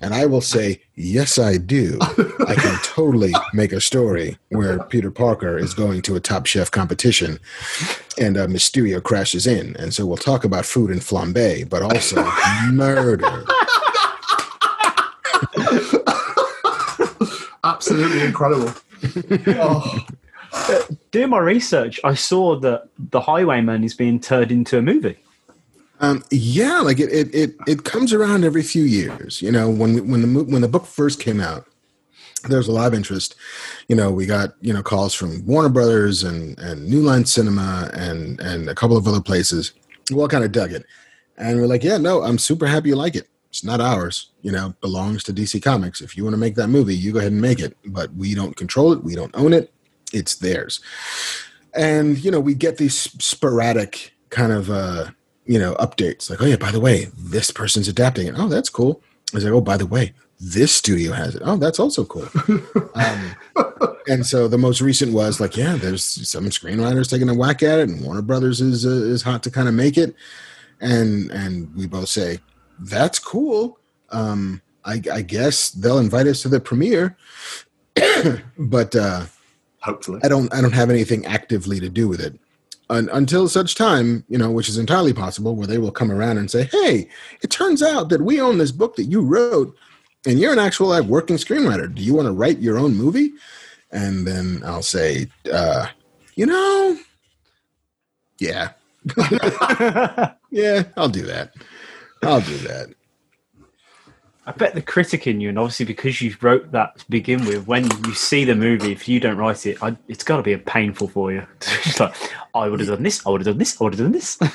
and 0.00 0.14
i 0.14 0.26
will 0.26 0.40
say 0.40 0.80
yes 0.94 1.38
i 1.38 1.56
do 1.56 1.98
i 2.00 2.54
can 2.54 2.78
totally 2.82 3.32
make 3.52 3.72
a 3.72 3.80
story 3.80 4.36
where 4.50 4.82
peter 4.84 5.10
parker 5.10 5.58
is 5.58 5.74
going 5.74 6.02
to 6.02 6.16
a 6.16 6.20
top 6.20 6.46
chef 6.46 6.70
competition 6.70 7.38
and 8.18 8.36
uh, 8.36 8.46
Mysterio 8.46 9.02
crashes 9.02 9.46
in, 9.46 9.76
and 9.76 9.92
so 9.92 10.06
we'll 10.06 10.16
talk 10.16 10.44
about 10.44 10.64
food 10.64 10.90
and 10.90 11.00
flambe, 11.00 11.68
but 11.68 11.82
also 11.82 12.24
murder. 12.72 13.44
Absolutely 17.64 18.22
incredible. 18.22 18.72
oh, 19.60 20.06
Doing 21.10 21.30
my 21.30 21.38
research, 21.38 22.00
I 22.04 22.14
saw 22.14 22.58
that 22.60 22.88
The 22.98 23.20
Highwaymen 23.20 23.84
is 23.84 23.94
being 23.94 24.20
turned 24.20 24.52
into 24.52 24.78
a 24.78 24.82
movie. 24.82 25.16
Um, 26.00 26.22
yeah, 26.30 26.80
like 26.80 27.00
it, 27.00 27.10
it, 27.10 27.34
it, 27.34 27.54
it 27.66 27.84
comes 27.84 28.12
around 28.12 28.44
every 28.44 28.62
few 28.62 28.84
years. 28.84 29.40
You 29.40 29.50
know, 29.50 29.70
when 29.70 30.08
when 30.10 30.22
the 30.22 30.44
when 30.44 30.62
the 30.62 30.68
book 30.68 30.84
first 30.84 31.20
came 31.20 31.40
out, 31.40 31.66
there 32.48 32.58
was 32.58 32.68
a 32.68 32.72
lot 32.72 32.86
of 32.86 32.94
interest. 32.94 33.34
You 33.88 33.96
know, 33.96 34.10
we 34.10 34.26
got 34.26 34.54
you 34.60 34.72
know 34.72 34.82
calls 34.82 35.14
from 35.14 35.44
Warner 35.46 35.70
Brothers 35.70 36.22
and 36.22 36.58
and 36.58 36.86
New 36.86 37.00
Line 37.00 37.24
Cinema 37.24 37.90
and 37.94 38.38
and 38.40 38.68
a 38.68 38.74
couple 38.74 38.96
of 38.96 39.08
other 39.08 39.22
places. 39.22 39.72
We 40.10 40.20
all 40.20 40.28
kind 40.28 40.44
of 40.44 40.52
dug 40.52 40.72
it, 40.72 40.84
and 41.38 41.58
we're 41.58 41.66
like, 41.66 41.82
yeah, 41.82 41.96
no, 41.96 42.22
I'm 42.22 42.38
super 42.38 42.66
happy 42.66 42.90
you 42.90 42.96
like 42.96 43.16
it. 43.16 43.28
It's 43.48 43.64
not 43.64 43.80
ours. 43.80 44.32
You 44.42 44.52
know, 44.52 44.74
belongs 44.82 45.24
to 45.24 45.32
DC 45.32 45.62
Comics. 45.62 46.02
If 46.02 46.16
you 46.16 46.24
want 46.24 46.34
to 46.34 46.38
make 46.38 46.56
that 46.56 46.68
movie, 46.68 46.94
you 46.94 47.12
go 47.12 47.20
ahead 47.20 47.32
and 47.32 47.40
make 47.40 47.60
it. 47.60 47.74
But 47.86 48.12
we 48.14 48.34
don't 48.34 48.54
control 48.54 48.92
it. 48.92 49.02
We 49.02 49.14
don't 49.14 49.34
own 49.34 49.54
it. 49.54 49.72
It's 50.12 50.36
theirs. 50.36 50.80
And 51.74 52.18
you 52.18 52.30
know, 52.30 52.40
we 52.40 52.54
get 52.54 52.78
these 52.78 52.94
sporadic 52.94 54.14
kind 54.30 54.52
of 54.52 54.70
uh, 54.70 55.10
you 55.44 55.58
know 55.58 55.74
updates, 55.74 56.30
like, 56.30 56.40
oh 56.42 56.46
yeah, 56.46 56.56
by 56.56 56.70
the 56.70 56.80
way, 56.80 57.08
this 57.16 57.50
person's 57.50 57.88
adapting 57.88 58.26
it. 58.26 58.34
Oh, 58.36 58.48
that's 58.48 58.70
cool. 58.70 59.02
It's 59.32 59.44
like, 59.44 59.52
oh, 59.52 59.60
by 59.60 59.76
the 59.76 59.86
way, 59.86 60.12
this 60.38 60.74
studio 60.74 61.12
has 61.12 61.34
it. 61.34 61.42
Oh, 61.44 61.56
that's 61.56 61.80
also 61.80 62.04
cool. 62.04 62.28
um, 62.94 63.36
and 64.06 64.24
so 64.24 64.48
the 64.48 64.58
most 64.58 64.80
recent 64.80 65.12
was 65.12 65.40
like, 65.40 65.56
yeah, 65.56 65.76
there's 65.76 66.04
some 66.04 66.44
screenwriters 66.46 67.10
taking 67.10 67.28
a 67.28 67.34
whack 67.34 67.62
at 67.62 67.80
it, 67.80 67.88
and 67.88 68.04
Warner 68.04 68.22
Brothers 68.22 68.60
is 68.60 68.86
uh, 68.86 68.90
is 68.90 69.22
hot 69.22 69.42
to 69.44 69.50
kind 69.50 69.68
of 69.68 69.74
make 69.74 69.96
it. 69.96 70.14
And 70.80 71.30
and 71.30 71.74
we 71.74 71.86
both 71.86 72.08
say 72.08 72.38
that's 72.78 73.18
cool. 73.18 73.78
Um, 74.10 74.62
I, 74.84 75.02
I 75.12 75.22
guess 75.22 75.70
they'll 75.70 75.98
invite 75.98 76.26
us 76.26 76.42
to 76.42 76.48
the 76.48 76.60
premiere, 76.60 77.16
but 78.58 78.94
uh, 78.94 79.24
hopefully. 79.86 80.20
I 80.22 80.28
don't 80.28 80.52
I 80.52 80.60
don't 80.60 80.74
have 80.74 80.90
anything 80.90 81.24
actively 81.24 81.80
to 81.80 81.88
do 81.88 82.08
with 82.08 82.20
it. 82.20 82.38
Un- 82.90 83.08
until 83.12 83.48
such 83.48 83.74
time, 83.74 84.24
you 84.28 84.36
know, 84.36 84.50
which 84.50 84.68
is 84.68 84.78
entirely 84.78 85.12
possible, 85.12 85.56
where 85.56 85.66
they 85.66 85.78
will 85.78 85.90
come 85.90 86.12
around 86.12 86.38
and 86.38 86.50
say, 86.50 86.64
"Hey, 86.64 87.08
it 87.42 87.50
turns 87.50 87.82
out 87.82 88.10
that 88.10 88.20
we 88.20 88.40
own 88.40 88.58
this 88.58 88.72
book 88.72 88.96
that 88.96 89.04
you 89.04 89.22
wrote, 89.22 89.74
and 90.26 90.38
you're 90.38 90.52
an 90.52 90.58
actual 90.58 90.88
like 90.88 91.04
working 91.04 91.36
screenwriter. 91.36 91.92
Do 91.92 92.02
you 92.02 92.14
want 92.14 92.26
to 92.26 92.32
write 92.32 92.58
your 92.58 92.78
own 92.78 92.94
movie?" 92.94 93.32
And 93.90 94.26
then 94.26 94.62
I'll 94.64 94.82
say, 94.82 95.28
uh, 95.52 95.86
"You 96.34 96.46
know, 96.46 96.98
yeah, 98.38 98.70
yeah, 100.50 100.84
I'll 100.96 101.08
do 101.08 101.22
that. 101.22 101.54
I'll 102.22 102.40
do 102.40 102.58
that." 102.58 102.95
I 104.48 104.52
bet 104.52 104.74
the 104.74 104.82
critic 104.82 105.26
in 105.26 105.40
you, 105.40 105.48
and 105.48 105.58
obviously 105.58 105.86
because 105.86 106.22
you 106.22 106.36
wrote 106.40 106.70
that 106.70 106.96
to 106.98 107.10
begin 107.10 107.44
with, 107.46 107.66
when 107.66 107.88
you 108.04 108.14
see 108.14 108.44
the 108.44 108.54
movie, 108.54 108.92
if 108.92 109.08
you 109.08 109.18
don't 109.18 109.36
write 109.36 109.66
it, 109.66 109.82
I, 109.82 109.96
it's 110.06 110.22
got 110.22 110.36
to 110.36 110.42
be 110.44 110.52
a 110.52 110.58
painful 110.58 111.08
for 111.08 111.32
you. 111.32 111.44
it's 111.60 111.98
like, 111.98 112.14
I 112.54 112.68
would 112.68 112.78
have 112.78 112.88
done 112.88 113.02
this, 113.02 113.26
I 113.26 113.30
would 113.30 113.40
have 113.40 113.46
done 113.46 113.58
this, 113.58 113.80
I 113.80 113.84
would 113.84 113.94
have 113.94 114.00
done 114.00 114.12
this. 114.12 114.38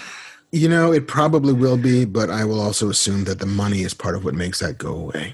You 0.54 0.67
know, 0.67 0.91
it 0.91 1.08
probably 1.08 1.54
will 1.54 1.77
be, 1.77 2.04
but 2.04 2.30
I 2.30 2.43
will 2.43 2.60
also 2.60 2.89
assume 2.89 3.23
that 3.23 3.39
the 3.39 3.45
money 3.45 3.84
is 3.84 3.93
part 3.93 4.15
of 4.15 4.25
what 4.25 4.34
makes 4.34 4.60
that 4.60 4.77
go 4.77 4.93
away. 4.93 5.34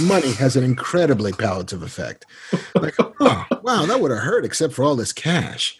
money 0.00 0.32
has 0.32 0.56
an 0.56 0.64
incredibly 0.64 1.32
palliative 1.32 1.82
effect. 1.82 2.24
Like, 2.74 2.94
oh, 3.20 3.46
wow, 3.62 3.84
that 3.84 4.00
would 4.00 4.10
have 4.10 4.20
hurt 4.20 4.46
except 4.46 4.72
for 4.72 4.84
all 4.84 4.96
this 4.96 5.12
cash. 5.12 5.78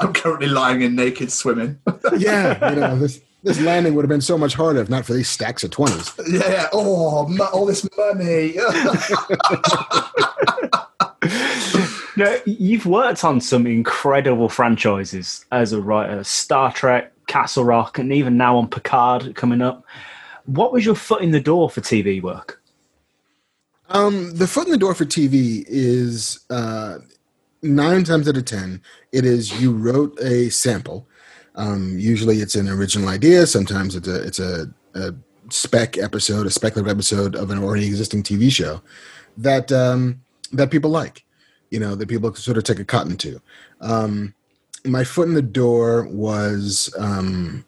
I'm 0.00 0.14
currently 0.14 0.46
lying 0.46 0.80
in 0.80 0.96
naked 0.96 1.30
swimming. 1.30 1.78
Yeah, 2.16 2.70
you 2.70 2.80
know, 2.80 2.98
this 2.98 3.20
this 3.42 3.60
landing 3.60 3.94
would 3.94 4.04
have 4.04 4.08
been 4.08 4.20
so 4.20 4.38
much 4.38 4.54
harder 4.54 4.80
if 4.80 4.88
not 4.88 5.04
for 5.04 5.14
these 5.14 5.28
stacks 5.28 5.64
of 5.64 5.70
20s. 5.70 6.32
yeah. 6.32 6.68
Oh, 6.72 7.26
mo- 7.28 7.48
all 7.52 7.66
this 7.66 7.88
money. 7.96 8.54
no, 12.16 12.38
you've 12.46 12.86
worked 12.86 13.24
on 13.24 13.40
some 13.40 13.66
incredible 13.66 14.48
franchises 14.48 15.44
as 15.50 15.72
a 15.72 15.80
writer 15.80 16.22
Star 16.24 16.72
Trek, 16.72 17.12
Castle 17.26 17.64
Rock, 17.64 17.98
and 17.98 18.12
even 18.12 18.36
now 18.36 18.56
on 18.56 18.68
Picard 18.68 19.34
coming 19.34 19.60
up. 19.60 19.84
What 20.46 20.72
was 20.72 20.84
your 20.84 20.94
foot 20.94 21.22
in 21.22 21.30
the 21.30 21.40
door 21.40 21.70
for 21.70 21.80
TV 21.80 22.22
work? 22.22 22.60
Um, 23.88 24.36
the 24.36 24.46
foot 24.46 24.66
in 24.66 24.72
the 24.72 24.78
door 24.78 24.94
for 24.94 25.04
TV 25.04 25.64
is 25.66 26.40
uh, 26.48 26.98
nine 27.62 28.04
times 28.04 28.28
out 28.28 28.36
of 28.36 28.44
ten, 28.44 28.82
it 29.12 29.24
is 29.24 29.60
you 29.60 29.72
wrote 29.72 30.18
a 30.20 30.48
sample. 30.50 31.06
Um, 31.54 31.98
usually, 31.98 32.38
it's 32.38 32.54
an 32.54 32.68
original 32.68 33.08
idea. 33.08 33.46
Sometimes 33.46 33.94
it's 33.94 34.08
a 34.08 34.22
it's 34.22 34.38
a, 34.38 34.66
a 34.94 35.14
spec 35.50 35.98
episode, 35.98 36.46
a 36.46 36.50
speculative 36.50 36.90
episode 36.90 37.34
of 37.34 37.50
an 37.50 37.62
already 37.62 37.86
existing 37.86 38.22
TV 38.22 38.50
show 38.50 38.80
that 39.36 39.70
um, 39.72 40.20
that 40.52 40.70
people 40.70 40.90
like. 40.90 41.24
You 41.70 41.80
know, 41.80 41.94
that 41.94 42.08
people 42.08 42.34
sort 42.34 42.58
of 42.58 42.64
take 42.64 42.80
a 42.80 42.84
cotton 42.84 43.16
to. 43.18 43.40
Um, 43.80 44.34
my 44.84 45.04
foot 45.04 45.28
in 45.28 45.34
the 45.34 45.42
door 45.42 46.06
was 46.06 46.94
um, 46.98 47.64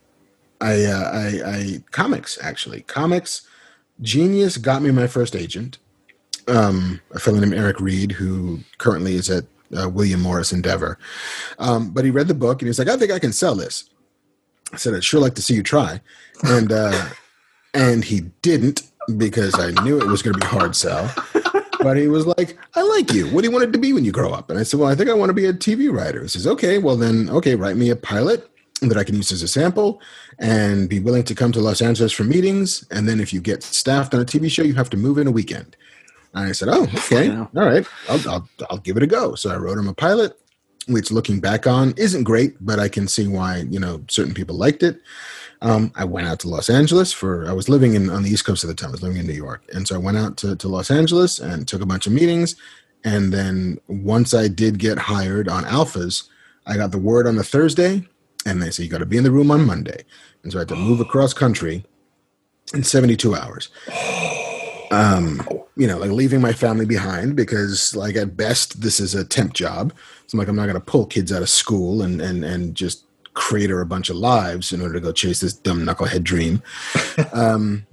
I, 0.61 0.85
uh, 0.85 1.11
I, 1.12 1.41
I 1.47 1.82
comics 1.91 2.39
actually 2.43 2.82
comics. 2.82 3.47
Genius 4.01 4.57
got 4.57 4.82
me 4.82 4.91
my 4.91 5.07
first 5.07 5.37
agent, 5.37 5.78
um, 6.49 7.01
a 7.12 7.18
fellow 7.20 7.39
named 7.39 7.55
Eric 7.55 7.80
Reed, 7.80 8.12
who 8.12 8.61
currently 8.78 9.14
is 9.14 9.30
at 9.30 9.45
uh, 9.77 9.89
William 9.89 10.21
Morris 10.21 10.53
Endeavor. 10.53 10.99
Um, 11.59 11.91
but 11.91 12.05
he 12.05 12.11
read 12.11 12.29
the 12.29 12.35
book 12.35 12.61
and 12.61 12.67
he 12.67 12.71
was 12.71 12.79
like, 12.79 12.89
"I 12.89 12.97
think 12.97 13.12
I 13.12 13.19
can 13.19 13.33
sell 13.33 13.55
this." 13.55 13.89
I 14.73 14.77
said, 14.77 14.95
"I'd 14.95 15.05
sure 15.05 15.21
like 15.21 15.35
to 15.35 15.43
see 15.43 15.55
you 15.55 15.62
try," 15.62 16.01
and 16.43 16.73
uh, 16.73 17.09
and 17.73 18.05
he 18.05 18.21
didn't 18.43 18.83
because 19.17 19.59
I 19.59 19.71
knew 19.83 19.99
it 19.99 20.07
was 20.07 20.23
going 20.23 20.35
to 20.35 20.41
be 20.41 20.47
hard 20.47 20.75
sell. 20.77 21.12
But 21.81 21.97
he 21.97 22.09
was 22.09 22.27
like, 22.27 22.57
"I 22.75 22.83
like 22.83 23.12
you. 23.12 23.27
What 23.29 23.43
do 23.43 23.49
you 23.49 23.53
want 23.53 23.65
it 23.65 23.73
to 23.73 23.79
be 23.79 23.93
when 23.93 24.05
you 24.05 24.12
grow 24.12 24.33
up?" 24.33 24.51
And 24.51 24.59
I 24.59 24.62
said, 24.62 24.81
"Well, 24.81 24.89
I 24.89 24.95
think 24.95 25.11
I 25.11 25.15
want 25.15 25.31
to 25.31 25.35
be 25.35 25.47
a 25.47 25.53
TV 25.53 25.93
writer." 25.93 26.23
He 26.23 26.29
says, 26.29 26.47
"Okay, 26.47 26.79
well 26.79 26.97
then, 26.97 27.29
okay, 27.31 27.55
write 27.55 27.77
me 27.77 27.91
a 27.91 27.97
pilot." 27.97 28.49
That 28.81 28.99
I 28.99 29.05
can 29.05 29.15
use 29.15 29.33
as 29.33 29.41
a 29.41 29.49
sample 29.49 30.01
and 30.39 30.89
be 30.89 31.01
willing 31.01 31.23
to 31.25 31.35
come 31.35 31.53
to 31.53 31.61
Los 31.61 31.81
Angeles 31.81 32.12
for 32.12 32.25
meetings. 32.25 32.85
And 32.91 33.09
then 33.09 33.21
if 33.21 33.33
you 33.33 33.41
get 33.41 33.62
staffed 33.62 34.12
on 34.12 34.21
a 34.21 34.25
TV 34.25 34.51
show, 34.51 34.62
you 34.62 34.75
have 34.75 34.91
to 34.91 34.97
move 34.97 35.17
in 35.17 35.27
a 35.27 35.31
weekend. 35.31 35.77
And 36.35 36.45
I 36.49 36.53
said, 36.53 36.68
"Oh, 36.70 36.85
okay, 36.85 37.28
Yeah. 37.28 37.47
all 37.57 37.64
right, 37.66 37.87
I'll, 38.09 38.28
I'll 38.30 38.49
I'll 38.70 38.78
give 38.78 38.97
it 38.97 39.03
a 39.03 39.07
go." 39.07 39.35
So 39.35 39.51
I 39.51 39.57
wrote 39.57 39.78
him 39.78 39.89
a 39.89 39.95
pilot, 39.95 40.39
which 40.89 41.11
looking 41.12 41.41
back 41.41 41.66
on 41.66 41.95
isn't 41.97 42.24
great, 42.24 42.57
but 42.64 42.78
I 42.80 42.89
can 42.89 43.09
see 43.09 43.26
why 43.26 43.64
you 43.70 43.78
know 43.80 44.03
certain 44.09 44.35
people 44.35 44.57
liked 44.57 44.82
it. 44.82 45.01
Um, 45.62 45.93
I 45.97 46.05
went 46.05 46.26
out 46.26 46.41
to 46.41 46.49
Los 46.49 46.68
Angeles 46.68 47.12
for 47.12 47.49
I 47.49 47.53
was 47.53 47.68
living 47.68 47.95
in 47.95 48.11
on 48.11 48.22
the 48.22 48.30
East 48.30 48.45
Coast 48.45 48.64
at 48.64 48.68
the 48.68 48.74
time. 48.74 48.91
I 48.91 48.93
was 48.93 49.03
living 49.03 49.18
in 49.18 49.26
New 49.26 49.32
York, 49.32 49.62
and 49.72 49.87
so 49.89 49.95
I 49.95 49.99
went 49.99 50.16
out 50.18 50.37
to, 50.39 50.57
to 50.57 50.68
Los 50.68 50.91
Angeles 50.91 51.39
and 51.39 51.66
took 51.66 51.80
a 51.82 51.87
bunch 51.87 52.07
of 52.07 52.12
meetings. 52.12 52.57
And 53.05 53.32
then 53.32 53.78
once 53.87 54.35
I 54.35 54.49
did 54.49 54.78
get 54.78 54.99
hired 54.99 55.49
on 55.49 55.64
Alphas, 55.64 56.28
I 56.66 56.76
got 56.76 56.91
the 56.91 56.99
word 56.99 57.26
on 57.26 57.37
the 57.37 57.45
Thursday, 57.45 58.03
and 58.47 58.62
they 58.62 58.70
said 58.70 58.85
you 58.85 58.91
got 58.91 58.99
to 58.99 59.07
be 59.07 59.18
in 59.18 59.24
the 59.24 59.30
room 59.30 59.51
on 59.51 59.66
Monday. 59.66 60.05
And 60.43 60.53
so 60.53 60.59
I 60.59 60.62
had 60.62 60.68
to 60.68 60.76
move 60.76 61.01
across 61.01 61.32
country 61.35 61.85
in 62.74 62.82
72 62.85 63.35
hours. 63.35 63.68
Um, 64.91 65.43
you 65.77 65.87
know, 65.87 65.99
like 65.99 66.11
leaving 66.11 66.41
my 66.41 66.53
family 66.53 66.87
behind 66.87 67.37
because, 67.37 67.97
like, 67.97 68.16
at 68.16 68.37
best, 68.37 68.81
this 68.81 69.01
is 69.01 69.14
a 69.14 69.25
temp 69.25 69.55
job. 69.55 69.93
So 70.27 70.37
I'm 70.37 70.39
like, 70.39 70.49
I'm 70.49 70.57
not 70.57 70.66
going 70.66 70.75
to 70.75 70.81
pull 70.81 71.07
kids 71.07 71.33
out 71.33 71.43
of 71.43 71.49
school 71.49 72.03
and 72.03 72.20
and 72.20 72.45
and 72.45 72.75
just 72.75 73.05
crater 73.35 73.81
a 73.81 73.87
bunch 73.87 74.09
of 74.09 74.16
lives 74.16 74.72
in 74.72 74.81
order 74.81 74.95
to 74.95 75.01
go 75.01 75.12
chase 75.12 75.41
this 75.41 75.53
dumb 75.53 75.85
knucklehead 75.85 76.22
dream. 76.22 76.62
um, 77.33 77.87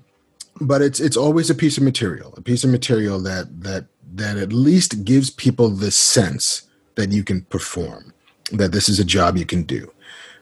but 0.59 0.81
it's 0.81 0.99
it's 0.99 1.17
always 1.17 1.49
a 1.49 1.55
piece 1.55 1.77
of 1.77 1.83
material, 1.83 2.33
a 2.37 2.41
piece 2.41 2.63
of 2.63 2.69
material 2.69 3.19
that 3.21 3.63
that 3.63 3.85
that 4.13 4.37
at 4.37 4.53
least 4.53 5.03
gives 5.03 5.29
people 5.29 5.69
the 5.69 5.91
sense 5.91 6.63
that 6.95 7.11
you 7.11 7.23
can 7.23 7.41
perform, 7.45 8.13
that 8.51 8.71
this 8.71 8.89
is 8.89 8.99
a 8.99 9.05
job 9.05 9.37
you 9.37 9.45
can 9.45 9.63
do. 9.63 9.91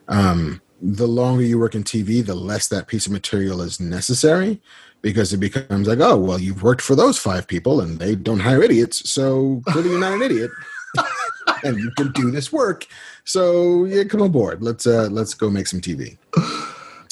Um, 0.07 0.61
the 0.81 1.07
longer 1.07 1.43
you 1.43 1.59
work 1.59 1.75
in 1.75 1.83
TV, 1.83 2.25
the 2.25 2.35
less 2.35 2.67
that 2.69 2.87
piece 2.87 3.05
of 3.05 3.11
material 3.11 3.61
is 3.61 3.79
necessary 3.79 4.61
because 5.01 5.33
it 5.33 5.37
becomes 5.37 5.87
like, 5.87 5.99
oh, 5.99 6.17
well, 6.17 6.39
you've 6.39 6.63
worked 6.63 6.81
for 6.81 6.95
those 6.95 7.17
five 7.17 7.47
people 7.47 7.81
and 7.81 7.99
they 7.99 8.15
don't 8.15 8.39
hire 8.39 8.61
idiots. 8.61 9.09
So 9.09 9.61
clearly 9.67 9.91
you're 9.91 9.99
not 9.99 10.13
an 10.13 10.21
idiot 10.21 10.51
and 11.63 11.77
you 11.77 11.91
can 11.91 12.11
do 12.11 12.31
this 12.31 12.51
work. 12.51 12.85
So 13.23 13.85
yeah, 13.85 14.03
come 14.03 14.21
aboard. 14.21 14.61
Let's 14.61 14.85
uh 14.85 15.07
let's 15.11 15.33
go 15.33 15.49
make 15.49 15.67
some 15.67 15.81
TV. 15.81 16.17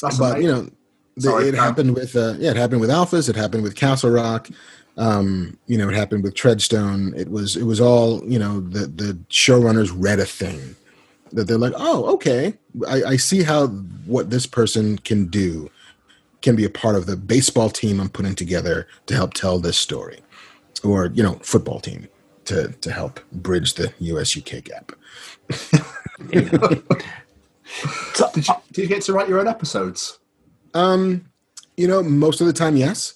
That's 0.02 0.18
but 0.18 0.42
you 0.42 0.48
know, 0.48 0.70
the, 1.16 1.22
Sorry, 1.22 1.48
it 1.48 1.54
happened 1.54 1.94
with 1.94 2.14
uh 2.16 2.34
yeah, 2.38 2.50
it 2.50 2.56
happened 2.56 2.80
with 2.80 2.90
Alphas, 2.90 3.28
it 3.28 3.36
happened 3.36 3.62
with 3.62 3.74
Castle 3.74 4.10
Rock. 4.10 4.48
Um, 4.96 5.56
you 5.68 5.78
know, 5.78 5.88
it 5.88 5.94
happened 5.94 6.24
with 6.24 6.34
Treadstone. 6.34 7.16
It 7.16 7.30
was 7.30 7.56
it 7.56 7.64
was 7.64 7.80
all, 7.80 8.22
you 8.24 8.38
know, 8.38 8.60
the 8.60 8.86
the 8.86 9.12
showrunners 9.30 9.92
read 9.94 10.18
a 10.18 10.26
thing 10.26 10.74
that 11.32 11.44
they're 11.44 11.58
like, 11.58 11.74
oh, 11.76 12.06
okay, 12.14 12.54
I, 12.88 13.02
I 13.04 13.16
see 13.16 13.42
how 13.42 13.68
what 14.06 14.30
this 14.30 14.46
person 14.46 14.98
can 14.98 15.26
do 15.26 15.70
can 16.42 16.56
be 16.56 16.64
a 16.64 16.70
part 16.70 16.96
of 16.96 17.06
the 17.06 17.16
baseball 17.16 17.70
team 17.70 18.00
I'm 18.00 18.08
putting 18.08 18.34
together 18.34 18.86
to 19.06 19.14
help 19.14 19.34
tell 19.34 19.58
this 19.58 19.78
story, 19.78 20.20
or 20.84 21.06
you 21.14 21.22
know, 21.22 21.34
football 21.42 21.80
team 21.80 22.08
to 22.46 22.68
to 22.68 22.92
help 22.92 23.20
bridge 23.32 23.74
the 23.74 23.92
US 23.98 24.36
UK 24.36 24.62
gap. 24.64 24.92
So, 28.14 28.30
Did 28.32 28.48
you, 28.48 28.54
did 28.72 28.82
you 28.82 28.88
get 28.88 29.02
to 29.02 29.12
write 29.12 29.28
your 29.28 29.38
own 29.40 29.46
episodes? 29.48 30.18
Um, 30.74 31.26
you 31.76 31.86
know, 31.86 32.02
most 32.02 32.40
of 32.40 32.46
the 32.46 32.52
time, 32.52 32.76
yes. 32.76 33.14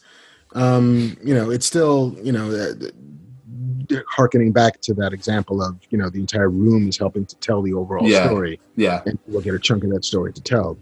Um, 0.54 1.16
you 1.24 1.34
know, 1.34 1.50
it's 1.50 1.64
still, 1.66 2.14
you 2.22 2.32
know, 2.32 2.50
uh, 2.50 2.74
harkening 4.08 4.52
back 4.52 4.80
to 4.82 4.94
that 4.94 5.12
example 5.12 5.62
of, 5.62 5.78
you 5.90 5.96
know, 5.98 6.10
the 6.10 6.20
entire 6.20 6.50
room 6.50 6.88
is 6.88 6.98
helping 6.98 7.24
to 7.26 7.36
tell 7.36 7.62
the 7.62 7.72
overall 7.72 8.06
Yeah. 8.06 8.26
story, 8.26 8.60
Yeah. 8.76 9.02
and 9.06 9.18
you'll 9.26 9.40
get 9.40 9.54
a 9.54 9.58
chunk 9.58 9.84
of 9.84 9.90
that 9.90 10.04
story 10.04 10.32
to 10.34 10.42
tell 10.42 10.76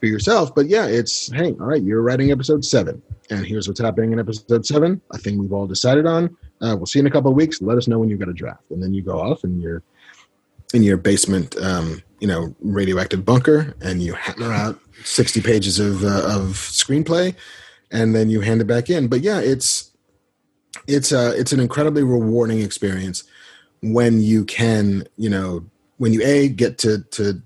for 0.00 0.06
yourself. 0.06 0.54
But 0.54 0.68
yeah, 0.68 0.86
it's 0.86 1.32
hey, 1.32 1.52
all 1.52 1.66
right, 1.66 1.82
you're 1.82 2.02
writing 2.02 2.30
episode 2.30 2.64
seven, 2.64 3.02
and 3.30 3.46
here's 3.46 3.68
what's 3.68 3.80
happening 3.80 4.12
in 4.12 4.18
episode 4.18 4.66
seven. 4.66 5.00
A 5.12 5.18
thing 5.18 5.38
we've 5.38 5.52
all 5.52 5.66
decided 5.66 6.06
on. 6.06 6.36
Uh, 6.60 6.74
we'll 6.76 6.86
see 6.86 6.98
in 6.98 7.06
a 7.06 7.10
couple 7.10 7.30
of 7.30 7.36
weeks. 7.36 7.60
Let 7.60 7.78
us 7.78 7.88
know 7.88 7.98
when 7.98 8.08
you've 8.08 8.18
got 8.18 8.28
a 8.28 8.34
draft, 8.34 8.70
and 8.70 8.82
then 8.82 8.94
you 8.94 9.02
go 9.02 9.20
off 9.20 9.44
and 9.44 9.60
you're 9.60 9.82
in 10.74 10.82
your 10.82 10.96
basement, 10.96 11.56
um, 11.58 12.02
you 12.20 12.26
know, 12.26 12.54
radioactive 12.60 13.24
bunker, 13.24 13.74
and 13.80 14.02
you 14.02 14.14
hammer 14.14 14.52
out 14.52 14.78
sixty 15.04 15.40
pages 15.40 15.78
of 15.78 16.04
uh, 16.04 16.24
of 16.26 16.52
screenplay, 16.54 17.34
and 17.90 18.14
then 18.14 18.30
you 18.30 18.40
hand 18.40 18.60
it 18.60 18.66
back 18.66 18.90
in. 18.90 19.08
But 19.08 19.20
yeah, 19.20 19.40
it's 19.40 19.90
it's 20.86 21.12
a 21.12 21.38
it's 21.38 21.52
an 21.52 21.60
incredibly 21.60 22.02
rewarding 22.02 22.60
experience 22.60 23.24
when 23.82 24.20
you 24.20 24.44
can, 24.44 25.06
you 25.16 25.30
know, 25.30 25.64
when 25.98 26.12
you 26.12 26.22
a 26.24 26.48
get 26.48 26.78
to 26.78 27.02
to 27.02 27.42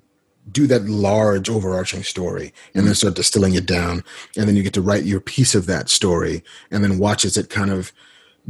do 0.52 0.66
that 0.66 0.84
large 0.86 1.48
overarching 1.48 2.02
story 2.02 2.52
and 2.74 2.86
then 2.86 2.94
start 2.94 3.14
distilling 3.14 3.54
it 3.54 3.66
down 3.66 4.02
and 4.36 4.48
then 4.48 4.56
you 4.56 4.62
get 4.62 4.72
to 4.72 4.82
write 4.82 5.04
your 5.04 5.20
piece 5.20 5.54
of 5.54 5.66
that 5.66 5.88
story 5.88 6.42
and 6.70 6.82
then 6.82 6.98
watch 6.98 7.24
as 7.24 7.36
it 7.36 7.50
kind 7.50 7.70
of 7.70 7.92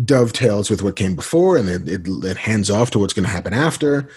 dovetails 0.05 0.70
with 0.70 0.82
what 0.82 0.97
came 0.97 1.14
before 1.14 1.57
and 1.57 1.68
it, 1.68 1.88
it, 1.88 2.07
it 2.24 2.36
hands 2.36 2.70
off 2.70 2.91
to 2.91 2.99
what's 2.99 3.12
going 3.12 3.24
to 3.24 3.30
happen 3.30 3.53
after. 3.53 4.09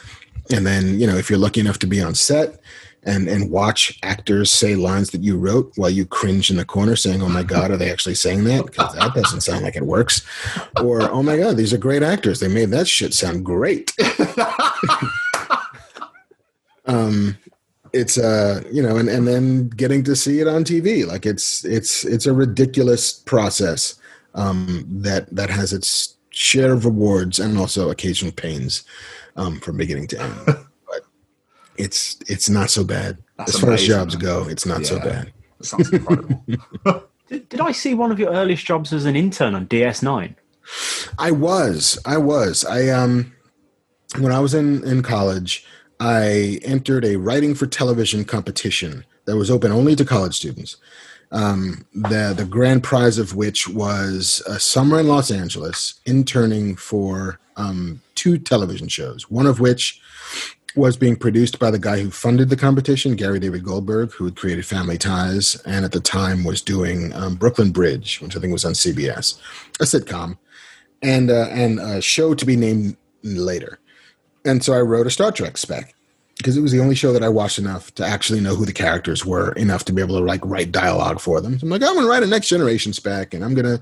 And 0.51 0.65
then 0.65 0.99
you 0.99 1.07
know 1.07 1.15
if 1.15 1.29
you're 1.29 1.39
lucky 1.39 1.61
enough 1.61 1.79
to 1.79 1.87
be 1.87 2.01
on 2.01 2.15
set 2.15 2.59
and 3.03 3.27
and 3.27 3.49
watch 3.49 3.97
actors 4.03 4.51
say 4.51 4.75
lines 4.75 5.09
that 5.11 5.23
you 5.23 5.37
wrote 5.37 5.71
while 5.75 5.89
you 5.89 6.05
cringe 6.05 6.49
in 6.49 6.57
the 6.57 6.65
corner 6.65 6.95
saying 6.95 7.21
oh 7.21 7.29
my 7.29 7.43
god 7.43 7.71
are 7.71 7.77
they 7.77 7.91
actually 7.91 8.15
saying 8.15 8.43
that? 8.45 8.65
Because 8.65 8.93
that 8.95 9.13
doesn't 9.13 9.41
sound 9.41 9.63
like 9.63 9.75
it 9.75 9.85
works. 9.85 10.25
Or 10.81 11.01
oh 11.01 11.23
my 11.23 11.37
god 11.37 11.57
these 11.57 11.73
are 11.73 11.77
great 11.77 12.03
actors. 12.03 12.39
They 12.39 12.47
made 12.47 12.71
that 12.71 12.87
shit 12.87 13.13
sound 13.13 13.45
great. 13.45 13.91
Um 16.85 17.37
it's 17.93 18.17
uh 18.17 18.61
you 18.71 18.81
know 18.81 18.97
and 18.97 19.07
and 19.07 19.27
then 19.27 19.69
getting 19.69 20.03
to 20.03 20.15
see 20.15 20.39
it 20.39 20.47
on 20.47 20.63
tv 20.63 21.05
like 21.05 21.25
it's 21.25 21.63
it's 21.63 22.03
it's 22.05 22.25
a 22.25 22.33
ridiculous 22.33 23.13
process 23.13 23.95
um 24.33 24.83
that 24.89 25.33
that 25.33 25.49
has 25.49 25.71
its 25.73 26.17
share 26.31 26.73
of 26.73 26.85
rewards 26.85 27.39
and 27.39 27.57
also 27.57 27.89
occasional 27.91 28.31
pains 28.31 28.83
um 29.35 29.59
from 29.59 29.77
beginning 29.77 30.07
to 30.07 30.19
end 30.19 30.35
but 30.45 31.01
it's 31.77 32.17
it's 32.27 32.49
not 32.49 32.69
so 32.69 32.83
bad 32.83 33.17
That's 33.37 33.55
as 33.55 33.61
far 33.61 33.71
as 33.73 33.85
jobs 33.85 34.15
man. 34.15 34.23
go 34.23 34.47
it's 34.49 34.65
not 34.65 34.85
so 34.85 34.99
bad 34.99 35.31
That 35.59 35.65
sounds 35.65 35.93
incredible. 35.93 36.43
did, 37.29 37.47
did 37.49 37.61
I 37.61 37.71
see 37.71 37.93
one 37.93 38.11
of 38.11 38.19
your 38.19 38.31
earliest 38.31 38.65
jobs 38.65 38.91
as 38.91 39.05
an 39.05 39.15
intern 39.15 39.55
on 39.55 39.67
DS9? 39.67 40.35
I 41.19 41.31
was. 41.31 41.99
I 42.05 42.17
was. 42.17 42.65
I 42.65 42.89
um 42.89 43.33
when 44.19 44.31
I 44.31 44.39
was 44.39 44.53
in 44.53 44.83
in 44.83 45.01
college, 45.03 45.65
I 46.03 46.59
entered 46.63 47.05
a 47.05 47.15
writing 47.15 47.55
for 47.55 47.65
television 47.65 48.25
competition 48.25 49.05
that 49.23 49.37
was 49.37 49.49
open 49.49 49.71
only 49.71 49.95
to 49.95 50.03
college 50.03 50.35
students. 50.35 50.75
Um, 51.31 51.85
the 51.93 52.33
the 52.35 52.43
grand 52.43 52.83
prize 52.83 53.17
of 53.17 53.35
which 53.35 53.69
was 53.69 54.43
a 54.45 54.59
summer 54.59 54.99
in 54.99 55.07
Los 55.07 55.31
Angeles 55.31 56.01
interning 56.05 56.75
for 56.75 57.39
um, 57.55 58.01
two 58.15 58.37
television 58.37 58.89
shows. 58.89 59.31
One 59.31 59.47
of 59.47 59.61
which 59.61 60.01
was 60.75 60.97
being 60.97 61.15
produced 61.15 61.57
by 61.57 61.71
the 61.71 61.79
guy 61.79 62.01
who 62.01 62.11
funded 62.11 62.49
the 62.49 62.57
competition, 62.57 63.15
Gary 63.15 63.39
David 63.39 63.63
Goldberg, 63.63 64.11
who 64.11 64.25
had 64.25 64.35
created 64.35 64.65
Family 64.65 64.97
Ties, 64.97 65.55
and 65.65 65.85
at 65.85 65.93
the 65.93 66.01
time 66.01 66.43
was 66.43 66.61
doing 66.61 67.13
um, 67.13 67.35
Brooklyn 67.35 67.71
Bridge, 67.71 68.19
which 68.19 68.35
I 68.35 68.41
think 68.41 68.51
was 68.51 68.65
on 68.65 68.73
CBS, 68.73 69.39
a 69.79 69.85
sitcom 69.85 70.37
and 71.01 71.31
uh, 71.31 71.47
and 71.49 71.79
a 71.79 72.01
show 72.01 72.33
to 72.33 72.45
be 72.45 72.57
named 72.57 72.97
later. 73.23 73.79
And 74.45 74.63
so 74.63 74.73
I 74.73 74.81
wrote 74.81 75.07
a 75.07 75.11
Star 75.11 75.31
Trek 75.31 75.57
spec 75.57 75.93
because 76.37 76.57
it 76.57 76.61
was 76.61 76.71
the 76.71 76.79
only 76.79 76.95
show 76.95 77.13
that 77.13 77.23
I 77.23 77.29
watched 77.29 77.59
enough 77.59 77.93
to 77.95 78.05
actually 78.05 78.41
know 78.41 78.55
who 78.55 78.65
the 78.65 78.73
characters 78.73 79.25
were 79.25 79.53
enough 79.53 79.85
to 79.85 79.93
be 79.93 80.01
able 80.01 80.17
to 80.17 80.25
like 80.25 80.41
write 80.43 80.71
dialogue 80.71 81.19
for 81.19 81.39
them. 81.41 81.57
So 81.59 81.65
I'm 81.65 81.69
like, 81.69 81.83
I'm 81.83 81.95
gonna 81.95 82.07
write 82.07 82.23
a 82.23 82.27
next 82.27 82.49
generation 82.49 82.93
spec, 82.93 83.33
and 83.33 83.43
I'm 83.43 83.53
gonna 83.53 83.79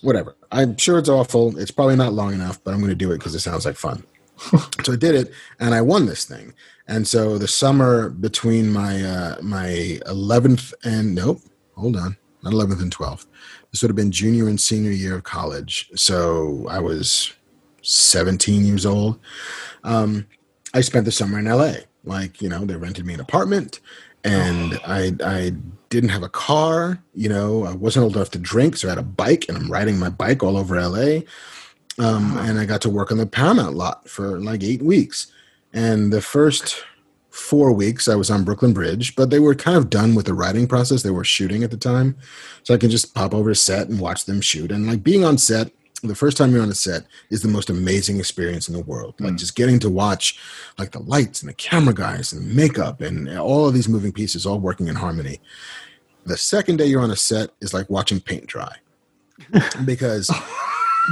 whatever. 0.00 0.36
I'm 0.52 0.76
sure 0.76 0.98
it's 0.98 1.08
awful. 1.08 1.58
It's 1.58 1.70
probably 1.70 1.96
not 1.96 2.12
long 2.12 2.32
enough, 2.32 2.62
but 2.62 2.72
I'm 2.72 2.80
gonna 2.80 2.94
do 2.94 3.12
it 3.12 3.18
because 3.18 3.34
it 3.34 3.40
sounds 3.40 3.66
like 3.66 3.76
fun. 3.76 4.04
so 4.82 4.92
I 4.92 4.96
did 4.96 5.14
it, 5.14 5.32
and 5.60 5.74
I 5.74 5.80
won 5.80 6.06
this 6.06 6.24
thing. 6.24 6.54
And 6.86 7.06
so 7.08 7.38
the 7.38 7.48
summer 7.48 8.10
between 8.10 8.70
my 8.72 9.02
uh, 9.02 9.36
my 9.42 9.98
11th 10.06 10.74
and 10.84 11.14
nope, 11.14 11.40
hold 11.76 11.96
on, 11.96 12.16
not 12.42 12.52
11th 12.52 12.82
and 12.82 12.94
12th. 12.94 13.26
This 13.70 13.82
would 13.82 13.88
have 13.88 13.96
been 13.96 14.12
junior 14.12 14.48
and 14.48 14.60
senior 14.60 14.90
year 14.90 15.16
of 15.16 15.24
college. 15.24 15.90
So 15.96 16.66
I 16.68 16.78
was 16.78 17.32
17 17.82 18.64
years 18.64 18.86
old. 18.86 19.18
Um, 19.84 20.26
I 20.72 20.80
spent 20.80 21.04
the 21.04 21.12
summer 21.12 21.38
in 21.38 21.44
LA. 21.44 21.74
Like, 22.04 22.42
you 22.42 22.48
know, 22.48 22.64
they 22.64 22.76
rented 22.76 23.06
me 23.06 23.14
an 23.14 23.20
apartment 23.20 23.80
and 24.24 24.80
I, 24.86 25.12
I 25.22 25.52
didn't 25.90 26.08
have 26.10 26.22
a 26.22 26.28
car. 26.28 26.98
You 27.14 27.28
know, 27.28 27.64
I 27.64 27.72
wasn't 27.72 28.04
old 28.04 28.16
enough 28.16 28.30
to 28.32 28.38
drink, 28.38 28.76
so 28.76 28.88
I 28.88 28.92
had 28.92 28.98
a 28.98 29.02
bike, 29.02 29.44
and 29.48 29.56
I'm 29.56 29.70
riding 29.70 29.98
my 29.98 30.08
bike 30.08 30.42
all 30.42 30.56
over 30.56 30.80
LA. 30.80 31.20
Um, 31.98 32.36
and 32.38 32.58
I 32.58 32.64
got 32.64 32.80
to 32.82 32.90
work 32.90 33.12
on 33.12 33.18
the 33.18 33.26
Paramount 33.26 33.76
lot 33.76 34.08
for 34.08 34.40
like 34.40 34.64
eight 34.64 34.82
weeks. 34.82 35.30
And 35.72 36.12
the 36.12 36.20
first 36.20 36.82
four 37.30 37.70
weeks 37.72 38.08
I 38.08 38.14
was 38.14 38.30
on 38.30 38.44
Brooklyn 38.44 38.72
Bridge, 38.72 39.14
but 39.14 39.30
they 39.30 39.38
were 39.38 39.54
kind 39.54 39.76
of 39.76 39.90
done 39.90 40.14
with 40.14 40.26
the 40.26 40.34
writing 40.34 40.66
process. 40.66 41.02
They 41.02 41.10
were 41.10 41.24
shooting 41.24 41.62
at 41.62 41.70
the 41.70 41.76
time. 41.76 42.16
So 42.62 42.74
I 42.74 42.78
can 42.78 42.90
just 42.90 43.14
pop 43.14 43.34
over 43.34 43.50
to 43.50 43.54
set 43.54 43.88
and 43.88 44.00
watch 44.00 44.24
them 44.24 44.40
shoot. 44.40 44.72
And 44.72 44.86
like 44.86 45.04
being 45.04 45.24
on 45.24 45.38
set, 45.38 45.70
the 46.08 46.14
first 46.14 46.36
time 46.36 46.52
you're 46.52 46.62
on 46.62 46.70
a 46.70 46.74
set 46.74 47.06
is 47.30 47.42
the 47.42 47.48
most 47.48 47.70
amazing 47.70 48.18
experience 48.18 48.68
in 48.68 48.74
the 48.74 48.82
world. 48.82 49.14
Like 49.20 49.32
Mm. 49.34 49.38
just 49.38 49.56
getting 49.56 49.78
to 49.80 49.90
watch 49.90 50.38
like 50.78 50.92
the 50.92 51.00
lights 51.00 51.40
and 51.42 51.48
the 51.48 51.54
camera 51.54 51.94
guys 51.94 52.32
and 52.32 52.54
makeup 52.54 53.00
and 53.00 53.28
all 53.38 53.66
of 53.66 53.74
these 53.74 53.88
moving 53.88 54.12
pieces 54.12 54.44
all 54.46 54.60
working 54.60 54.88
in 54.88 54.96
harmony. 54.96 55.40
The 56.26 56.36
second 56.36 56.76
day 56.76 56.86
you're 56.86 57.02
on 57.02 57.10
a 57.10 57.16
set 57.16 57.50
is 57.60 57.74
like 57.74 57.88
watching 57.90 58.20
paint 58.20 58.46
dry 58.46 58.76
because 59.84 60.30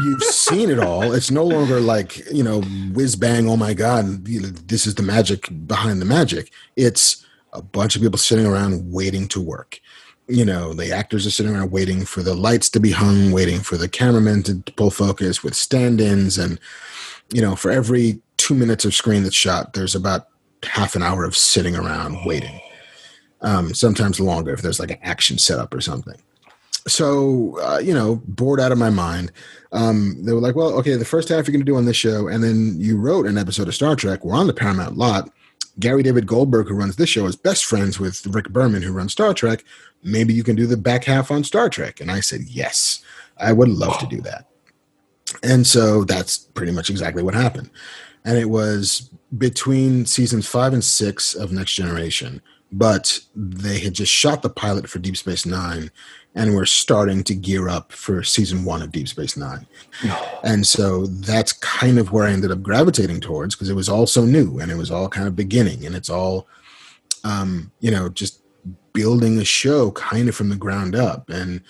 you've 0.05 0.23
seen 0.23 0.71
it 0.71 0.79
all. 0.79 1.13
It's 1.13 1.31
no 1.31 1.45
longer 1.45 1.81
like, 1.81 2.17
you 2.33 2.43
know, 2.43 2.63
whiz 2.95 3.17
bang, 3.17 3.49
oh 3.49 3.57
my 3.57 3.75
God, 3.75 4.25
this 4.25 4.87
is 4.87 4.95
the 4.95 5.03
magic 5.03 5.49
behind 5.67 6.01
the 6.01 6.07
magic. 6.07 6.51
It's 6.77 7.27
a 7.53 7.61
bunch 7.61 7.97
of 7.97 8.03
people 8.03 8.19
sitting 8.19 8.47
around 8.47 8.91
waiting 8.91 9.29
to 9.29 9.41
work. 9.41 9.81
You 10.29 10.45
know, 10.45 10.73
the 10.73 10.93
actors 10.93 11.27
are 11.27 11.31
sitting 11.31 11.55
around 11.55 11.71
waiting 11.73 12.05
for 12.05 12.23
the 12.23 12.35
lights 12.35 12.71
to 12.71 12.81
be 12.81 12.93
hung, 12.93 13.33
waiting 13.33 13.61
for 13.61 13.77
the 13.77 13.89
cameramen 13.89 14.43
to 14.45 14.63
pull 14.77 14.91
focus 14.91 15.43
with 15.43 15.55
stand 15.55 16.01
ins. 16.01 16.39
And, 16.39 16.61
you 17.33 17.43
know, 17.43 17.57
for 17.57 17.71
every 17.71 18.21
two 18.37 18.55
minutes 18.55 18.85
of 18.85 18.95
screen 18.95 19.25
that's 19.25 19.35
shot, 19.35 19.73
there's 19.73 19.95
about 19.95 20.29
half 20.63 20.95
an 20.95 21.03
hour 21.03 21.25
of 21.25 21.37
sitting 21.37 21.75
around 21.75 22.25
waiting. 22.25 22.61
Um, 23.41 23.75
sometimes 23.75 24.21
longer 24.21 24.53
if 24.53 24.63
there's 24.63 24.79
like 24.79 24.93
an 24.93 25.01
action 25.03 25.39
setup 25.39 25.75
or 25.75 25.81
something. 25.81 26.21
So, 26.87 27.59
uh, 27.61 27.79
you 27.79 27.93
know, 27.93 28.23
bored 28.27 28.61
out 28.61 28.73
of 28.73 28.79
my 28.79 28.91
mind 28.91 29.33
um, 29.73 30.23
they 30.23 30.33
were 30.33 30.41
like, 30.41 30.55
well, 30.55 30.75
okay, 30.79 30.97
the 30.97 31.05
first 31.05 31.29
half 31.31 31.47
you're 31.47 31.53
going 31.53 31.65
to 31.65 31.71
do 31.71 31.77
on 31.77 31.87
this 31.87 31.97
show, 31.97 32.29
and 32.29 32.45
then 32.45 32.77
you 32.79 32.99
wrote 32.99 33.27
an 33.27 33.39
episode 33.39 33.69
of 33.69 33.75
Star 33.75 33.97
Trek. 33.97 34.25
We're 34.25 34.37
on 34.37 34.47
the 34.47 34.53
Paramount 34.53 34.97
lot. 34.97 35.31
Gary 35.79 36.03
David 36.03 36.27
Goldberg, 36.27 36.69
who 36.69 36.75
runs 36.75 36.97
this 36.97 37.09
show, 37.09 37.25
is 37.25 37.35
best 37.35 37.65
friends 37.65 37.99
with 37.99 38.27
Rick 38.27 38.51
Berman, 38.51 38.83
who 38.83 38.93
runs 38.93 39.13
Star 39.13 39.33
Trek. 39.33 39.65
Maybe 40.03 40.35
you 40.35 40.43
can 40.43 40.57
do 40.57 40.67
the 40.67 40.77
back 40.77 41.05
half 41.05 41.31
on 41.31 41.45
Star 41.45 41.69
Trek. 41.69 42.01
And 42.01 42.11
I 42.11 42.21
said, 42.21 42.43
yes, 42.43 43.05
I 43.39 43.53
would 43.53 43.69
love 43.69 43.99
to 43.99 44.07
do 44.07 44.21
that. 44.23 44.47
And 45.43 45.67
so 45.67 46.05
that's 46.05 46.39
pretty 46.39 46.73
much 46.73 46.91
exactly 46.91 47.23
what 47.23 47.35
happened. 47.35 47.71
And 48.25 48.39
it 48.39 48.51
was 48.51 49.11
between 49.39 50.07
seasons 50.07 50.47
five 50.47 50.73
and 50.73 50.85
six 50.85 51.35
of 51.35 51.53
Next 51.53 51.73
Generation, 51.73 52.43
but 52.71 53.21
they 53.35 53.81
had 53.81 53.95
just 53.95 54.13
shot 54.13 54.43
the 54.43 54.51
pilot 54.51 54.89
for 54.89 54.99
Deep 54.99 55.17
Space 55.17 55.47
Nine 55.47 55.91
and 56.35 56.55
we're 56.55 56.67
starting 56.67 57.23
to 57.25 57.35
gear 57.35 57.69
up 57.69 57.93
for 57.93 58.23
season 58.23 58.65
one 58.65 58.83
of 58.83 58.93
Deep 58.93 59.09
Space 59.09 59.37
Nine. 59.37 59.67
And 60.45 60.67
so 60.67 61.07
that's 61.07 61.53
kind 61.53 62.01
of 62.01 62.11
where 62.11 62.27
I 62.27 62.33
ended 62.33 62.51
up 62.51 62.65
gravitating 62.65 63.21
towards 63.21 63.55
because 63.55 63.69
it 63.69 63.77
was 63.77 63.89
all 63.89 64.09
so 64.09 64.25
new 64.25 64.59
and 64.59 64.73
it 64.73 64.77
was 64.77 64.91
all 64.91 65.09
kind 65.09 65.29
of 65.29 65.37
beginning 65.37 65.87
and 65.87 65.95
it's 65.95 66.11
all, 66.11 66.49
um, 67.23 67.71
you 67.79 67.93
know, 67.93 68.09
just 68.09 68.42
building 68.93 69.39
a 69.39 69.45
show 69.45 69.91
kind 69.93 70.29
of 70.29 70.35
from 70.35 70.49
the 70.49 70.57
ground 70.57 70.95
up. 70.95 71.29
And 71.29 71.63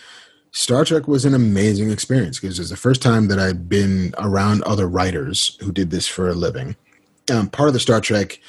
Star 0.50 0.84
Trek 0.84 1.08
was 1.08 1.24
an 1.24 1.34
amazing 1.34 1.90
experience 1.90 2.38
because 2.38 2.58
it 2.58 2.62
was 2.62 2.70
the 2.70 2.76
first 2.76 3.02
time 3.02 3.28
that 3.28 3.38
I'd 3.38 3.68
been 3.68 4.14
around 4.18 4.62
other 4.62 4.88
writers 4.88 5.56
who 5.60 5.72
did 5.72 5.90
this 5.90 6.06
for 6.06 6.28
a 6.28 6.34
living. 6.34 6.76
Um, 7.30 7.48
part 7.48 7.68
of 7.68 7.74
the 7.74 7.80
Star 7.80 8.00
Trek 8.00 8.40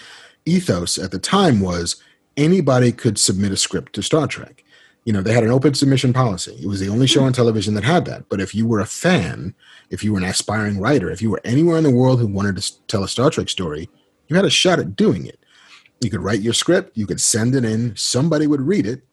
ethos 0.45 0.97
at 0.97 1.11
the 1.11 1.19
time 1.19 1.61
was 1.61 1.97
anybody 2.35 2.91
could 2.91 3.17
submit 3.17 3.51
a 3.51 3.57
script 3.57 3.93
to 3.93 4.03
Star 4.03 4.27
Trek. 4.27 4.63
You 5.05 5.13
know 5.13 5.21
they 5.21 5.33
had 5.33 5.43
an 5.43 5.51
open 5.51 5.73
submission 5.73 6.13
policy. 6.13 6.57
It 6.61 6.67
was 6.67 6.79
the 6.79 6.89
only 6.89 7.07
show 7.07 7.23
on 7.23 7.33
television 7.33 7.73
that 7.73 7.83
had 7.83 8.05
that. 8.05 8.29
But 8.29 8.39
if 8.39 8.55
you 8.55 8.65
were 8.65 8.79
a 8.79 8.85
fan 8.85 9.53
if 9.93 10.03
you 10.03 10.11
were 10.11 10.17
an 10.17 10.25
aspiring 10.25 10.79
writer 10.79 11.09
if 11.11 11.21
you 11.21 11.29
were 11.29 11.41
anywhere 11.43 11.77
in 11.77 11.83
the 11.83 11.91
world 11.91 12.19
who 12.19 12.27
wanted 12.27 12.57
to 12.57 12.87
tell 12.87 13.03
a 13.03 13.07
star 13.07 13.29
trek 13.29 13.47
story 13.47 13.89
you 14.27 14.35
had 14.35 14.43
a 14.43 14.49
shot 14.49 14.79
at 14.79 14.95
doing 14.95 15.25
it 15.25 15.39
you 16.03 16.09
could 16.09 16.21
write 16.21 16.41
your 16.41 16.53
script 16.53 16.97
you 16.97 17.07
could 17.07 17.21
send 17.21 17.55
it 17.55 17.65
in 17.65 17.95
somebody 17.95 18.47
would 18.47 18.61
read 18.61 18.85
it. 18.85 19.03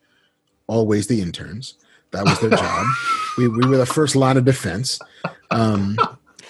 Always 0.67 1.07
the 1.07 1.21
interns. 1.21 1.75
That 2.13 2.25
was 2.25 2.39
their 2.41 2.51
job. 2.51 2.87
We, 3.39 3.47
we 3.49 3.67
were 3.67 3.77
the 3.77 3.87
first 3.87 4.17
line 4.17 4.37
of 4.37 4.45
defense. 4.45 4.99
Um, 5.53 5.97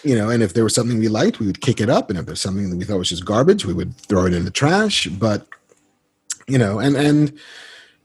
you 0.02 0.16
know 0.16 0.30
and 0.30 0.42
if 0.42 0.54
there 0.54 0.64
was 0.64 0.74
something 0.74 0.98
we 0.98 1.08
liked 1.08 1.38
we 1.38 1.46
would 1.46 1.60
kick 1.60 1.80
it 1.80 1.90
up 1.90 2.08
and 2.10 2.18
if 2.18 2.24
there's 2.26 2.40
something 2.40 2.70
that 2.70 2.76
we 2.76 2.84
thought 2.84 2.98
was 2.98 3.10
just 3.10 3.24
garbage 3.24 3.66
we 3.66 3.74
would 3.74 3.94
throw 3.96 4.26
it 4.26 4.32
in 4.32 4.44
the 4.44 4.50
trash. 4.50 5.06
But 5.06 5.46
you 6.48 6.58
know 6.58 6.78
and 6.78 6.96
and 6.96 7.38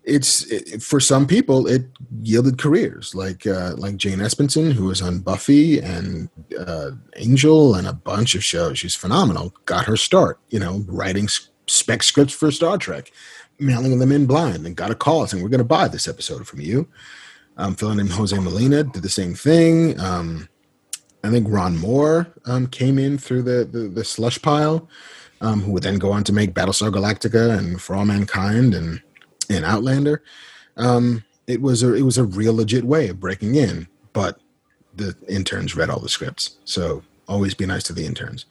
it's 0.05 0.43
it, 0.51 0.81
for 0.83 0.99
some 0.99 1.25
people 1.25 1.67
it 1.67 1.85
yielded 2.21 2.57
careers. 2.57 3.15
Like 3.15 3.45
uh, 3.47 3.73
like 3.77 3.97
Jane 3.97 4.19
Espenson 4.19 4.71
who 4.71 4.85
was 4.85 5.01
on 5.01 5.19
Buffy 5.19 5.79
and 5.79 6.29
uh, 6.57 6.91
Angel 7.15 7.75
and 7.75 7.87
a 7.87 7.93
bunch 7.93 8.35
of 8.35 8.43
shows. 8.43 8.79
She's 8.79 8.95
phenomenal. 8.95 9.53
Got 9.65 9.85
her 9.85 9.97
start, 9.97 10.39
you 10.49 10.59
know, 10.59 10.83
writing 10.87 11.27
spec 11.67 12.03
scripts 12.03 12.33
for 12.33 12.51
Star 12.51 12.77
Trek, 12.77 13.11
mailing 13.59 13.97
them 13.99 14.11
in 14.11 14.25
blind, 14.25 14.65
and 14.65 14.75
got 14.75 14.91
a 14.91 14.95
call 14.95 15.25
saying 15.27 15.43
we're 15.43 15.49
going 15.49 15.59
to 15.59 15.63
buy 15.63 15.87
this 15.87 16.07
episode 16.07 16.47
from 16.47 16.61
you. 16.61 16.87
Um, 17.57 17.75
fellow 17.75 17.93
named 17.93 18.11
Jose 18.11 18.37
Molina 18.37 18.83
did 18.83 19.03
the 19.03 19.09
same 19.09 19.33
thing. 19.33 19.99
Um, 19.99 20.49
I 21.23 21.29
think 21.29 21.47
Ron 21.49 21.77
Moore 21.77 22.27
um, 22.45 22.67
came 22.67 22.99
in 22.99 23.17
through 23.17 23.43
the 23.43 23.65
the, 23.65 23.87
the 23.87 24.03
slush 24.03 24.41
pile, 24.41 24.87
um, 25.41 25.61
who 25.61 25.71
would 25.71 25.83
then 25.83 25.97
go 25.97 26.11
on 26.11 26.23
to 26.25 26.33
make 26.33 26.53
Battlestar 26.53 26.91
Galactica 26.91 27.57
and 27.57 27.81
For 27.81 27.95
All 27.95 28.05
Mankind 28.05 28.73
and 28.73 29.01
and 29.49 29.65
Outlander. 29.65 30.23
Um, 30.77 31.23
it 31.47 31.61
was 31.61 31.83
a 31.83 31.93
it 31.93 32.03
was 32.03 32.17
a 32.17 32.25
real 32.25 32.55
legit 32.55 32.83
way 32.83 33.07
of 33.07 33.19
breaking 33.19 33.55
in, 33.55 33.87
but 34.13 34.39
the 34.95 35.15
interns 35.27 35.75
read 35.75 35.89
all 35.89 35.99
the 35.99 36.09
scripts, 36.09 36.57
so 36.65 37.03
always 37.27 37.53
be 37.53 37.65
nice 37.65 37.83
to 37.83 37.93
the 37.93 38.05
interns. 38.05 38.45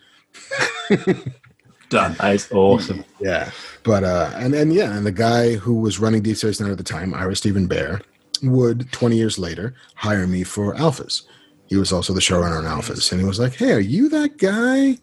Done. 1.88 2.14
That 2.14 2.34
is 2.34 2.50
awesome. 2.52 3.04
Yeah, 3.20 3.50
but 3.82 4.04
uh, 4.04 4.30
and 4.34 4.54
and 4.54 4.72
yeah, 4.72 4.96
and 4.96 5.06
the 5.06 5.12
guy 5.12 5.54
who 5.54 5.74
was 5.74 5.98
running 5.98 6.22
Deep 6.22 6.36
Space 6.36 6.60
Nine 6.60 6.70
at 6.70 6.78
the 6.78 6.84
time, 6.84 7.14
Ira 7.14 7.36
Steven 7.36 7.68
Behr, 7.68 8.02
would 8.42 8.90
twenty 8.92 9.16
years 9.16 9.38
later 9.38 9.74
hire 9.94 10.26
me 10.26 10.44
for 10.44 10.74
Alphas. 10.74 11.22
He 11.66 11.76
was 11.76 11.92
also 11.92 12.12
the 12.12 12.20
showrunner 12.20 12.58
on 12.58 12.64
Alphas, 12.64 13.10
and 13.12 13.20
he 13.20 13.26
was 13.26 13.38
like, 13.38 13.54
"Hey, 13.54 13.72
are 13.72 13.80
you 13.80 14.08
that 14.10 14.38
guy? 14.38 14.98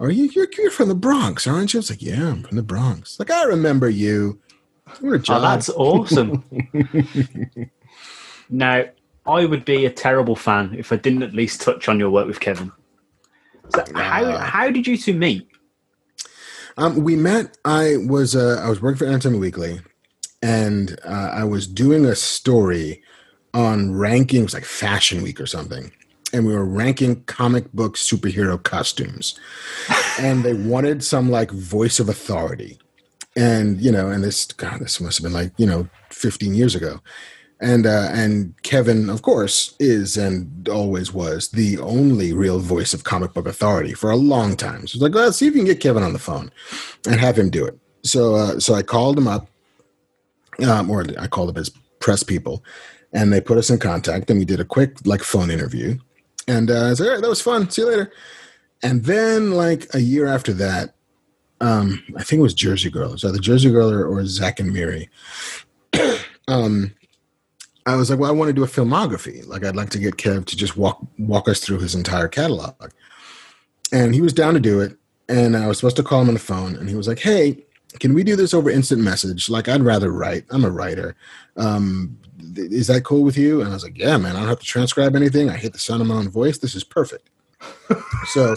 Are 0.00 0.10
you 0.10 0.24
you're, 0.34 0.48
you're 0.58 0.70
from 0.70 0.88
the 0.88 0.94
Bronx, 0.94 1.46
aren't 1.46 1.72
you?" 1.72 1.78
I 1.78 1.80
was 1.80 1.90
like, 1.90 2.02
"Yeah, 2.02 2.28
I'm 2.30 2.42
from 2.42 2.56
the 2.56 2.62
Bronx." 2.62 3.18
Like, 3.18 3.30
I 3.30 3.44
remember 3.44 3.88
you. 3.88 4.40
We're 5.00 5.16
a 5.16 5.22
Oh, 5.28 5.40
that's 5.40 5.70
awesome. 5.70 6.44
now, 8.50 8.84
I 9.26 9.46
would 9.46 9.64
be 9.64 9.86
a 9.86 9.90
terrible 9.90 10.36
fan 10.36 10.74
if 10.76 10.92
I 10.92 10.96
didn't 10.96 11.22
at 11.22 11.32
least 11.32 11.62
touch 11.62 11.88
on 11.88 11.98
your 11.98 12.10
work 12.10 12.26
with 12.26 12.40
Kevin. 12.40 12.72
So 13.74 13.84
how 13.94 14.24
Uh, 14.24 14.38
how 14.40 14.70
did 14.70 14.86
you 14.86 14.96
two 14.96 15.14
meet? 15.14 15.48
Um, 16.76 17.02
we 17.02 17.16
met. 17.16 17.56
I 17.64 17.96
was 17.98 18.34
uh, 18.34 18.60
I 18.64 18.68
was 18.68 18.80
working 18.80 18.98
for 18.98 19.06
Entertainment 19.06 19.40
Weekly, 19.40 19.80
and 20.42 20.98
uh, 21.04 21.30
I 21.32 21.44
was 21.44 21.66
doing 21.66 22.04
a 22.04 22.14
story 22.14 23.02
on 23.54 23.94
ranking. 23.94 24.40
It 24.40 24.44
was 24.44 24.54
like 24.54 24.64
Fashion 24.64 25.22
Week 25.22 25.40
or 25.40 25.46
something, 25.46 25.92
and 26.32 26.46
we 26.46 26.54
were 26.54 26.64
ranking 26.64 27.24
comic 27.24 27.70
book 27.72 27.96
superhero 27.96 28.62
costumes, 28.62 29.38
and 30.18 30.42
they 30.42 30.54
wanted 30.54 31.04
some 31.04 31.30
like 31.30 31.50
voice 31.50 32.00
of 32.00 32.08
authority, 32.08 32.78
and 33.36 33.80
you 33.80 33.92
know, 33.92 34.08
and 34.08 34.24
this 34.24 34.46
God, 34.46 34.80
this 34.80 35.00
must 35.00 35.18
have 35.18 35.24
been 35.24 35.32
like 35.32 35.52
you 35.58 35.66
know, 35.66 35.88
fifteen 36.10 36.54
years 36.54 36.74
ago. 36.74 37.00
And 37.62 37.86
uh, 37.86 38.08
and 38.10 38.60
Kevin, 38.64 39.08
of 39.08 39.22
course, 39.22 39.76
is 39.78 40.16
and 40.16 40.68
always 40.68 41.12
was 41.12 41.50
the 41.50 41.78
only 41.78 42.32
real 42.32 42.58
voice 42.58 42.92
of 42.92 43.04
comic 43.04 43.32
book 43.34 43.46
authority 43.46 43.94
for 43.94 44.10
a 44.10 44.16
long 44.16 44.56
time. 44.56 44.88
So 44.88 44.96
it's 44.96 45.02
like, 45.02 45.14
well, 45.14 45.26
let's 45.26 45.36
see 45.36 45.46
if 45.46 45.54
you 45.54 45.60
can 45.60 45.66
get 45.66 45.80
Kevin 45.80 46.02
on 46.02 46.12
the 46.12 46.18
phone 46.18 46.50
and 47.06 47.20
have 47.20 47.38
him 47.38 47.50
do 47.50 47.64
it. 47.64 47.78
So 48.02 48.34
uh, 48.34 48.58
so 48.58 48.74
I 48.74 48.82
called 48.82 49.16
him 49.16 49.28
up, 49.28 49.46
um, 50.66 50.90
or 50.90 51.06
I 51.16 51.28
called 51.28 51.50
up 51.50 51.56
his 51.56 51.70
press 52.00 52.24
people, 52.24 52.64
and 53.12 53.32
they 53.32 53.40
put 53.40 53.58
us 53.58 53.70
in 53.70 53.78
contact, 53.78 54.28
and 54.28 54.40
we 54.40 54.44
did 54.44 54.58
a 54.58 54.64
quick 54.64 54.96
like 55.04 55.22
phone 55.22 55.50
interview. 55.50 55.96
And 56.48 56.68
uh, 56.68 56.86
I 56.86 56.90
was 56.90 56.98
like, 56.98 57.06
all 57.06 57.12
right, 57.14 57.22
that 57.22 57.28
was 57.28 57.40
fun. 57.40 57.70
See 57.70 57.82
you 57.82 57.88
later. 57.88 58.12
And 58.82 59.04
then 59.04 59.52
like 59.52 59.86
a 59.94 60.00
year 60.00 60.26
after 60.26 60.52
that, 60.54 60.94
um, 61.60 62.02
I 62.16 62.24
think 62.24 62.40
it 62.40 62.42
was 62.42 62.54
Jersey 62.54 62.90
Girl. 62.90 63.12
Was 63.12 63.24
either 63.24 63.38
Jersey 63.38 63.70
Girl 63.70 63.88
or, 63.88 64.04
or 64.04 64.26
Zack 64.26 64.58
and 64.58 64.72
Miri. 64.72 65.08
um, 66.48 66.92
I 67.86 67.96
was 67.96 68.10
like, 68.10 68.18
well, 68.18 68.30
I 68.30 68.34
want 68.34 68.48
to 68.48 68.52
do 68.52 68.62
a 68.62 68.68
filmography. 68.68 69.46
Like, 69.46 69.64
I'd 69.64 69.76
like 69.76 69.90
to 69.90 69.98
get 69.98 70.16
Kev 70.16 70.44
to 70.46 70.56
just 70.56 70.76
walk 70.76 71.04
walk 71.18 71.48
us 71.48 71.60
through 71.60 71.80
his 71.80 71.94
entire 71.94 72.28
catalog. 72.28 72.74
And 73.92 74.14
he 74.14 74.20
was 74.20 74.32
down 74.32 74.54
to 74.54 74.60
do 74.60 74.80
it. 74.80 74.96
And 75.28 75.56
I 75.56 75.66
was 75.66 75.78
supposed 75.78 75.96
to 75.96 76.02
call 76.02 76.22
him 76.22 76.28
on 76.28 76.34
the 76.34 76.40
phone, 76.40 76.76
and 76.76 76.88
he 76.88 76.94
was 76.94 77.08
like, 77.08 77.18
hey, 77.18 77.64
can 78.00 78.14
we 78.14 78.22
do 78.22 78.36
this 78.36 78.54
over 78.54 78.70
instant 78.70 79.02
message? 79.02 79.48
Like, 79.48 79.68
I'd 79.68 79.82
rather 79.82 80.10
write. 80.10 80.44
I'm 80.50 80.64
a 80.64 80.70
writer. 80.70 81.14
Um, 81.56 82.18
th- 82.54 82.70
is 82.70 82.86
that 82.88 83.04
cool 83.04 83.22
with 83.22 83.36
you? 83.36 83.60
And 83.60 83.70
I 83.70 83.74
was 83.74 83.82
like, 83.84 83.98
yeah, 83.98 84.16
man. 84.16 84.36
I 84.36 84.40
don't 84.40 84.48
have 84.48 84.60
to 84.60 84.66
transcribe 84.66 85.14
anything. 85.16 85.48
I 85.48 85.56
hit 85.56 85.72
the 85.72 85.78
sound 85.78 86.02
of 86.02 86.08
my 86.08 86.14
own 86.14 86.28
voice. 86.28 86.58
This 86.58 86.74
is 86.74 86.84
perfect. 86.84 87.30
so 88.26 88.54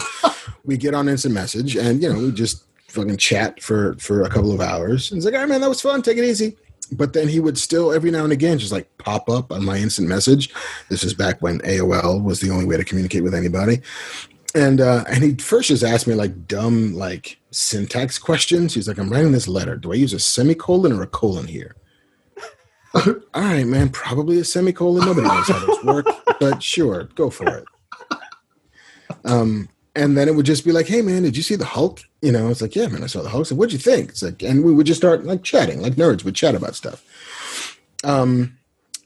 we 0.64 0.76
get 0.76 0.94
on 0.94 1.08
instant 1.08 1.34
message, 1.34 1.76
and 1.76 2.02
you 2.02 2.12
know, 2.12 2.18
we 2.18 2.32
just 2.32 2.64
fucking 2.88 3.16
chat 3.16 3.62
for 3.62 3.94
for 3.98 4.22
a 4.22 4.28
couple 4.28 4.52
of 4.52 4.60
hours. 4.60 5.10
And 5.10 5.18
it's 5.18 5.24
like, 5.24 5.34
all 5.34 5.40
right, 5.40 5.48
man, 5.48 5.60
that 5.60 5.68
was 5.68 5.80
fun. 5.80 6.02
Take 6.02 6.18
it 6.18 6.24
easy. 6.24 6.56
But 6.92 7.12
then 7.12 7.28
he 7.28 7.40
would 7.40 7.58
still 7.58 7.92
every 7.92 8.10
now 8.10 8.24
and 8.24 8.32
again 8.32 8.58
just 8.58 8.72
like 8.72 8.96
pop 8.98 9.28
up 9.28 9.52
on 9.52 9.64
my 9.64 9.76
instant 9.78 10.08
message. 10.08 10.52
This 10.88 11.04
is 11.04 11.14
back 11.14 11.42
when 11.42 11.60
AOL 11.60 12.22
was 12.22 12.40
the 12.40 12.50
only 12.50 12.64
way 12.64 12.76
to 12.76 12.84
communicate 12.84 13.22
with 13.22 13.34
anybody. 13.34 13.80
And 14.54 14.80
uh, 14.80 15.04
and 15.08 15.22
he 15.22 15.34
first 15.34 15.68
just 15.68 15.84
asked 15.84 16.06
me 16.06 16.14
like 16.14 16.46
dumb 16.46 16.94
like 16.94 17.38
syntax 17.50 18.18
questions. 18.18 18.74
He's 18.74 18.88
like, 18.88 18.98
I'm 18.98 19.10
writing 19.10 19.32
this 19.32 19.48
letter. 19.48 19.76
Do 19.76 19.92
I 19.92 19.96
use 19.96 20.12
a 20.12 20.18
semicolon 20.18 20.92
or 20.92 21.02
a 21.02 21.06
colon 21.06 21.46
here? 21.46 21.76
All 22.94 23.14
right, 23.34 23.66
man, 23.66 23.90
probably 23.90 24.38
a 24.38 24.44
semicolon. 24.44 25.04
Nobody 25.04 25.28
knows 25.28 25.48
how 25.48 25.66
this 25.66 25.84
works, 25.84 26.12
but 26.40 26.62
sure, 26.62 27.04
go 27.14 27.30
for 27.30 27.48
it. 27.58 27.64
Um, 29.24 29.68
and 29.96 30.16
then 30.16 30.28
it 30.28 30.34
would 30.34 30.46
just 30.46 30.64
be 30.64 30.72
like, 30.72 30.86
"Hey, 30.86 31.02
man, 31.02 31.22
did 31.22 31.36
you 31.36 31.42
see 31.42 31.56
the 31.56 31.64
Hulk?" 31.64 32.00
You 32.22 32.30
know, 32.30 32.48
it's 32.50 32.60
like, 32.60 32.76
"Yeah, 32.76 32.86
man, 32.88 33.02
I 33.02 33.06
saw 33.06 33.22
the 33.22 33.30
Hulk." 33.30 33.46
So, 33.46 33.56
what'd 33.56 33.72
you 33.72 33.78
think? 33.78 34.10
It's 34.10 34.22
like, 34.22 34.42
and 34.42 34.62
we 34.62 34.72
would 34.72 34.86
just 34.86 35.00
start 35.00 35.24
like 35.24 35.42
chatting, 35.42 35.80
like 35.80 35.94
nerds 35.94 36.24
would 36.24 36.36
chat 36.36 36.54
about 36.54 36.76
stuff. 36.76 37.02
Um, 38.04 38.58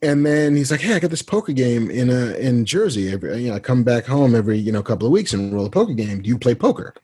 and 0.03 0.27
then 0.27 0.57
he's 0.57 0.71
like, 0.71 0.81
"Hey, 0.81 0.95
I 0.95 0.99
got 0.99 1.11
this 1.11 1.23
poker 1.23 1.53
game 1.53 1.91
in 1.91 2.11
uh, 2.11 2.35
in 2.39 2.65
Jersey. 2.65 3.13
Every, 3.13 3.43
you 3.43 3.51
know, 3.51 3.57
I 3.57 3.61
come 3.61 3.85
back 3.85 4.07
home 4.07 4.35
every 4.35 4.59
you 4.59 4.73
know 4.73 4.83
couple 4.83 5.07
of 5.07 5.13
weeks 5.13 5.33
and 5.33 5.53
roll 5.55 5.67
a 5.67 5.71
poker 5.71 5.95
game. 5.95 6.23
Do 6.23 6.29
you 6.29 6.39
play 6.39 6.55
poker?" 6.55 6.95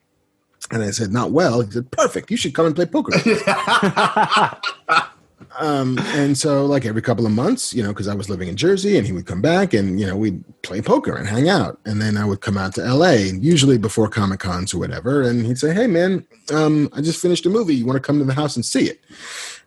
And 0.72 0.82
I 0.82 0.90
said, 0.90 1.12
"Not 1.12 1.30
well." 1.30 1.60
He 1.60 1.70
said, 1.70 1.90
"Perfect. 1.92 2.30
You 2.30 2.36
should 2.36 2.54
come 2.54 2.66
and 2.66 2.74
play 2.74 2.86
poker." 2.86 3.12
um, 5.58 5.98
and 6.14 6.36
so 6.36 6.64
like 6.66 6.84
every 6.84 7.02
couple 7.02 7.26
of 7.26 7.32
months, 7.32 7.74
you 7.74 7.82
know, 7.82 7.90
because 7.90 8.08
I 8.08 8.14
was 8.14 8.30
living 8.30 8.48
in 8.48 8.56
Jersey, 8.56 8.96
and 8.96 9.06
he 9.06 9.12
would 9.12 9.26
come 9.26 9.42
back, 9.42 9.74
and 9.74 10.00
you 10.00 10.06
know, 10.06 10.16
we'd 10.16 10.42
play 10.62 10.80
poker 10.80 11.14
and 11.14 11.28
hang 11.28 11.48
out, 11.48 11.78
and 11.84 12.00
then 12.00 12.16
I 12.16 12.24
would 12.24 12.40
come 12.40 12.56
out 12.56 12.74
to 12.74 12.84
L.A. 12.84 13.32
usually 13.32 13.78
before 13.78 14.08
Comic 14.08 14.40
Cons 14.40 14.72
or 14.72 14.78
whatever, 14.78 15.22
and 15.22 15.46
he'd 15.46 15.58
say, 15.58 15.74
"Hey, 15.74 15.86
man, 15.86 16.26
um, 16.52 16.88
I 16.92 17.00
just 17.00 17.20
finished 17.20 17.46
a 17.46 17.50
movie. 17.50 17.74
You 17.74 17.86
want 17.86 17.96
to 17.96 18.06
come 18.06 18.18
to 18.18 18.24
the 18.24 18.34
house 18.34 18.56
and 18.56 18.64
see 18.64 18.84
it?" 18.84 19.00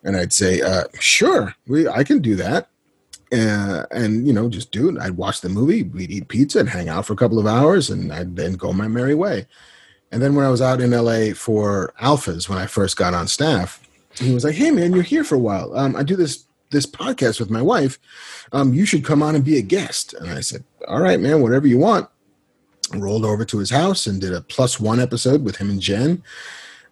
And 0.04 0.18
I'd 0.18 0.34
say, 0.34 0.62
uh, 0.62 0.86
"Sure, 1.00 1.56
we 1.68 1.88
I 1.88 2.04
can 2.04 2.20
do 2.20 2.36
that." 2.36 2.70
Uh, 3.32 3.84
and 3.92 4.26
you 4.26 4.34
know, 4.34 4.50
just 4.50 4.72
do 4.72 4.90
it. 4.90 5.00
I'd 5.00 5.18
watch 5.18 5.42
the 5.42 5.50
movie, 5.50 5.84
we'd 5.84 6.12
eat 6.12 6.28
pizza, 6.30 6.60
and 6.60 6.70
hang 6.70 6.90
out 6.90 7.06
for 7.06 7.14
a 7.14 7.18
couple 7.18 7.40
of 7.40 7.46
hours, 7.46 7.90
and 7.90 8.12
I'd 8.12 8.36
then 8.36 8.54
go 8.54 8.74
my 8.74 8.88
merry 8.88 9.16
way. 9.16 9.46
And 10.12 10.22
then 10.22 10.34
when 10.34 10.46
I 10.46 10.50
was 10.50 10.62
out 10.62 10.82
in 10.82 10.92
LA 10.92 11.34
for 11.36 11.94
Alphas, 12.02 12.50
when 12.50 12.58
I 12.58 12.66
first 12.66 12.98
got 12.98 13.14
on 13.14 13.28
staff, 13.28 13.88
he 14.16 14.34
was 14.34 14.44
like, 14.44 14.56
"Hey, 14.56 14.72
man, 14.72 14.94
you're 14.94 15.04
here 15.04 15.24
for 15.24 15.36
a 15.36 15.40
while. 15.40 15.76
Um, 15.78 15.96
I 15.96 16.04
do 16.04 16.16
this 16.16 16.46
this 16.72 16.86
podcast 16.86 17.40
with 17.40 17.50
my 17.50 17.62
wife. 17.62 17.98
Um, 18.52 18.74
you 18.74 18.86
should 18.86 19.04
come 19.04 19.24
on 19.24 19.36
and 19.36 19.44
be 19.44 19.58
a 19.58 19.62
guest." 19.62 20.14
And 20.14 20.30
I 20.30 20.42
said, 20.42 20.64
"All 20.88 21.02
right, 21.02 21.20
man, 21.20 21.42
whatever 21.42 21.68
you 21.68 21.78
want." 21.78 22.10
rolled 22.96 23.26
over 23.26 23.46
to 23.46 23.60
his 23.60 23.70
house 23.70 24.08
and 24.08 24.22
did 24.22 24.34
a 24.34 24.42
plus 24.42 24.80
one 24.80 25.00
episode 25.00 25.44
with 25.44 25.58
him 25.58 25.70
and 25.70 25.82
Jen. 25.82 26.24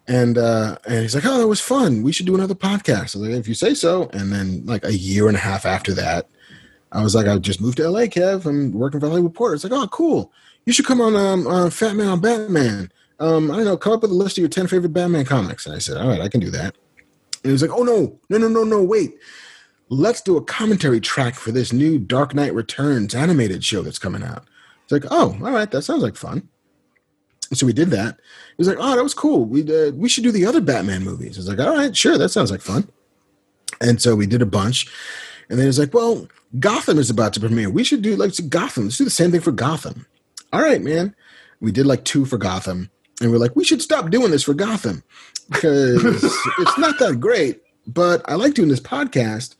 And 0.06 0.38
uh, 0.38 0.78
and 0.86 1.02
he's 1.02 1.14
like, 1.14 1.26
"Oh, 1.26 1.38
that 1.38 1.48
was 1.48 1.60
fun. 1.60 2.02
We 2.02 2.12
should 2.12 2.24
do 2.24 2.34
another 2.34 2.54
podcast." 2.54 3.14
I 3.14 3.18
was 3.18 3.28
like, 3.28 3.30
"If 3.32 3.48
you 3.48 3.54
say 3.54 3.74
so." 3.74 4.08
And 4.14 4.32
then 4.32 4.64
like 4.64 4.82
a 4.84 4.96
year 4.96 5.28
and 5.28 5.36
a 5.36 5.40
half 5.40 5.66
after 5.66 5.92
that, 5.94 6.26
I 6.92 7.02
was 7.02 7.14
like, 7.14 7.26
"I 7.26 7.36
just 7.36 7.60
moved 7.60 7.76
to 7.76 7.90
LA, 7.90 8.02
Kev. 8.02 8.46
I'm 8.46 8.72
working 8.72 9.00
for 9.00 9.08
Hollywood 9.08 9.32
Reporter." 9.32 9.54
It's 9.54 9.64
like, 9.64 9.72
"Oh, 9.74 9.86
cool. 9.88 10.32
You 10.64 10.72
should 10.72 10.86
come 10.86 11.02
on 11.02 11.14
um, 11.14 11.46
uh, 11.46 11.68
Fat 11.68 11.94
Man 11.94 12.08
on 12.08 12.20
Batman. 12.20 12.90
Um, 13.20 13.50
I 13.50 13.56
don't 13.56 13.64
know. 13.66 13.76
Come 13.76 13.92
up 13.92 14.02
with 14.02 14.10
a 14.10 14.14
list 14.14 14.38
of 14.38 14.42
your 14.42 14.48
ten 14.48 14.66
favorite 14.66 14.94
Batman 14.94 15.26
comics." 15.26 15.66
And 15.66 15.76
I 15.76 15.78
said, 15.78 15.98
"All 15.98 16.08
right, 16.08 16.22
I 16.22 16.28
can 16.28 16.40
do 16.40 16.50
that." 16.52 16.74
He 17.48 17.52
was 17.52 17.62
like, 17.62 17.70
"Oh 17.70 17.82
no, 17.82 18.18
no, 18.28 18.38
no, 18.38 18.48
no, 18.48 18.64
no! 18.64 18.82
Wait, 18.82 19.14
let's 19.88 20.20
do 20.20 20.36
a 20.36 20.44
commentary 20.44 21.00
track 21.00 21.34
for 21.34 21.52
this 21.52 21.72
new 21.72 21.98
Dark 21.98 22.34
Knight 22.34 22.54
Returns 22.54 23.14
animated 23.14 23.64
show 23.64 23.82
that's 23.82 23.98
coming 23.98 24.22
out." 24.22 24.44
It's 24.84 24.92
like, 24.92 25.04
"Oh, 25.10 25.36
all 25.42 25.52
right, 25.52 25.70
that 25.70 25.82
sounds 25.82 26.02
like 26.02 26.16
fun." 26.16 26.48
So 27.54 27.66
we 27.66 27.72
did 27.72 27.90
that. 27.90 28.16
He 28.16 28.54
was 28.58 28.68
like, 28.68 28.78
"Oh, 28.80 28.94
that 28.94 29.02
was 29.02 29.14
cool. 29.14 29.44
We 29.44 29.62
uh, 29.62 29.92
we 29.92 30.08
should 30.08 30.24
do 30.24 30.32
the 30.32 30.46
other 30.46 30.60
Batman 30.60 31.04
movies." 31.04 31.36
I 31.36 31.40
was 31.40 31.48
like, 31.48 31.60
"All 31.60 31.74
right, 31.74 31.96
sure, 31.96 32.18
that 32.18 32.30
sounds 32.30 32.50
like 32.50 32.60
fun." 32.60 32.88
And 33.80 34.00
so 34.00 34.14
we 34.14 34.26
did 34.26 34.42
a 34.42 34.46
bunch, 34.46 34.86
and 35.48 35.58
then 35.58 35.64
he 35.64 35.68
was 35.68 35.78
like, 35.78 35.94
"Well, 35.94 36.28
Gotham 36.58 36.98
is 36.98 37.10
about 37.10 37.32
to 37.34 37.40
premiere. 37.40 37.70
We 37.70 37.84
should 37.84 38.02
do 38.02 38.16
like 38.16 38.32
Gotham. 38.48 38.84
Let's 38.84 38.98
do 38.98 39.04
the 39.04 39.10
same 39.10 39.30
thing 39.30 39.40
for 39.40 39.52
Gotham." 39.52 40.06
All 40.52 40.60
right, 40.60 40.82
man. 40.82 41.14
We 41.60 41.72
did 41.72 41.86
like 41.86 42.04
two 42.04 42.24
for 42.24 42.38
Gotham, 42.38 42.90
and 43.20 43.30
we're 43.30 43.38
like, 43.38 43.56
we 43.56 43.64
should 43.64 43.82
stop 43.82 44.10
doing 44.10 44.30
this 44.30 44.44
for 44.44 44.54
Gotham 44.54 45.02
because 45.50 46.04
it's 46.58 46.78
not 46.78 46.98
that 46.98 47.18
great. 47.20 47.62
But 47.86 48.22
I 48.28 48.34
like 48.34 48.54
doing 48.54 48.68
this 48.68 48.80
podcast. 48.80 49.56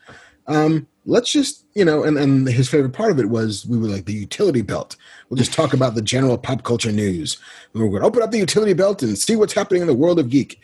Um, 0.46 0.86
let's 1.06 1.32
just, 1.32 1.64
you 1.74 1.84
know, 1.84 2.04
and, 2.04 2.18
and 2.18 2.46
his 2.46 2.68
favorite 2.68 2.92
part 2.92 3.10
of 3.10 3.18
it 3.18 3.30
was 3.30 3.66
we 3.66 3.78
were 3.78 3.88
like 3.88 4.04
the 4.04 4.12
utility 4.12 4.62
belt. 4.62 4.96
We'll 5.28 5.38
just 5.38 5.52
talk 5.52 5.72
about 5.72 5.94
the 5.94 6.02
general 6.02 6.36
pop 6.38 6.62
culture 6.62 6.92
news. 6.92 7.38
And 7.72 7.82
we're 7.82 7.88
going 7.88 8.02
to 8.02 8.06
open 8.06 8.22
up 8.22 8.30
the 8.30 8.38
utility 8.38 8.74
belt 8.74 9.02
and 9.02 9.16
see 9.16 9.34
what's 9.34 9.54
happening 9.54 9.80
in 9.80 9.88
the 9.88 9.94
world 9.94 10.18
of 10.18 10.30
geek. 10.30 10.60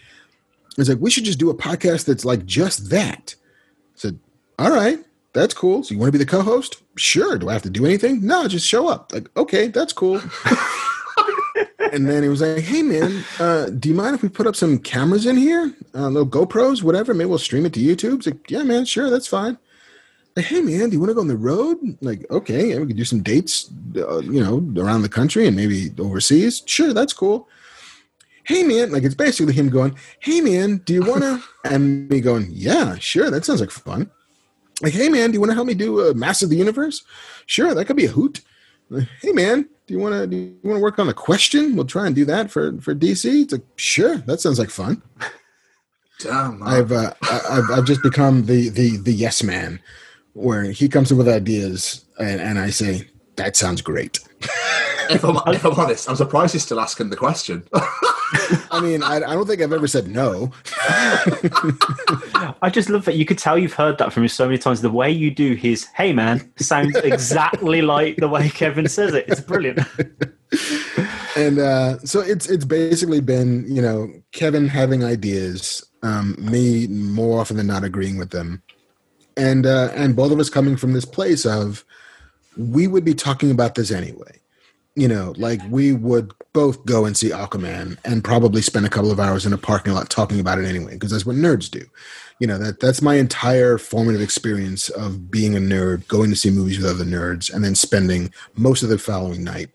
It's 0.77 0.89
like, 0.89 0.99
we 1.01 1.11
should 1.11 1.25
just 1.25 1.39
do 1.39 1.51
a 1.51 1.55
podcast 1.55 2.05
that's 2.05 2.25
like 2.25 2.45
just 2.45 2.91
that. 2.91 3.35
I 3.39 3.97
said, 3.97 4.19
all 4.59 4.71
right, 4.71 4.99
that's 5.33 5.55
cool. 5.55 5.83
So 5.83 5.95
you 5.95 6.01
want 6.01 6.09
to 6.13 6.19
be 6.19 6.25
the 6.25 6.31
co-host? 6.31 6.83
Sure. 6.97 7.39
Do 7.39 7.49
I 7.49 7.55
have 7.55 7.63
to 7.63 7.71
do 7.71 7.87
anything? 7.87 8.27
No, 8.27 8.47
just 8.47 8.67
show 8.67 8.89
up. 8.89 9.13
Like, 9.13 9.31
okay, 9.37 9.69
that's 9.69 9.93
cool. 9.93 10.21
and 11.95 12.09
then 12.09 12.23
he 12.23 12.29
was 12.29 12.41
like, 12.41 12.63
"Hey 12.63 12.83
man, 12.83 13.25
uh, 13.39 13.67
do 13.67 13.89
you 13.89 13.95
mind 13.95 14.15
if 14.15 14.23
we 14.23 14.29
put 14.29 14.47
up 14.47 14.57
some 14.57 14.79
cameras 14.79 15.27
in 15.27 15.37
here, 15.37 15.75
uh, 15.95 16.09
little 16.09 16.29
GoPros, 16.29 16.83
whatever? 16.83 17.15
Maybe 17.15 17.29
we'll 17.29 17.39
stream 17.39 17.65
it 17.67 17.73
to 17.75 17.81
YouTube." 17.81 18.19
It's 18.19 18.27
like, 18.27 18.51
"Yeah, 18.51 18.63
man, 18.65 18.85
sure, 18.85 19.11
that's 19.11 19.29
fine." 19.29 19.59
Like, 20.37 20.47
hey 20.47 20.61
man, 20.61 20.91
do 20.91 20.95
you 20.95 21.01
want 21.01 21.11
to 21.11 21.15
go 21.15 21.21
on 21.21 21.29
the 21.29 21.37
road? 21.37 21.79
Like, 22.01 22.27
okay, 22.29 22.71
yeah, 22.71 22.79
we 22.81 22.89
could 22.89 22.97
do 22.97 23.05
some 23.05 23.23
dates, 23.23 23.71
uh, 23.97 24.19
you 24.19 24.43
know, 24.43 24.57
around 24.83 25.03
the 25.03 25.09
country 25.09 25.47
and 25.47 25.57
maybe 25.57 25.93
overseas. 26.01 26.65
Sure, 26.67 26.93
that's 26.93 27.13
cool. 27.13 27.49
Hey 28.45 28.65
man, 28.65 28.91
like 28.91 29.05
it's 29.05 29.15
basically 29.15 29.55
him 29.55 29.71
going, 29.71 29.97
"Hey 30.19 30.41
man, 30.41 30.79
do 30.85 30.93
you 30.93 31.05
want 31.05 31.23
to?" 31.23 31.41
and 31.65 32.09
me 32.11 32.21
going, 32.21 32.49
"Yeah, 32.51 32.99
sure, 32.99 33.31
that 33.31 33.45
sounds 33.45 33.61
like 33.61 33.71
fun." 33.71 34.11
Like, 34.83 34.93
hey 34.93 35.09
man, 35.09 35.31
do 35.31 35.35
you 35.35 35.41
want 35.41 35.51
to 35.51 35.55
help 35.55 35.69
me 35.69 35.75
do 35.75 36.01
a 36.01 36.15
Masters 36.15 36.45
of 36.45 36.51
the 36.51 36.57
Universe? 36.57 37.05
Sure, 37.47 37.73
that 37.73 37.85
could 37.85 37.97
be 37.97 38.07
a 38.07 38.11
hoot. 38.11 38.41
Like, 38.91 39.09
hey 39.23 39.33
man, 39.33 39.69
do 39.87 39.95
you 39.95 40.01
want 40.01 40.15
to 40.15 40.27
do 40.27 40.37
you 40.37 40.59
want 40.63 40.77
to 40.79 40.83
work 40.83 40.99
on 40.99 41.09
a 41.09 41.15
question? 41.15 41.77
We'll 41.77 41.85
try 41.87 42.07
and 42.07 42.15
do 42.15 42.25
that 42.27 42.51
for 42.51 42.79
for 42.81 42.95
DC. 42.95 43.43
It's 43.43 43.53
like 43.53 43.63
sure, 43.77 44.17
that 44.19 44.41
sounds 44.41 44.59
like 44.59 44.71
fun. 44.71 45.03
Damn. 46.21 46.63
I've 46.63 46.93
uh, 46.93 47.13
I- 47.23 47.41
I've 47.51 47.79
I've 47.79 47.85
just 47.85 48.03
become 48.03 48.47
the 48.47 48.69
the 48.69 48.97
the 48.99 49.13
yes 49.13 49.43
man, 49.43 49.81
where 50.33 50.65
he 50.65 50.89
comes 50.89 51.11
up 51.13 51.19
with 51.19 51.29
ideas 51.29 52.05
and, 52.19 52.41
and 52.41 52.59
I 52.59 52.71
say 52.71 53.09
that 53.37 53.57
sounds 53.57 53.83
great. 53.83 54.21
if, 55.11 55.25
I'm, 55.25 55.37
if 55.53 55.65
I'm 55.65 55.73
honest, 55.73 56.09
I'm 56.09 56.17
surprised 56.17 56.53
he's 56.53 56.63
still 56.63 56.81
asking 56.81 57.11
the 57.11 57.17
question. 57.17 57.65
I 58.71 58.81
mean, 58.81 59.03
I, 59.03 59.17
I 59.17 59.35
don't 59.35 59.47
think 59.47 59.63
I've 59.63 59.73
ever 59.73 59.87
said 59.87 60.09
no. 60.09 60.53
I 62.63 62.71
just 62.73 62.89
love 62.89 63.05
that 63.05 63.17
you 63.17 63.25
could 63.25 63.39
tell 63.39 63.59
you've 63.59 63.75
heard 63.75 63.99
that 63.99 64.13
from 64.13 64.25
him 64.25 64.29
so 64.29 64.47
many 64.47 64.59
times. 64.59 64.81
The 64.81 64.91
way 64.91 65.11
you 65.11 65.31
do 65.31 65.55
his 65.55 65.85
"Hey 65.95 66.13
man" 66.13 66.51
sounds 66.57 66.97
exactly 66.97 67.83
like 67.83 68.17
the 68.17 68.29
way 68.29 68.49
Kevin 68.49 68.89
says 68.89 69.15
it. 69.15 69.27
It's 69.29 69.41
brilliant. 69.41 69.81
and 71.37 71.59
uh, 71.59 71.99
so 72.01 72.21
it's 72.21 72.49
it's 72.49 72.65
basically 72.65 73.21
been 73.21 73.65
you 73.69 73.83
know 73.83 74.11
Kevin 74.33 74.69
having 74.69 75.05
ideas, 75.05 75.85
um, 76.03 76.37
me 76.39 76.87
more 76.89 77.41
often 77.41 77.57
than 77.57 77.67
not 77.67 77.85
agreeing 77.85 78.19
with 78.19 78.31
them, 78.31 78.63
and 79.37 79.67
uh, 79.67 79.91
and 79.95 80.17
both 80.17 80.33
of 80.33 80.39
us 80.39 80.51
coming 80.51 80.77
from 80.77 80.93
this 80.93 81.05
place 81.05 81.47
of 81.47 81.85
we 82.57 82.87
would 82.87 83.05
be 83.05 83.15
talking 83.15 83.51
about 83.51 83.75
this 83.75 83.91
anyway. 83.91 84.41
You 84.97 85.09
know, 85.09 85.35
like 85.37 85.61
we 85.71 85.93
would 85.93 86.33
both 86.53 86.85
go 86.87 87.05
and 87.05 87.17
see 87.17 87.31
Aquaman 87.31 87.99
and 88.05 88.23
probably 88.23 88.63
spend 88.63 88.87
a 88.87 88.91
couple 88.91 89.11
of 89.11 89.19
hours 89.19 89.45
in 89.45 89.53
a 89.53 89.59
parking 89.59 89.93
lot 89.93 90.09
talking 90.09 90.39
about 90.39 90.59
it 90.59 90.67
anyway, 90.67 90.93
because 90.93 91.11
that's 91.11 91.27
what 91.27 91.35
nerds 91.35 91.69
do. 91.69 91.85
You 92.39 92.47
know, 92.47 92.59
that 92.59 92.79
that's 92.79 93.03
my 93.03 93.17
entire 93.17 93.77
formative 93.77 94.21
experience 94.21 94.89
of 94.91 95.31
being 95.31 95.57
a 95.57 95.61
nerd, 95.61 96.07
going 96.07 96.31
to 96.31 96.37
see 96.37 96.51
movies 96.51 96.79
with 96.79 96.87
other 96.87 97.05
nerds, 97.05 97.53
and 97.53 97.65
then 97.65 97.75
spending 97.75 98.33
most 98.55 98.85
of 98.85 98.89
the 98.89 98.99
following 98.99 99.43
night 99.43 99.71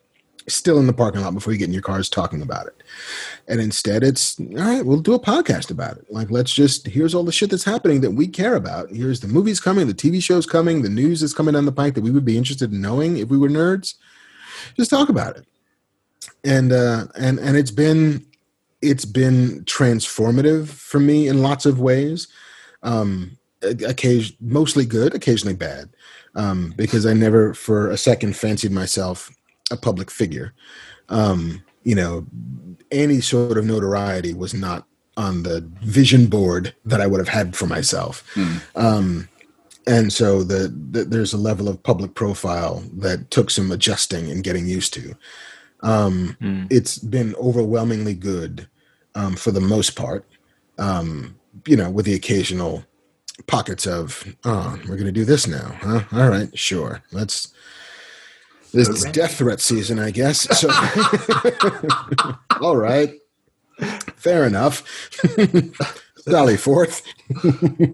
still 0.47 0.79
in 0.79 0.87
the 0.87 0.93
parking 0.93 1.21
lot 1.21 1.33
before 1.33 1.53
you 1.53 1.59
get 1.59 1.67
in 1.67 1.73
your 1.73 1.81
cars 1.81 2.09
talking 2.09 2.41
about 2.41 2.67
it. 2.67 2.81
And 3.47 3.61
instead, 3.61 4.03
it's 4.03 4.39
all 4.39 4.55
right, 4.55 4.85
we'll 4.85 4.99
do 4.99 5.13
a 5.13 5.19
podcast 5.19 5.71
about 5.71 5.97
it. 5.97 6.05
Like, 6.09 6.31
let's 6.31 6.53
just 6.53 6.87
here's 6.87 7.13
all 7.13 7.23
the 7.23 7.31
shit 7.31 7.49
that's 7.49 7.63
happening 7.63 8.01
that 8.01 8.11
we 8.11 8.27
care 8.27 8.55
about. 8.55 8.89
Here's 8.89 9.19
the 9.19 9.27
movies 9.27 9.59
coming, 9.59 9.87
the 9.87 9.93
TV 9.93 10.21
shows 10.21 10.45
coming, 10.45 10.81
the 10.81 10.89
news 10.89 11.21
that's 11.21 11.33
coming 11.33 11.53
down 11.53 11.65
the 11.65 11.71
pike 11.71 11.93
that 11.95 12.03
we 12.03 12.11
would 12.11 12.25
be 12.25 12.37
interested 12.37 12.71
in 12.71 12.81
knowing 12.81 13.17
if 13.17 13.29
we 13.29 13.37
were 13.37 13.49
nerds. 13.49 13.95
Just 14.75 14.89
talk 14.89 15.09
about 15.09 15.37
it. 15.37 15.45
And 16.43 16.71
uh 16.71 17.07
and 17.15 17.39
and 17.39 17.57
it's 17.57 17.71
been 17.71 18.25
it's 18.81 19.05
been 19.05 19.63
transformative 19.65 20.67
for 20.67 20.99
me 20.99 21.27
in 21.27 21.41
lots 21.41 21.65
of 21.65 21.79
ways. 21.79 22.27
Um 22.83 23.37
occasion 23.61 24.35
mostly 24.39 24.85
good, 24.85 25.13
occasionally 25.13 25.55
bad. 25.55 25.89
Um, 26.35 26.73
because 26.77 27.05
I 27.05 27.13
never 27.13 27.53
for 27.53 27.89
a 27.89 27.97
second 27.97 28.35
fancied 28.35 28.71
myself 28.71 29.31
a 29.71 29.77
public 29.77 30.11
figure. 30.11 30.53
Um, 31.09 31.63
you 31.83 31.95
know, 31.95 32.25
any 32.91 33.19
sort 33.21 33.57
of 33.57 33.65
notoriety 33.65 34.33
was 34.33 34.53
not 34.53 34.85
on 35.17 35.43
the 35.43 35.67
vision 35.81 36.27
board 36.27 36.73
that 36.85 37.01
I 37.01 37.07
would 37.07 37.19
have 37.19 37.27
had 37.27 37.55
for 37.55 37.65
myself. 37.65 38.23
Um, 38.75 39.27
and 39.89 40.13
so 40.13 40.43
the, 40.43 40.69
the 40.91 41.03
there's 41.03 41.33
a 41.33 41.37
level 41.37 41.67
of 41.67 41.81
public 41.83 42.13
profile 42.13 42.83
that 42.93 43.29
took 43.31 43.49
some 43.49 43.71
adjusting 43.71 44.29
and 44.31 44.43
getting 44.43 44.67
used 44.67 44.93
to. 44.93 45.15
Um, 45.81 46.37
Hmm. 46.39 46.65
It's 46.69 46.97
been 46.97 47.35
overwhelmingly 47.35 48.13
good 48.13 48.67
um, 49.15 49.35
for 49.35 49.51
the 49.51 49.61
most 49.61 49.95
part. 49.95 50.23
Um, 50.77 51.35
you 51.65 51.75
know, 51.75 51.89
with 51.89 52.05
the 52.05 52.13
occasional 52.13 52.83
pockets 53.47 53.87
of 53.87 54.23
oh 54.43 54.77
we're 54.87 54.97
gonna 54.97 55.13
do 55.13 55.23
this 55.23 55.47
now 55.47 55.71
huh 55.81 56.01
all 56.11 56.27
right 56.27 56.51
sure 56.59 57.01
let's 57.13 57.53
this 58.73 58.89
is 58.89 59.05
death 59.05 59.37
threat 59.37 59.61
season 59.61 59.97
i 59.97 60.11
guess 60.11 60.41
so 60.59 60.67
all 62.61 62.75
right 62.75 63.13
fair 64.17 64.45
enough 64.45 64.83
sally 66.17 66.57
forth 66.57 67.01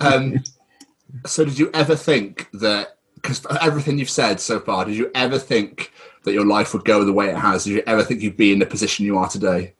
Um, 0.01 0.43
so, 1.25 1.45
did 1.45 1.59
you 1.59 1.69
ever 1.73 1.95
think 1.95 2.49
that? 2.53 2.97
Because 3.15 3.45
everything 3.61 3.97
you've 3.97 4.09
said 4.09 4.39
so 4.39 4.59
far, 4.59 4.85
did 4.85 4.95
you 4.95 5.09
ever 5.15 5.39
think 5.39 5.91
that 6.25 6.33
your 6.33 6.45
life 6.45 6.73
would 6.73 6.85
go 6.85 7.03
the 7.03 7.13
way 7.13 7.29
it 7.29 7.35
has? 7.35 7.63
Did 7.63 7.73
you 7.73 7.83
ever 7.87 8.03
think 8.03 8.21
you'd 8.21 8.37
be 8.37 8.51
in 8.51 8.59
the 8.59 8.65
position 8.67 9.05
you 9.05 9.17
are 9.17 9.27
today? 9.27 9.73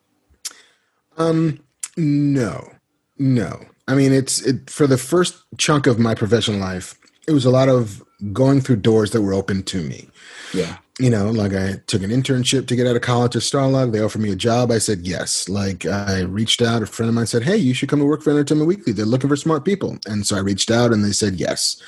Um, 1.17 1.59
no, 1.95 2.71
no. 3.19 3.59
I 3.87 3.93
mean, 3.93 4.11
it's 4.11 4.41
it 4.41 4.69
for 4.69 4.87
the 4.87 4.97
first 4.97 5.43
chunk 5.57 5.85
of 5.85 5.99
my 5.99 6.15
professional 6.15 6.59
life. 6.59 6.95
It 7.27 7.31
was 7.33 7.45
a 7.45 7.51
lot 7.51 7.69
of 7.69 8.03
going 8.33 8.61
through 8.61 8.77
doors 8.77 9.11
that 9.11 9.21
were 9.21 9.33
open 9.33 9.63
to 9.63 9.81
me. 9.81 10.09
Yeah. 10.53 10.77
You 10.97 11.09
know, 11.09 11.29
like 11.29 11.53
I 11.53 11.73
took 11.87 12.03
an 12.03 12.09
internship 12.09 12.67
to 12.67 12.75
get 12.75 12.87
out 12.87 12.95
of 12.95 13.01
college 13.01 13.35
at 13.35 13.41
Starlog. 13.41 13.91
They 13.91 13.99
offered 13.99 14.21
me 14.21 14.31
a 14.31 14.35
job. 14.35 14.71
I 14.71 14.77
said 14.77 15.01
yes. 15.01 15.49
Like 15.49 15.85
I 15.85 16.21
reached 16.21 16.61
out. 16.61 16.83
A 16.83 16.85
friend 16.85 17.09
of 17.09 17.15
mine 17.15 17.27
said, 17.27 17.43
"Hey, 17.43 17.57
you 17.57 17.73
should 17.73 17.89
come 17.89 17.99
to 17.99 18.05
work 18.05 18.21
for 18.21 18.29
Entertainment 18.29 18.69
Weekly. 18.69 18.93
They're 18.93 19.05
looking 19.05 19.29
for 19.29 19.35
smart 19.35 19.65
people." 19.65 19.97
And 20.05 20.25
so 20.25 20.37
I 20.37 20.39
reached 20.39 20.71
out, 20.71 20.93
and 20.93 21.03
they 21.03 21.11
said 21.11 21.35
yes. 21.35 21.81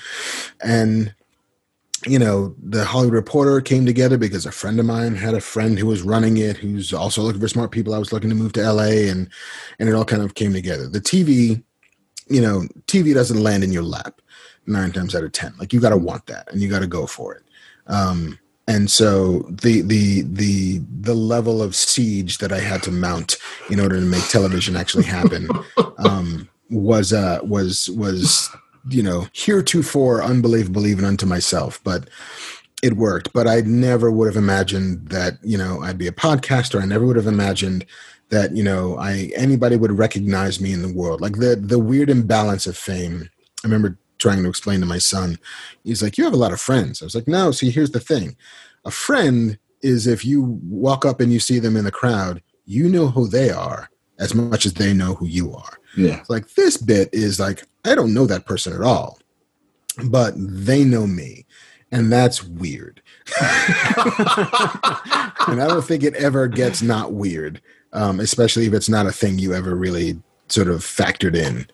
And 0.61 1.13
you 2.05 2.19
know, 2.19 2.53
the 2.61 2.85
Hollywood 2.85 3.15
Reporter 3.15 3.59
came 3.61 3.85
together 3.85 4.17
because 4.17 4.45
a 4.45 4.51
friend 4.51 4.79
of 4.79 4.85
mine 4.85 5.15
had 5.15 5.33
a 5.33 5.41
friend 5.41 5.79
who 5.79 5.87
was 5.87 6.03
running 6.03 6.37
it, 6.37 6.57
who's 6.57 6.93
also 6.93 7.21
looking 7.21 7.41
for 7.41 7.47
smart 7.47 7.71
people. 7.71 7.93
I 7.93 7.97
was 7.97 8.13
looking 8.13 8.29
to 8.29 8.35
move 8.35 8.53
to 8.53 8.71
LA, 8.71 9.09
and 9.09 9.29
and 9.79 9.89
it 9.89 9.95
all 9.95 10.05
kind 10.05 10.21
of 10.21 10.35
came 10.35 10.53
together. 10.53 10.87
The 10.87 11.01
TV, 11.01 11.63
you 12.27 12.41
know, 12.41 12.67
TV 12.87 13.13
doesn't 13.13 13.41
land 13.41 13.63
in 13.63 13.71
your 13.71 13.83
lap 13.83 14.21
nine 14.67 14.91
times 14.91 15.15
out 15.15 15.23
of 15.23 15.31
ten. 15.31 15.53
Like 15.57 15.71
you 15.71 15.79
got 15.79 15.89
to 15.89 15.97
want 15.97 16.25
that, 16.27 16.51
and 16.51 16.61
you 16.61 16.69
got 16.69 16.79
to 16.79 16.87
go 16.87 17.07
for 17.07 17.35
it. 17.35 17.43
Um, 17.87 18.37
and 18.67 18.91
so 18.91 19.39
the 19.49 19.81
the 19.81 20.23
the 20.23 20.81
the 21.01 21.13
level 21.13 21.61
of 21.61 21.75
siege 21.75 22.39
that 22.39 22.51
I 22.51 22.59
had 22.59 22.83
to 22.83 22.91
mount 22.91 23.37
in 23.69 23.79
order 23.79 23.95
to 23.95 24.05
make 24.05 24.27
television 24.27 24.75
actually 24.75 25.05
happen 25.05 25.47
um, 25.97 26.49
was 26.69 27.13
uh, 27.13 27.39
was 27.43 27.89
was 27.91 28.49
you 28.89 29.01
know 29.01 29.27
heretofore 29.33 30.21
unbelievable 30.21 30.85
even 30.85 31.05
unto 31.05 31.25
myself, 31.25 31.81
but 31.83 32.09
it 32.83 32.93
worked. 32.93 33.31
But 33.33 33.47
I 33.47 33.61
never 33.61 34.11
would 34.11 34.27
have 34.27 34.41
imagined 34.41 35.09
that 35.09 35.35
you 35.43 35.57
know 35.57 35.81
I'd 35.81 35.97
be 35.97 36.07
a 36.07 36.11
podcaster. 36.11 36.81
I 36.81 36.85
never 36.85 37.05
would 37.05 37.15
have 37.15 37.27
imagined 37.27 37.85
that 38.29 38.55
you 38.55 38.63
know 38.63 38.97
I 38.97 39.31
anybody 39.35 39.77
would 39.77 39.97
recognize 39.97 40.59
me 40.59 40.73
in 40.73 40.81
the 40.81 40.93
world. 40.93 41.21
Like 41.21 41.37
the 41.37 41.55
the 41.55 41.79
weird 41.79 42.09
imbalance 42.09 42.67
of 42.67 42.75
fame. 42.75 43.29
I 43.63 43.67
remember 43.67 43.97
trying 44.17 44.43
to 44.43 44.49
explain 44.49 44.79
to 44.79 44.85
my 44.85 44.97
son. 44.97 45.39
He's 45.83 46.01
like, 46.01 46.17
"You 46.17 46.23
have 46.23 46.33
a 46.33 46.37
lot 46.37 46.53
of 46.53 46.61
friends." 46.61 47.01
I 47.01 47.05
was 47.05 47.15
like, 47.15 47.27
"No." 47.27 47.51
See, 47.51 47.69
here's 47.69 47.91
the 47.91 47.99
thing: 47.99 48.35
a 48.85 48.91
friend 48.91 49.57
is 49.81 50.07
if 50.07 50.25
you 50.25 50.59
walk 50.63 51.05
up 51.05 51.19
and 51.19 51.31
you 51.31 51.39
see 51.39 51.59
them 51.59 51.77
in 51.77 51.85
the 51.85 51.91
crowd, 51.91 52.41
you 52.65 52.89
know 52.89 53.07
who 53.07 53.27
they 53.27 53.49
are 53.49 53.89
as 54.19 54.33
much 54.33 54.65
as 54.65 54.73
they 54.73 54.93
know 54.93 55.13
who 55.15 55.27
you 55.27 55.53
are. 55.53 55.77
Yeah. 55.95 56.19
It's 56.19 56.29
like 56.29 56.53
this 56.55 56.77
bit 56.77 57.09
is 57.13 57.39
like 57.39 57.63
I 57.85 57.95
don't 57.95 58.13
know 58.13 58.25
that 58.25 58.45
person 58.45 58.73
at 58.73 58.81
all, 58.81 59.19
but 60.05 60.33
they 60.37 60.83
know 60.83 61.07
me, 61.07 61.45
and 61.91 62.11
that's 62.11 62.43
weird. 62.43 63.01
and 63.41 63.47
I 65.61 65.67
don't 65.67 65.85
think 65.85 66.03
it 66.03 66.15
ever 66.15 66.47
gets 66.47 66.81
not 66.81 67.13
weird, 67.13 67.61
um, 67.93 68.19
especially 68.19 68.65
if 68.65 68.73
it's 68.73 68.89
not 68.89 69.05
a 69.05 69.11
thing 69.11 69.39
you 69.39 69.53
ever 69.53 69.75
really 69.75 70.21
sort 70.49 70.67
of 70.67 70.81
factored 70.81 71.35
in. 71.35 71.67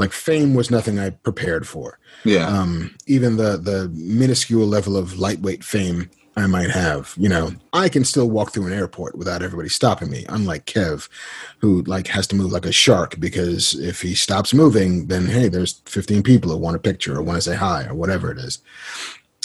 Like 0.00 0.12
fame 0.12 0.54
was 0.54 0.70
nothing 0.70 0.98
I 0.98 1.10
prepared 1.10 1.68
for. 1.68 1.98
Yeah. 2.24 2.46
Um, 2.46 2.96
even 3.06 3.36
the 3.36 3.58
the 3.58 3.90
minuscule 3.92 4.66
level 4.66 4.96
of 4.96 5.18
lightweight 5.18 5.62
fame 5.62 6.08
I 6.36 6.46
might 6.46 6.70
have, 6.70 7.12
you 7.18 7.28
know, 7.28 7.50
I 7.74 7.90
can 7.90 8.04
still 8.06 8.30
walk 8.30 8.52
through 8.52 8.66
an 8.66 8.72
airport 8.72 9.18
without 9.18 9.42
everybody 9.42 9.68
stopping 9.68 10.10
me. 10.10 10.24
Unlike 10.30 10.64
Kev, 10.64 11.10
who 11.58 11.82
like 11.82 12.06
has 12.06 12.26
to 12.28 12.34
move 12.34 12.50
like 12.50 12.64
a 12.64 12.72
shark 12.72 13.20
because 13.20 13.74
if 13.78 14.00
he 14.00 14.14
stops 14.14 14.54
moving, 14.54 15.08
then 15.08 15.26
hey, 15.26 15.48
there's 15.48 15.82
15 15.84 16.22
people 16.22 16.50
who 16.50 16.56
want 16.56 16.76
a 16.76 16.80
picture 16.80 17.18
or 17.18 17.22
want 17.22 17.36
to 17.36 17.42
say 17.42 17.56
hi 17.56 17.84
or 17.84 17.94
whatever 17.94 18.30
it 18.30 18.38
is. 18.38 18.60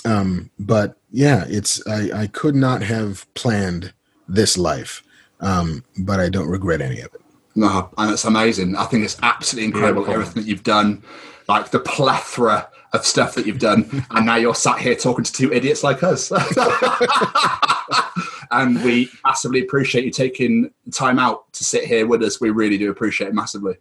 Um, 0.06 0.51
but 0.58 0.95
yeah, 1.12 1.43
it's 1.49 1.86
I, 1.86 2.22
I 2.22 2.28
could 2.28 2.56
not 2.56 2.82
have 2.82 3.26
planned 3.34 3.91
this 4.30 4.58
life, 4.58 5.03
um, 5.41 5.84
but 5.99 6.22
I 6.22 6.30
don't 6.30 6.47
regret 6.47 6.80
any 6.80 7.01
of 7.01 7.14
it. 7.14 7.24
No, 7.56 7.89
and 7.97 8.12
it's 8.12 8.26
amazing. 8.26 8.76
I 8.76 8.86
think 8.86 9.06
it's 9.06 9.18
absolutely 9.22 9.68
incredible 9.68 10.03
Beautiful. 10.03 10.22
everything 10.22 10.43
that 10.43 10.49
you've 10.49 10.64
done, 10.64 11.03
like 11.47 11.72
the 11.72 11.80
plethora 11.80 12.70
of 12.93 13.06
stuff 13.06 13.36
that 13.36 13.45
you've 13.45 13.60
done, 13.60 14.06
and 14.12 14.26
now 14.26 14.36
you're 14.36 14.56
sat 14.56 14.80
here 14.80 14.95
talking 14.95 15.24
to 15.24 15.32
two 15.32 15.53
idiots 15.53 15.84
like 15.84 16.03
us. 16.03 16.32
and 18.51 18.84
we 18.84 19.10
massively 19.26 19.62
appreciate 19.62 20.03
you 20.03 20.12
taking 20.12 20.72
time 20.91 21.18
out 21.18 21.51
to 21.53 21.64
sit 21.64 21.86
here 21.86 22.06
with 22.06 22.22
us. 22.24 22.41
We 22.41 22.49
really 22.49 22.78
do 22.78 22.91
appreciate 22.91 23.30
it 23.30 23.34
massively. 23.34 23.78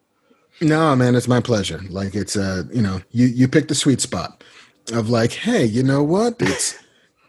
No, 0.60 0.94
man, 0.94 1.16
it's 1.16 1.26
my 1.26 1.40
pleasure. 1.40 1.80
Like 1.88 2.14
it's 2.14 2.36
uh, 2.36 2.62
you 2.72 2.82
know, 2.82 3.00
you 3.10 3.26
you 3.26 3.48
picked 3.48 3.68
the 3.68 3.74
sweet 3.74 4.00
spot 4.00 4.44
of 4.92 5.10
like, 5.10 5.32
hey, 5.32 5.64
you 5.64 5.82
know 5.82 6.02
what? 6.02 6.36
It's 6.38 6.76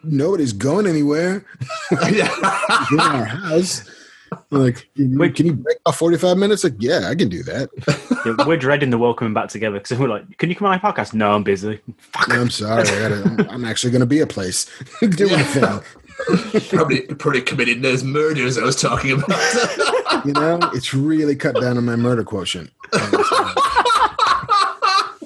nobody's 0.03 0.53
going 0.53 0.85
anywhere 0.85 1.43
yeah. 2.11 2.29
in 2.91 2.99
our 2.99 3.25
house. 3.25 3.89
Like, 4.49 4.87
can 4.95 5.11
you, 5.11 5.19
Wait. 5.19 5.35
can 5.35 5.45
you 5.45 5.53
break 5.53 5.77
off 5.85 5.97
45 5.97 6.37
minutes? 6.37 6.63
Like, 6.63 6.75
yeah, 6.79 7.09
I 7.09 7.15
can 7.15 7.29
do 7.29 7.43
that. 7.43 7.69
Yeah, 8.25 8.45
we're 8.45 8.57
dreading 8.57 8.89
the 8.89 8.97
welcoming 8.97 9.33
back 9.33 9.49
together 9.49 9.77
because 9.79 9.97
we're 9.97 10.07
like, 10.07 10.37
"Can 10.37 10.49
you 10.49 10.55
come 10.55 10.67
on 10.67 10.79
my 10.81 10.91
podcast?" 10.91 11.13
No, 11.13 11.33
I'm 11.33 11.43
busy. 11.43 11.79
Fuck. 11.97 12.31
I'm 12.31 12.49
sorry. 12.49 12.87
I 12.87 12.99
gotta, 12.99 13.23
I'm, 13.23 13.49
I'm 13.49 13.65
actually 13.65 13.91
going 13.91 14.01
to 14.01 14.07
be 14.07 14.19
a 14.19 14.27
place 14.27 14.69
doing 15.01 15.39
a 15.39 15.43
thing. 15.43 15.81
probably 16.69 17.01
probably 17.01 17.41
committed 17.41 17.81
those 17.81 18.03
murders 18.03 18.57
I 18.57 18.63
was 18.63 18.75
talking 18.75 19.11
about. 19.11 20.25
You 20.25 20.33
know, 20.33 20.59
it's 20.73 20.93
really 20.93 21.35
cut 21.35 21.55
down 21.59 21.77
on 21.77 21.85
my 21.85 21.95
murder 21.95 22.23
quotient. 22.23 22.71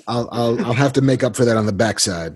I'll, 0.08 0.28
I'll, 0.32 0.66
I'll 0.66 0.74
have 0.74 0.94
to 0.94 1.02
make 1.02 1.24
up 1.24 1.36
for 1.36 1.46
that 1.46 1.56
on 1.56 1.68
the 1.68 1.72
backside. 1.72 2.36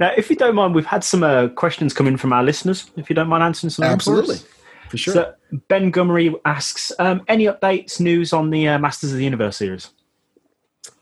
Now, 0.00 0.12
if 0.16 0.30
you 0.30 0.36
don't 0.36 0.54
mind, 0.54 0.74
we've 0.74 0.86
had 0.86 1.04
some 1.04 1.22
uh, 1.22 1.48
questions 1.48 1.92
come 1.92 2.06
in 2.06 2.16
from 2.16 2.32
our 2.32 2.42
listeners. 2.42 2.90
If 2.96 3.10
you 3.10 3.14
don't 3.14 3.28
mind 3.28 3.42
answering 3.42 3.70
some, 3.70 3.84
of 3.84 3.90
them 3.90 3.98
for 3.98 4.22
us. 4.22 4.30
Absolutely. 4.30 4.50
For 4.94 4.98
sure. 4.98 5.14
So 5.14 5.34
Ben 5.66 5.90
Gummery 5.90 6.32
asks, 6.44 6.92
um, 7.00 7.22
any 7.26 7.46
updates, 7.46 7.98
news 7.98 8.32
on 8.32 8.50
the 8.50 8.68
uh, 8.68 8.78
Masters 8.78 9.10
of 9.10 9.18
the 9.18 9.24
Universe 9.24 9.56
series? 9.56 9.90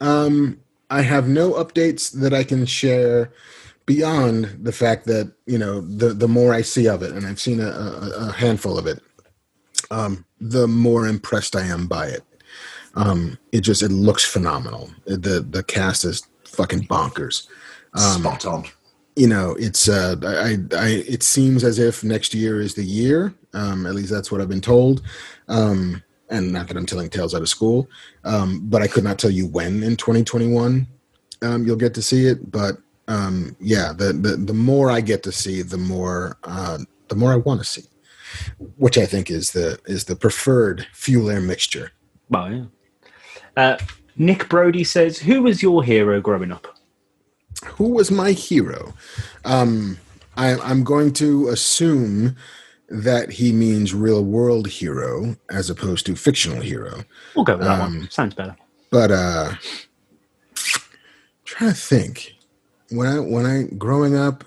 Um, 0.01 0.59
I 0.89 1.03
have 1.03 1.29
no 1.29 1.53
updates 1.53 2.19
that 2.19 2.33
I 2.33 2.43
can 2.43 2.65
share 2.65 3.31
beyond 3.85 4.57
the 4.63 4.73
fact 4.73 5.05
that 5.09 5.31
you 5.45 5.59
know 5.59 5.83
the 5.83 6.15
the 6.15 6.27
more 6.27 6.55
I 6.55 6.63
see 6.63 6.89
of 6.89 7.03
it, 7.03 7.13
and 7.13 7.27
I've 7.27 7.41
seen 7.41 7.61
a, 7.61 7.69
a, 7.69 8.29
a 8.29 8.33
handful 8.33 8.79
of 8.79 8.87
it, 8.87 9.03
um, 9.91 10.25
the 10.41 10.67
more 10.67 11.07
impressed 11.07 11.55
I 11.55 11.67
am 11.67 11.87
by 11.87 12.07
it. 12.07 12.23
Um, 12.95 13.37
it 13.53 13.61
just 13.61 13.83
it 13.83 13.91
looks 13.91 14.25
phenomenal. 14.25 14.91
the 15.05 15.47
The 15.47 15.63
cast 15.65 16.07
is 16.07 16.27
fucking 16.47 16.87
bonkers. 16.87 17.47
Um, 17.93 18.23
Spot 18.23 18.47
on. 18.47 18.65
You 19.17 19.27
know 19.27 19.55
it's 19.59 19.89
uh 19.89 20.17
I, 20.23 20.59
I 20.77 20.89
it 21.07 21.23
seems 21.23 21.65
as 21.65 21.79
if 21.79 22.03
next 22.03 22.35
year 22.35 22.61
is 22.61 22.75
the 22.75 22.85
year. 22.85 23.35
Um 23.53 23.87
at 23.87 23.95
least 23.95 24.11
that's 24.11 24.31
what 24.33 24.41
i've 24.41 24.49
been 24.49 24.61
told. 24.61 25.03
Um 25.49 26.03
and 26.31 26.53
not 26.53 26.69
that 26.69 26.77
i'm 26.77 26.87
telling 26.87 27.11
tales 27.11 27.35
out 27.35 27.43
of 27.43 27.49
school. 27.49 27.89
Um 28.25 28.61
but 28.65 28.83
i 28.83 28.87
could 28.87 29.05
not 29.05 29.19
tell 29.19 29.31
you 29.31 29.47
when 29.47 29.83
in 29.83 29.97
2021 29.97 30.87
um 31.43 31.67
you'll 31.67 31.77
get 31.77 31.95
to 31.95 32.03
see 32.03 32.27
it. 32.27 32.51
But 32.51 32.79
um 33.09 33.57
yeah 33.61 33.93
the 33.93 34.13
the, 34.13 34.37
the 34.37 34.55
more 34.55 34.91
i 34.91 35.01
get 35.01 35.23
to 35.25 35.33
see 35.33 35.61
the 35.63 35.77
more 35.77 36.39
uh 36.45 36.79
the 37.09 37.17
more 37.17 37.33
i 37.33 37.37
want 37.37 37.61
to 37.61 37.67
see 37.67 37.83
which 38.77 38.97
i 38.97 39.05
think 39.05 39.31
is 39.31 39.53
the 39.53 39.79
is 39.87 40.05
the 40.05 40.17
preferred 40.17 40.87
fuel 40.93 41.31
air 41.31 41.41
mixture. 41.41 41.93
Well, 42.29 42.53
yeah. 42.53 42.65
Uh, 43.57 43.79
Nick 44.17 44.49
Brody 44.49 44.85
says, 44.85 45.19
"Who 45.19 45.43
was 45.43 45.63
your 45.63 45.83
hero 45.83 46.21
growing 46.21 46.53
up?" 46.53 46.67
Who 47.65 47.89
was 47.89 48.11
my 48.11 48.33
hero? 48.33 48.93
Um, 49.45 49.99
I, 50.37 50.57
I'm 50.59 50.85
going 50.85 51.13
to 51.15 51.49
assume 51.49 52.37
that 52.89 53.31
he 53.31 53.53
means 53.53 53.95
real 53.95 54.25
world 54.25 54.67
hero 54.67 55.37
as 55.51 55.71
opposed 55.71 56.07
to 56.07 56.17
fictional 56.17 56.61
hero. 56.61 57.05
We'll 57.35 57.45
go 57.45 57.57
with 57.57 57.67
that 57.67 57.81
Um, 57.81 57.99
one. 58.01 58.11
Sounds 58.11 58.35
better. 58.35 58.57
But 58.91 59.11
uh, 59.11 59.53
trying 61.45 61.71
to 61.71 61.77
think 61.77 62.35
when 62.91 63.09
I 63.09 63.19
when 63.21 63.47
I 63.47 63.75
growing 63.77 64.17
up, 64.17 64.45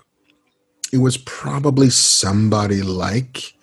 it 0.94 1.00
was 1.00 1.18
probably 1.18 1.90
somebody 1.90 2.82
like 2.82 3.54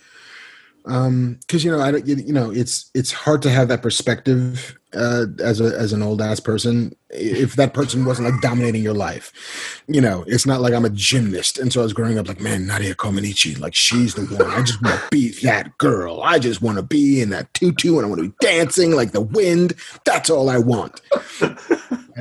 um 0.85 1.39
because 1.41 1.65
you 1.65 1.71
know 1.71 1.81
i 1.81 1.93
don't 1.93 2.07
you, 2.09 2.17
you 2.17 2.33
know 2.33 2.51
it's 2.51 2.91
it's 2.93 3.13
hard 3.13 3.41
to 3.41 3.49
have 3.49 3.69
that 3.69 3.83
perspective 3.83 4.77
uh 4.95 5.27
as 5.43 5.61
a 5.61 5.77
as 5.79 5.93
an 5.93 6.03
old 6.03 6.21
ass 6.21 6.41
person 6.41 6.95
if 7.11 7.57
that 7.57 7.75
person 7.75 8.05
wasn't 8.05 8.29
like 8.29 8.41
dominating 8.41 8.83
your 8.83 8.95
life 8.95 9.83
you 9.87 10.01
know 10.01 10.25
it's 10.27 10.47
not 10.47 10.61
like 10.61 10.75
i'm 10.75 10.85
a 10.85 10.91
gymnast. 10.91 11.59
And 11.59 11.73
so 11.73 11.81
i 11.81 11.85
was 11.85 11.93
growing 11.93 12.19
up 12.19 12.29
like 12.29 12.41
man 12.41 12.67
nadia 12.67 12.95
comaneci 12.95 13.59
like 13.59 13.75
she's 13.75 14.15
the 14.15 14.23
one. 14.23 14.51
I 14.51 14.63
just 14.63 14.83
want 14.83 15.01
to 15.01 15.09
be 15.11 15.31
that 15.43 15.77
girl. 15.79 16.23
I 16.23 16.39
just 16.39 16.63
want 16.63 16.79
to 16.79 16.83
be 16.83 17.21
in 17.21 17.31
that 17.31 17.53
tutu 17.55 17.97
and 17.97 18.07
i 18.07 18.09
want 18.09 18.21
to 18.21 18.29
be 18.29 18.35
dancing 18.41 18.93
like 18.93 19.13
the 19.13 19.21
wind. 19.21 19.75
That's 20.05 20.31
all 20.31 20.51
i 20.51 20.59
want. 20.59 21.01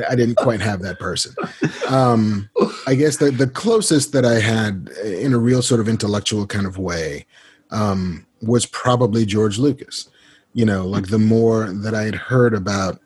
I, 0.09 0.15
didn't 0.15 0.35
quite 0.35 0.61
have 0.61 0.81
that 0.81 0.99
person. 0.99 1.35
Um, 1.87 2.49
I 2.87 2.95
guess 2.95 3.17
the 3.17 3.31
the 3.31 3.47
closest 3.47 4.13
that 4.13 4.25
I 4.25 4.39
had 4.39 4.89
in 5.03 5.33
a 5.33 5.37
real 5.37 5.61
sort 5.61 5.81
of 5.81 5.89
intellectual 5.89 6.47
kind 6.47 6.65
of 6.65 6.77
way 6.77 7.25
um, 7.71 8.25
was 8.41 8.65
probably 8.65 9.25
George 9.25 9.57
Lucas. 9.57 10.09
You 10.53 10.65
know, 10.65 10.85
like 10.85 11.07
the 11.07 11.19
more 11.19 11.71
that 11.71 11.95
I 11.95 12.03
had 12.03 12.15
heard 12.15 12.53
about, 12.53 12.99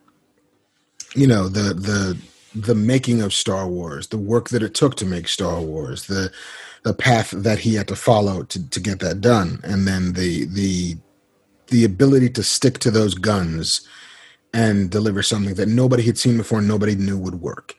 you 1.15 1.27
know, 1.27 1.47
the 1.47 1.73
the 1.73 2.17
the 2.55 2.75
making 2.75 3.21
of 3.21 3.33
Star 3.33 3.67
Wars, 3.67 4.07
the 4.07 4.17
work 4.17 4.49
that 4.49 4.63
it 4.63 4.73
took 4.73 4.95
to 4.95 5.05
make 5.05 5.27
Star 5.27 5.61
Wars, 5.61 6.07
the 6.07 6.31
the 6.83 6.93
path 6.93 7.31
that 7.31 7.59
he 7.59 7.75
had 7.75 7.87
to 7.87 7.95
follow 7.95 8.43
to, 8.43 8.69
to 8.69 8.79
get 8.79 8.99
that 8.99 9.21
done, 9.21 9.59
and 9.63 9.87
then 9.87 10.13
the 10.13 10.45
the 10.45 10.97
the 11.67 11.83
ability 11.83 12.29
to 12.29 12.43
stick 12.43 12.77
to 12.79 12.91
those 12.91 13.15
guns 13.15 13.87
and 14.53 14.89
deliver 14.89 15.21
something 15.21 15.55
that 15.55 15.67
nobody 15.67 16.03
had 16.03 16.17
seen 16.17 16.37
before, 16.37 16.61
nobody 16.61 16.95
knew 16.95 17.17
would 17.17 17.41
work. 17.41 17.75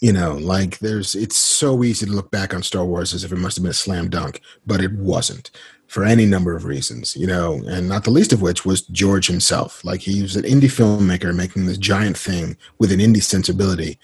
You 0.00 0.12
know, 0.12 0.34
like 0.34 0.78
there's 0.80 1.14
it's 1.14 1.38
so 1.38 1.82
easy 1.82 2.04
to 2.04 2.12
look 2.12 2.30
back 2.30 2.52
on 2.52 2.62
Star 2.62 2.84
Wars 2.84 3.14
as 3.14 3.24
if 3.24 3.32
it 3.32 3.36
must 3.36 3.56
have 3.56 3.62
been 3.62 3.70
a 3.70 3.74
slam 3.74 4.10
dunk, 4.10 4.42
but 4.66 4.82
it 4.82 4.92
wasn't 4.92 5.50
for 5.86 6.04
any 6.04 6.26
number 6.26 6.56
of 6.56 6.64
reasons, 6.64 7.16
you 7.16 7.26
know, 7.26 7.62
and 7.66 7.88
not 7.88 8.04
the 8.04 8.10
least 8.10 8.32
of 8.32 8.42
which 8.42 8.64
was 8.64 8.82
George 8.82 9.28
himself. 9.28 9.84
Like 9.84 10.00
he 10.00 10.22
was 10.22 10.34
an 10.34 10.42
indie 10.42 10.62
filmmaker 10.62 11.34
making 11.34 11.66
this 11.66 11.78
giant 11.78 12.18
thing 12.18 12.56
with 12.78 12.90
an 12.90 12.98
indie 12.98 13.22
sensibility. 13.22 13.98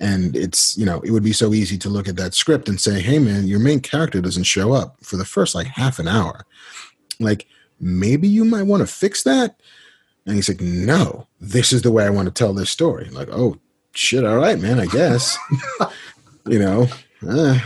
And 0.00 0.34
it's, 0.34 0.76
you 0.76 0.84
know, 0.84 1.00
it 1.00 1.10
would 1.10 1.22
be 1.22 1.32
so 1.32 1.54
easy 1.54 1.78
to 1.78 1.88
look 1.88 2.08
at 2.08 2.16
that 2.16 2.34
script 2.34 2.68
and 2.68 2.80
say, 2.80 3.00
hey, 3.00 3.18
man, 3.18 3.46
your 3.46 3.60
main 3.60 3.80
character 3.80 4.20
doesn't 4.20 4.44
show 4.44 4.72
up 4.72 4.96
for 5.02 5.16
the 5.16 5.24
first 5.24 5.54
like 5.54 5.68
half 5.68 5.98
an 5.98 6.08
hour. 6.08 6.44
Like, 7.20 7.46
maybe 7.80 8.26
you 8.26 8.44
might 8.44 8.62
want 8.64 8.80
to 8.80 8.86
fix 8.86 9.22
that. 9.22 9.60
And 10.26 10.34
he's 10.34 10.48
like, 10.48 10.60
no, 10.60 11.26
this 11.40 11.72
is 11.72 11.82
the 11.82 11.92
way 11.92 12.04
I 12.04 12.10
want 12.10 12.26
to 12.26 12.34
tell 12.34 12.52
this 12.52 12.70
story. 12.70 13.08
Like, 13.10 13.28
oh, 13.30 13.58
shit, 13.92 14.24
all 14.24 14.36
right, 14.36 14.58
man, 14.58 14.78
I 14.78 14.86
guess. 14.86 15.38
you 16.46 16.58
know, 16.58 16.88
uh, 17.26 17.58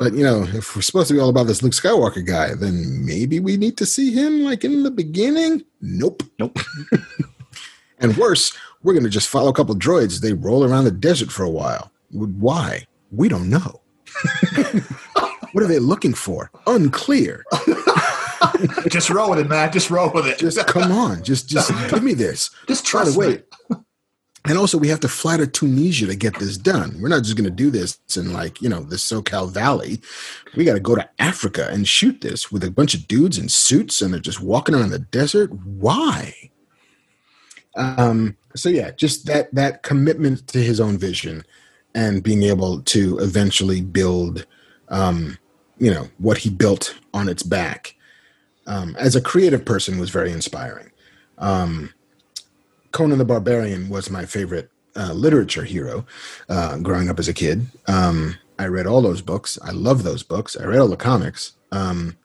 but 0.00 0.14
you 0.14 0.24
know, 0.24 0.44
if 0.44 0.74
we're 0.74 0.80
supposed 0.80 1.08
to 1.08 1.14
be 1.14 1.20
all 1.20 1.28
about 1.28 1.46
this 1.46 1.62
Luke 1.62 1.74
Skywalker 1.74 2.26
guy, 2.26 2.54
then 2.54 3.04
maybe 3.04 3.38
we 3.38 3.58
need 3.58 3.76
to 3.76 3.84
see 3.84 4.10
him 4.10 4.44
like 4.44 4.64
in 4.64 4.82
the 4.82 4.90
beginning. 4.90 5.62
Nope, 5.82 6.22
Nope. 6.38 6.58
and 7.98 8.16
worse, 8.16 8.56
we're 8.82 8.94
going 8.94 9.04
to 9.04 9.10
just 9.10 9.28
follow 9.28 9.50
a 9.50 9.52
couple 9.52 9.74
droids. 9.76 10.22
They 10.22 10.32
roll 10.32 10.64
around 10.64 10.84
the 10.84 10.90
desert 10.90 11.30
for 11.30 11.42
a 11.42 11.50
while. 11.50 11.92
Why? 12.12 12.86
We 13.12 13.28
don't 13.28 13.50
know. 13.50 13.82
what 15.52 15.62
are 15.62 15.66
they 15.66 15.78
looking 15.78 16.14
for? 16.14 16.50
Unclear. 16.66 17.44
just 18.88 19.10
roll 19.10 19.28
with 19.28 19.40
it, 19.40 19.50
man. 19.50 19.70
Just 19.70 19.90
roll 19.90 20.10
with 20.14 20.26
it. 20.26 20.38
Just 20.38 20.66
come 20.66 20.90
on. 20.92 21.22
Just 21.22 21.46
just 21.46 21.70
give 21.90 22.02
me 22.02 22.14
this. 22.14 22.48
Just 22.66 22.84
By 22.84 22.90
trust 22.90 23.12
the 23.12 23.18
way, 23.18 23.28
me. 23.28 23.42
And 24.46 24.56
also 24.56 24.78
we 24.78 24.88
have 24.88 25.00
to 25.00 25.08
fly 25.08 25.36
to 25.36 25.46
Tunisia 25.46 26.06
to 26.06 26.16
get 26.16 26.38
this 26.38 26.56
done. 26.56 26.98
We're 27.00 27.08
not 27.08 27.24
just 27.24 27.36
going 27.36 27.44
to 27.44 27.50
do 27.50 27.70
this 27.70 27.98
in 28.16 28.32
like 28.32 28.62
you 28.62 28.68
know 28.68 28.80
the 28.80 28.96
SoCal 28.96 29.50
Valley. 29.50 30.00
We 30.56 30.64
got 30.64 30.74
to 30.74 30.80
go 30.80 30.94
to 30.94 31.08
Africa 31.18 31.68
and 31.70 31.86
shoot 31.86 32.20
this 32.20 32.50
with 32.50 32.64
a 32.64 32.70
bunch 32.70 32.94
of 32.94 33.06
dudes 33.06 33.38
in 33.38 33.48
suits, 33.48 34.00
and 34.00 34.12
they're 34.12 34.20
just 34.20 34.40
walking 34.40 34.74
around 34.74 34.90
the 34.90 34.98
desert. 34.98 35.52
Why? 35.52 36.34
Um. 37.76 38.36
So 38.56 38.68
yeah, 38.68 38.92
just 38.92 39.26
that 39.26 39.54
that 39.54 39.82
commitment 39.82 40.48
to 40.48 40.58
his 40.58 40.80
own 40.80 40.96
vision, 40.96 41.44
and 41.94 42.22
being 42.22 42.42
able 42.42 42.80
to 42.82 43.18
eventually 43.18 43.82
build, 43.82 44.46
um, 44.88 45.38
you 45.78 45.92
know, 45.92 46.08
what 46.18 46.38
he 46.38 46.50
built 46.50 46.98
on 47.12 47.28
its 47.28 47.42
back. 47.42 47.94
Um, 48.66 48.94
as 48.98 49.16
a 49.16 49.20
creative 49.20 49.64
person, 49.64 49.98
was 49.98 50.10
very 50.10 50.32
inspiring. 50.32 50.90
Um, 51.38 51.92
Conan 52.92 53.18
the 53.18 53.24
Barbarian 53.24 53.88
was 53.88 54.10
my 54.10 54.24
favorite 54.24 54.70
uh, 54.96 55.12
literature 55.12 55.64
hero 55.64 56.04
uh, 56.48 56.78
growing 56.78 57.08
up 57.08 57.18
as 57.18 57.28
a 57.28 57.34
kid. 57.34 57.66
Um, 57.86 58.36
I 58.58 58.66
read 58.66 58.86
all 58.86 59.00
those 59.02 59.22
books. 59.22 59.58
I 59.62 59.70
love 59.70 60.02
those 60.02 60.22
books. 60.22 60.56
I 60.56 60.64
read 60.64 60.80
all 60.80 60.88
the 60.88 60.96
comics. 60.96 61.52
Um, 61.72 62.16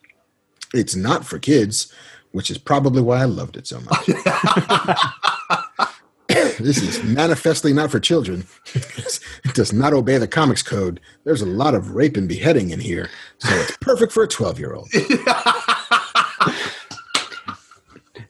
it's 0.73 0.95
not 0.95 1.25
for 1.25 1.39
kids, 1.39 1.93
which 2.31 2.49
is 2.49 2.57
probably 2.57 3.01
why 3.01 3.21
I 3.21 3.25
loved 3.25 3.55
it 3.57 3.67
so 3.67 3.79
much. 3.81 4.05
this 6.59 6.81
is 6.81 7.03
manifestly 7.03 7.71
not 7.71 7.91
for 7.91 7.99
children. 7.99 8.45
it 8.73 9.53
does 9.53 9.71
not 9.71 9.93
obey 9.93 10.17
the 10.17 10.27
comics 10.27 10.63
code. 10.63 10.99
There's 11.23 11.41
a 11.41 11.45
lot 11.45 11.75
of 11.75 11.91
rape 11.91 12.17
and 12.17 12.27
beheading 12.27 12.71
in 12.71 12.79
here, 12.79 13.09
so 13.37 13.53
it's 13.53 13.77
perfect 13.77 14.11
for 14.11 14.23
a 14.23 14.27
12 14.27 14.59
year 14.59 14.73
old. 14.73 14.89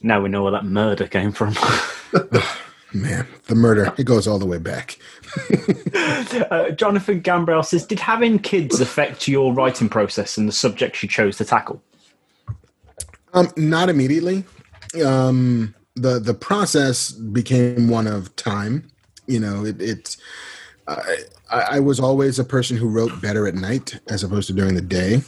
Now 0.02 0.22
we 0.22 0.30
know 0.30 0.44
where 0.44 0.52
that 0.52 0.66
murder 0.66 1.08
came 1.08 1.32
from. 1.32 1.56
Man, 2.93 3.28
the 3.47 3.55
murder, 3.55 3.93
it 3.97 4.05
goes 4.05 4.26
all 4.26 4.39
the 4.39 4.45
way 4.45 4.57
back. 4.57 4.97
uh, 6.49 6.70
Jonathan 6.70 7.22
Gambrell 7.22 7.66
says, 7.66 7.86
"Did 7.86 7.99
having 7.99 8.39
kids 8.39 8.80
affect 8.80 9.28
your 9.28 9.53
writing 9.53 9.89
process 9.89 10.38
and 10.38 10.47
the 10.47 10.53
subjects 10.53 11.03
you 11.03 11.09
chose 11.09 11.36
to 11.38 11.45
tackle?" 11.45 11.82
Um, 13.34 13.51
not 13.57 13.89
immediately. 13.89 14.45
Um, 15.05 15.76
the 15.95 16.20
the 16.20 16.34
process 16.34 17.11
became 17.11 17.89
one 17.89 18.07
of 18.07 18.34
time. 18.38 18.89
You 19.28 19.41
know, 19.41 19.66
it. 19.66 19.82
it 19.82 20.18
I, 20.88 21.18
I 21.51 21.80
was 21.80 21.99
always 21.99 22.39
a 22.39 22.43
person 22.43 22.78
who 22.78 22.88
wrote 22.88 23.22
better 23.22 23.47
at 23.47 23.55
night 23.55 23.99
as 24.07 24.24
opposed 24.24 24.47
to 24.47 24.53
during 24.53 24.76
the 24.76 24.82
day. 24.82 25.22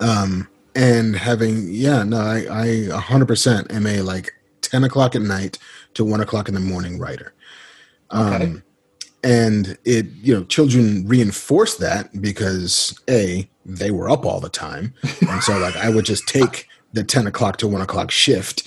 Um, 0.00 0.48
and 0.74 1.16
having 1.16 1.68
yeah, 1.70 2.02
no, 2.02 2.18
I 2.18 2.40
I 2.50 2.66
100% 2.88 3.72
am 3.72 3.86
a 3.86 4.02
like 4.02 4.32
10 4.62 4.84
o'clock 4.84 5.16
at 5.16 5.22
night 5.22 5.58
to 5.98 6.04
one 6.04 6.20
o'clock 6.20 6.48
in 6.48 6.54
the 6.54 6.60
morning 6.60 6.98
writer. 6.98 7.34
Um, 8.10 8.32
Okay. 8.32 8.54
and 9.24 9.76
it 9.84 10.06
you 10.22 10.32
know 10.34 10.44
children 10.44 11.06
reinforce 11.08 11.74
that 11.76 12.22
because 12.22 12.96
a 13.10 13.46
they 13.66 13.90
were 13.90 14.08
up 14.08 14.24
all 14.24 14.38
the 14.40 14.48
time. 14.48 14.94
And 15.28 15.42
so 15.42 15.58
like 15.58 15.76
i 15.76 15.90
would 15.90 16.04
just 16.06 16.26
take 16.28 16.66
the 16.94 17.02
10 17.04 17.26
o'clock 17.26 17.56
to 17.58 17.66
1 17.68 17.82
o'clock 17.82 18.10
shift 18.12 18.62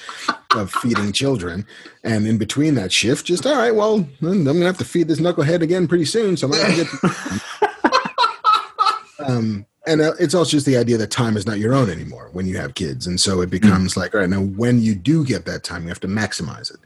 of 0.56 0.72
feeding 0.72 1.12
children. 1.14 1.66
And 2.04 2.28
in 2.28 2.38
between 2.38 2.76
that 2.76 2.92
shift 2.92 3.26
just 3.26 3.46
all 3.48 3.56
right 3.56 3.74
well 3.74 4.06
i'm 4.22 4.44
gonna 4.44 4.66
have 4.66 4.78
to 4.80 4.86
feed 4.86 5.08
this 5.08 5.22
knucklehead 5.22 5.62
again 5.62 5.88
pretty 5.88 6.06
soon 6.06 6.36
so 6.36 6.48
i'm 6.48 6.52
gonna 6.54 6.76
get 6.76 6.88
um 9.26 9.66
and 9.88 10.02
uh, 10.02 10.14
it's 10.20 10.36
also 10.36 10.52
just 10.52 10.68
the 10.68 10.78
idea 10.78 10.96
that 10.98 11.10
time 11.10 11.36
is 11.36 11.48
not 11.48 11.58
your 11.58 11.74
own 11.74 11.90
anymore 11.90 12.30
when 12.34 12.46
you 12.46 12.56
have 12.58 12.76
kids. 12.76 13.08
And 13.08 13.20
so 13.20 13.42
it 13.42 13.50
becomes 13.50 13.98
like 13.98 14.14
all 14.14 14.22
right 14.22 14.30
now 14.30 14.42
when 14.42 14.80
you 14.80 14.94
do 14.94 15.26
get 15.26 15.46
that 15.46 15.64
time 15.64 15.82
you 15.84 15.90
have 15.90 16.00
to 16.02 16.08
maximize 16.08 16.72
it 16.72 16.80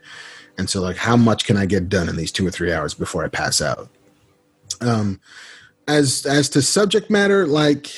and 0.57 0.69
so 0.69 0.81
like 0.81 0.97
how 0.97 1.17
much 1.17 1.45
can 1.45 1.57
i 1.57 1.65
get 1.65 1.89
done 1.89 2.09
in 2.09 2.15
these 2.15 2.31
two 2.31 2.45
or 2.45 2.51
three 2.51 2.71
hours 2.71 2.93
before 2.93 3.23
i 3.23 3.27
pass 3.27 3.61
out? 3.61 3.89
Um 4.81 5.19
as 5.87 6.25
as 6.25 6.49
to 6.49 6.61
subject 6.61 7.09
matter 7.09 7.45
like 7.45 7.89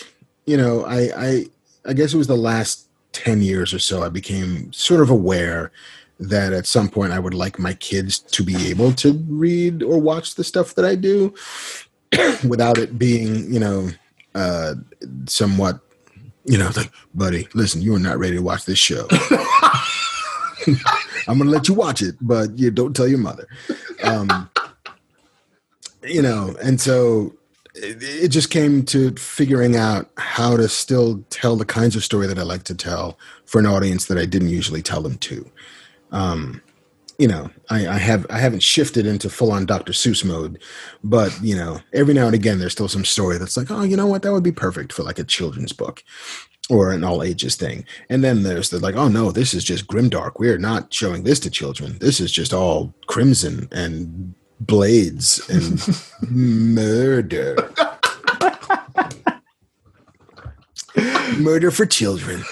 you 0.45 0.57
know 0.57 0.83
i 0.85 1.09
i 1.15 1.45
i 1.85 1.93
guess 1.93 2.13
it 2.13 2.17
was 2.17 2.27
the 2.27 2.35
last 2.35 2.87
10 3.13 3.41
years 3.41 3.73
or 3.73 3.79
so 3.79 4.03
i 4.03 4.09
became 4.09 4.71
sort 4.73 5.01
of 5.01 5.09
aware 5.09 5.71
that 6.19 6.53
at 6.53 6.65
some 6.65 6.89
point 6.89 7.13
i 7.13 7.19
would 7.19 7.33
like 7.33 7.59
my 7.59 7.73
kids 7.75 8.19
to 8.19 8.43
be 8.43 8.69
able 8.69 8.91
to 8.91 9.13
read 9.29 9.83
or 9.83 9.99
watch 9.99 10.35
the 10.35 10.43
stuff 10.43 10.75
that 10.75 10.85
i 10.85 10.95
do 10.95 11.33
without 12.47 12.77
it 12.77 12.97
being 12.97 13.51
you 13.51 13.59
know 13.59 13.89
uh 14.35 14.73
somewhat 15.25 15.79
you 16.43 16.57
know 16.57 16.69
like 16.75 16.91
buddy 17.15 17.47
listen 17.53 17.81
you 17.81 17.95
are 17.95 17.99
not 17.99 18.17
ready 18.17 18.35
to 18.35 18.41
watch 18.41 18.65
this 18.65 18.79
show 18.79 19.07
i'm 21.27 21.37
gonna 21.37 21.49
let 21.49 21.67
you 21.67 21.73
watch 21.73 22.01
it 22.01 22.15
but 22.21 22.57
you 22.57 22.71
don't 22.71 22.95
tell 22.95 23.07
your 23.07 23.19
mother. 23.19 23.47
Um 24.03 24.49
you 26.03 26.21
know 26.21 26.55
and 26.63 26.79
so 26.79 27.33
it, 27.75 28.01
it 28.01 28.27
just 28.29 28.49
came 28.49 28.83
to 28.85 29.11
figuring 29.15 29.75
out 29.75 30.09
how 30.17 30.57
to 30.57 30.67
still 30.67 31.23
tell 31.29 31.55
the 31.55 31.65
kinds 31.65 31.95
of 31.95 32.03
story 32.03 32.27
that 32.27 32.39
i 32.39 32.43
like 32.43 32.63
to 32.63 32.75
tell 32.75 33.17
for 33.45 33.59
an 33.59 33.65
audience 33.65 34.05
that 34.05 34.17
i 34.17 34.25
didn't 34.25 34.49
usually 34.49 34.81
tell 34.81 35.01
them 35.01 35.17
to. 35.17 35.49
Um 36.11 36.61
you 37.17 37.27
know 37.27 37.49
I, 37.69 37.87
I 37.87 37.97
have 37.97 38.25
i 38.29 38.37
haven't 38.37 38.61
shifted 38.61 39.05
into 39.07 39.29
full-on 39.29 39.65
dr 39.65 39.91
seuss 39.91 40.23
mode 40.23 40.61
but 41.03 41.37
you 41.41 41.55
know 41.55 41.79
every 41.91 42.13
now 42.13 42.27
and 42.27 42.35
again 42.35 42.59
there's 42.59 42.73
still 42.73 42.87
some 42.87 43.05
story 43.05 43.37
that's 43.39 43.57
like 43.57 43.71
oh 43.71 43.83
you 43.83 43.97
know 43.97 44.07
what? 44.07 44.21
That 44.21 44.33
would 44.33 44.43
be 44.43 44.51
perfect 44.51 44.93
for 44.93 45.03
like 45.03 45.19
a 45.19 45.23
children's 45.23 45.73
book 45.73 46.03
or 46.69 46.91
an 46.91 47.03
all 47.03 47.23
ages 47.23 47.55
thing 47.55 47.85
and 48.09 48.23
then 48.23 48.43
there's 48.43 48.69
the 48.69 48.79
like 48.79 48.95
oh 48.95 49.07
no 49.07 49.31
this 49.31 49.53
is 49.53 49.63
just 49.63 49.87
grimdark 49.87 50.33
we're 50.37 50.57
not 50.57 50.93
showing 50.93 51.23
this 51.23 51.39
to 51.39 51.49
children 51.49 51.97
this 51.99 52.19
is 52.19 52.31
just 52.31 52.53
all 52.53 52.93
crimson 53.07 53.67
and 53.71 54.33
blades 54.59 55.41
and 55.49 55.79
murder 56.29 57.55
murder 61.39 61.71
for 61.71 61.85
children 61.85 62.43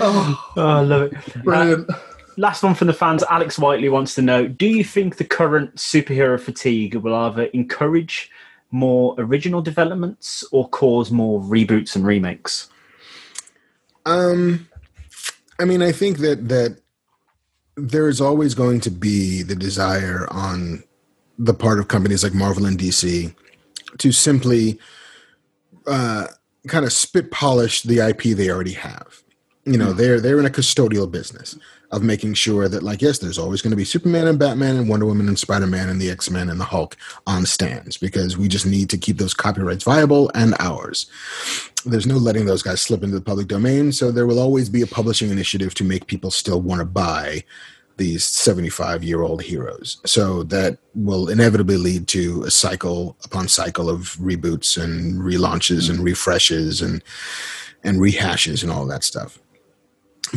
Oh, 0.00 0.52
Oh, 0.56 0.66
I 0.66 0.80
love 0.82 1.02
it. 1.12 1.44
brilliant. 1.44 1.90
Uh, 1.90 1.94
last 2.36 2.62
one 2.62 2.74
from 2.74 2.88
the 2.88 2.92
fans. 2.92 3.24
Alex 3.30 3.58
Whiteley 3.58 3.88
wants 3.88 4.14
to 4.16 4.22
know: 4.22 4.46
Do 4.46 4.66
you 4.66 4.84
think 4.84 5.16
the 5.16 5.24
current 5.24 5.74
superhero 5.76 6.38
fatigue 6.38 6.94
will 6.94 7.14
either 7.14 7.44
encourage 7.46 8.30
more 8.70 9.14
original 9.18 9.62
developments 9.62 10.44
or 10.52 10.68
cause 10.68 11.10
more 11.10 11.40
reboots 11.40 11.96
and 11.96 12.06
remakes? 12.06 12.68
Um, 14.08 14.68
I 15.58 15.64
mean, 15.66 15.82
I 15.82 15.92
think 15.92 16.18
that 16.18 16.48
that 16.48 16.80
there 17.76 18.08
is 18.08 18.20
always 18.20 18.54
going 18.54 18.80
to 18.80 18.90
be 18.90 19.42
the 19.42 19.54
desire 19.54 20.26
on 20.30 20.82
the 21.38 21.54
part 21.54 21.78
of 21.78 21.88
companies 21.88 22.24
like 22.24 22.34
Marvel 22.34 22.66
and 22.66 22.78
DC 22.78 23.34
to 23.98 24.12
simply 24.12 24.78
uh, 25.86 26.26
kind 26.66 26.84
of 26.84 26.92
spit 26.92 27.30
polish 27.30 27.82
the 27.82 27.98
IP 28.00 28.36
they 28.36 28.50
already 28.50 28.72
have. 28.72 29.22
You 29.64 29.76
know, 29.76 29.92
they're 29.92 30.20
they're 30.20 30.40
in 30.40 30.46
a 30.46 30.50
custodial 30.50 31.10
business 31.10 31.56
of 31.90 32.02
making 32.02 32.34
sure 32.34 32.68
that, 32.68 32.82
like, 32.82 33.00
yes, 33.00 33.18
there's 33.18 33.38
always 33.38 33.62
going 33.62 33.70
to 33.70 33.76
be 33.76 33.84
Superman 33.84 34.26
and 34.26 34.38
Batman 34.38 34.76
and 34.76 34.88
Wonder 34.88 35.06
Woman 35.06 35.28
and 35.28 35.38
Spider 35.38 35.66
Man 35.66 35.88
and 35.88 36.00
the 36.00 36.10
X 36.10 36.30
Men 36.30 36.50
and 36.50 36.60
the 36.60 36.64
Hulk 36.64 36.96
on 37.26 37.46
stands 37.46 37.96
because 37.96 38.36
we 38.36 38.48
just 38.48 38.66
need 38.66 38.90
to 38.90 38.98
keep 38.98 39.18
those 39.18 39.34
copyrights 39.34 39.84
viable 39.84 40.30
and 40.34 40.54
ours. 40.58 41.06
There's 41.86 42.06
no 42.06 42.16
letting 42.16 42.46
those 42.46 42.62
guys 42.62 42.80
slip 42.80 43.02
into 43.02 43.16
the 43.16 43.24
public 43.24 43.48
domain, 43.48 43.92
so 43.92 44.10
there 44.10 44.26
will 44.26 44.38
always 44.38 44.68
be 44.68 44.82
a 44.82 44.86
publishing 44.86 45.30
initiative 45.30 45.74
to 45.74 45.84
make 45.84 46.06
people 46.06 46.30
still 46.30 46.60
want 46.60 46.80
to 46.80 46.84
buy 46.84 47.44
these 47.98 48.24
75 48.24 49.04
year 49.04 49.22
old 49.22 49.42
heroes. 49.42 50.00
So 50.06 50.44
that 50.44 50.78
will 50.94 51.28
inevitably 51.28 51.76
lead 51.76 52.08
to 52.08 52.44
a 52.44 52.50
cycle 52.50 53.16
upon 53.24 53.48
cycle 53.48 53.90
of 53.90 54.16
reboots 54.16 54.82
and 54.82 55.20
relaunches 55.20 55.90
and 55.90 56.00
refreshes 56.00 56.80
and 56.80 57.02
and 57.84 57.98
rehashes 57.98 58.62
and 58.62 58.72
all 58.72 58.86
that 58.86 59.04
stuff. 59.04 59.38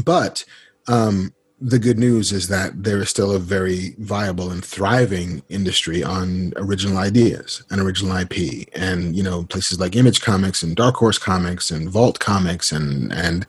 But 0.04 0.43
um, 0.88 1.34
the 1.62 1.78
good 1.78 1.99
news 1.99 2.32
is 2.32 2.47
that 2.47 2.84
there 2.84 2.97
is 2.97 3.09
still 3.09 3.32
a 3.32 3.39
very 3.39 3.93
viable 3.99 4.49
and 4.49 4.66
thriving 4.66 5.43
industry 5.49 6.03
on 6.03 6.53
original 6.55 6.97
ideas 6.97 7.64
and 7.70 7.80
original 7.80 8.18
IP, 8.18 8.68
and 8.74 9.16
you 9.16 9.22
know 9.22 9.43
places 9.43 9.80
like 9.80 9.95
Image 9.95 10.22
Comics 10.22 10.64
and 10.64 10.76
Dark 10.76 10.95
Horse 10.95 11.20
Comics 11.20 11.70
and 11.70 11.88
Vault 11.88 12.20
Comics, 12.20 12.72
and 12.72 13.14
and 13.14 13.45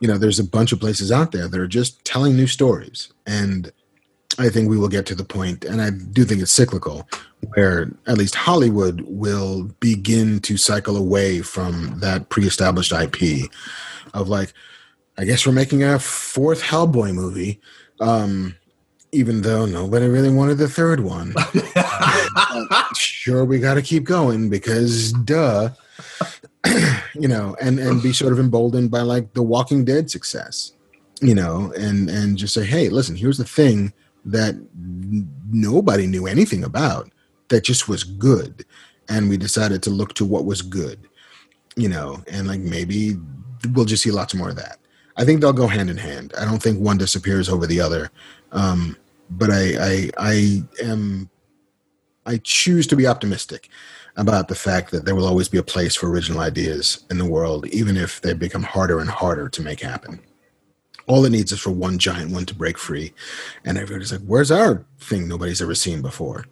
you 0.00 0.08
know 0.08 0.18
there's 0.18 0.40
a 0.40 0.44
bunch 0.44 0.72
of 0.72 0.80
places 0.80 1.12
out 1.12 1.30
there 1.30 1.46
that 1.46 1.60
are 1.60 1.68
just 1.68 2.04
telling 2.04 2.34
new 2.34 2.48
stories, 2.48 3.12
and 3.26 3.70
I 4.40 4.48
think 4.48 4.68
we 4.68 4.76
will 4.76 4.88
get 4.88 5.06
to 5.06 5.14
the 5.14 5.24
point, 5.24 5.64
and 5.64 5.80
I 5.80 5.90
do 5.90 6.24
think 6.24 6.42
it's 6.42 6.50
cyclical, 6.52 7.08
where 7.54 7.92
at 8.08 8.18
least 8.18 8.34
Hollywood 8.34 9.02
will 9.02 9.70
begin 9.78 10.40
to 10.40 10.56
cycle 10.56 10.96
away 10.96 11.42
from 11.42 12.00
that 12.00 12.28
pre-established 12.28 12.92
IP 12.92 13.48
of 14.14 14.28
like 14.28 14.52
I 15.18 15.24
guess 15.24 15.46
we're 15.46 15.52
making 15.52 15.82
a 15.82 15.98
fourth 15.98 16.62
Hellboy 16.62 17.14
movie, 17.14 17.60
um, 18.00 18.54
even 19.12 19.42
though 19.42 19.64
nobody 19.64 20.06
really 20.08 20.30
wanted 20.30 20.58
the 20.58 20.68
third 20.68 21.00
one. 21.00 21.34
Sure, 22.94 23.44
we 23.44 23.58
got 23.58 23.74
to 23.74 23.82
keep 23.82 24.04
going 24.04 24.48
because, 24.48 25.12
duh, 25.12 25.70
you 27.14 27.28
know, 27.28 27.56
and 27.60 27.78
and 27.78 28.02
be 28.02 28.12
sort 28.12 28.32
of 28.32 28.38
emboldened 28.38 28.90
by 28.90 29.00
like 29.00 29.32
the 29.34 29.42
Walking 29.42 29.84
Dead 29.84 30.10
success, 30.10 30.72
you 31.20 31.34
know, 31.34 31.72
and 31.76 32.08
and 32.08 32.38
just 32.38 32.54
say, 32.54 32.64
hey, 32.64 32.88
listen, 32.88 33.16
here's 33.16 33.38
the 33.38 33.44
thing 33.44 33.92
that 34.24 34.54
nobody 35.50 36.06
knew 36.06 36.26
anything 36.26 36.62
about 36.64 37.10
that 37.48 37.64
just 37.64 37.88
was 37.88 38.04
good, 38.04 38.64
and 39.08 39.28
we 39.28 39.36
decided 39.36 39.82
to 39.82 39.90
look 39.90 40.14
to 40.14 40.24
what 40.24 40.44
was 40.44 40.62
good, 40.62 41.08
you 41.76 41.88
know, 41.88 42.22
and 42.28 42.46
like 42.46 42.60
maybe 42.60 43.16
we'll 43.72 43.84
just 43.84 44.02
see 44.02 44.10
lots 44.10 44.34
more 44.34 44.50
of 44.50 44.56
that. 44.56 44.78
I 45.16 45.24
think 45.24 45.40
they'll 45.40 45.52
go 45.52 45.66
hand 45.66 45.90
in 45.90 45.96
hand. 45.96 46.32
I 46.38 46.44
don't 46.44 46.62
think 46.62 46.78
one 46.78 46.98
disappears 46.98 47.48
over 47.48 47.66
the 47.66 47.80
other. 47.80 48.10
Um, 48.52 48.96
but 49.30 49.50
I, 49.50 49.74
I, 49.80 50.10
I 50.18 50.62
am, 50.82 51.30
I 52.26 52.38
choose 52.38 52.86
to 52.88 52.96
be 52.96 53.06
optimistic 53.06 53.68
about 54.16 54.48
the 54.48 54.54
fact 54.54 54.90
that 54.90 55.04
there 55.04 55.14
will 55.14 55.26
always 55.26 55.48
be 55.48 55.58
a 55.58 55.62
place 55.62 55.94
for 55.94 56.10
original 56.10 56.40
ideas 56.40 57.04
in 57.10 57.18
the 57.18 57.24
world, 57.24 57.66
even 57.68 57.96
if 57.96 58.20
they 58.20 58.32
become 58.32 58.62
harder 58.62 58.98
and 59.00 59.10
harder 59.10 59.48
to 59.48 59.62
make 59.62 59.80
happen. 59.80 60.20
All 61.06 61.24
it 61.24 61.30
needs 61.30 61.52
is 61.52 61.60
for 61.60 61.70
one 61.70 61.98
giant 61.98 62.32
one 62.32 62.46
to 62.46 62.54
break 62.54 62.78
free, 62.78 63.12
and 63.64 63.78
everybody's 63.78 64.10
like, 64.10 64.22
"Where's 64.22 64.50
our 64.50 64.84
thing 64.98 65.28
nobody's 65.28 65.62
ever 65.62 65.74
seen 65.74 66.02
before?" 66.02 66.46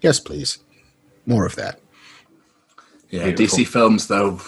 Yes, 0.00 0.18
please, 0.18 0.58
more 1.26 1.46
of 1.46 1.54
that. 1.54 1.78
Yeah, 3.10 3.26
Beautiful. 3.26 3.58
DC 3.58 3.68
films 3.68 4.08
though. 4.08 4.40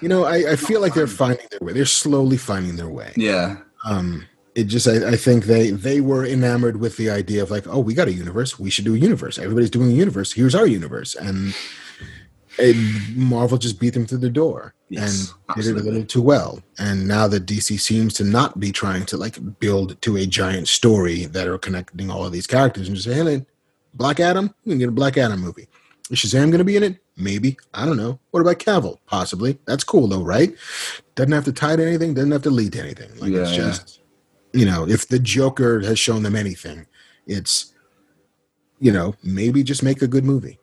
You 0.00 0.08
know, 0.08 0.24
I, 0.24 0.52
I 0.52 0.56
feel 0.56 0.80
like 0.80 0.94
they're 0.94 1.06
finding 1.06 1.46
their 1.50 1.60
way. 1.60 1.72
They're 1.72 1.84
slowly 1.84 2.36
finding 2.36 2.76
their 2.76 2.88
way. 2.88 3.12
Yeah, 3.16 3.58
um 3.84 4.26
it 4.54 4.64
just 4.64 4.88
I, 4.88 5.10
I 5.10 5.16
think 5.16 5.44
they 5.44 5.70
they 5.70 6.00
were 6.00 6.26
enamored 6.26 6.78
with 6.78 6.96
the 6.96 7.10
idea 7.10 7.42
of 7.42 7.50
like 7.50 7.66
oh 7.66 7.80
we 7.80 7.94
got 7.94 8.08
a 8.08 8.12
universe. 8.12 8.58
We 8.58 8.70
should 8.70 8.84
do 8.84 8.94
a 8.94 8.98
universe. 8.98 9.38
Everybody's 9.38 9.70
doing 9.70 9.90
a 9.90 9.94
universe. 9.94 10.32
Here's 10.32 10.54
our 10.54 10.66
universe. 10.66 11.14
And 11.14 11.54
it, 12.58 12.76
marvel 13.16 13.58
just 13.58 13.78
beat 13.78 13.94
them 13.94 14.06
through 14.06 14.18
the 14.18 14.30
door. 14.30 14.74
Yes, 14.88 15.32
and 15.48 15.56
did 15.56 15.76
it 15.76 15.80
a 15.80 15.84
little 15.84 16.04
too 16.04 16.20
well. 16.20 16.60
And 16.78 17.06
now 17.06 17.28
that 17.28 17.46
dc 17.46 17.78
seems 17.80 18.12
to 18.14 18.24
not 18.24 18.58
be 18.58 18.72
trying 18.72 19.06
to 19.06 19.16
like 19.16 19.38
build 19.60 20.00
to 20.02 20.16
a 20.16 20.26
giant 20.26 20.68
story 20.68 21.26
that 21.26 21.46
are 21.46 21.58
connecting 21.58 22.10
all 22.10 22.26
of 22.26 22.32
these 22.32 22.46
characters 22.46 22.88
and 22.88 22.96
just 22.96 23.08
say 23.08 23.14
hey 23.14 23.46
black 23.94 24.20
adam? 24.20 24.52
We 24.64 24.72
can 24.72 24.78
get 24.78 24.88
a 24.88 24.92
black 24.92 25.16
adam 25.16 25.40
movie. 25.40 25.68
Is 26.10 26.18
shazam 26.18 26.46
going 26.46 26.58
to 26.58 26.64
be 26.64 26.76
in 26.76 26.82
it 26.82 26.99
maybe 27.16 27.56
i 27.74 27.84
don't 27.84 27.96
know 27.96 28.18
what 28.30 28.40
about 28.40 28.58
cavill 28.58 28.96
possibly 29.06 29.58
that's 29.66 29.84
cool 29.84 30.06
though 30.08 30.22
right 30.22 30.54
doesn't 31.14 31.32
have 31.32 31.44
to 31.44 31.52
tie 31.52 31.76
to 31.76 31.84
anything 31.86 32.14
doesn't 32.14 32.30
have 32.32 32.42
to 32.42 32.50
lead 32.50 32.72
to 32.72 32.80
anything 32.80 33.10
like 33.18 33.32
it's 33.32 33.50
Yeah, 33.50 33.56
yeah. 33.56 33.70
just 33.70 34.00
you 34.52 34.64
know 34.64 34.86
if 34.88 35.06
the 35.08 35.18
joker 35.18 35.80
has 35.80 35.98
shown 35.98 36.22
them 36.22 36.34
anything 36.36 36.86
it's 37.26 37.74
you 38.80 38.90
know 38.92 39.14
maybe 39.22 39.62
just 39.62 39.82
make 39.82 40.00
a 40.02 40.06
good 40.06 40.24
movie 40.24 40.58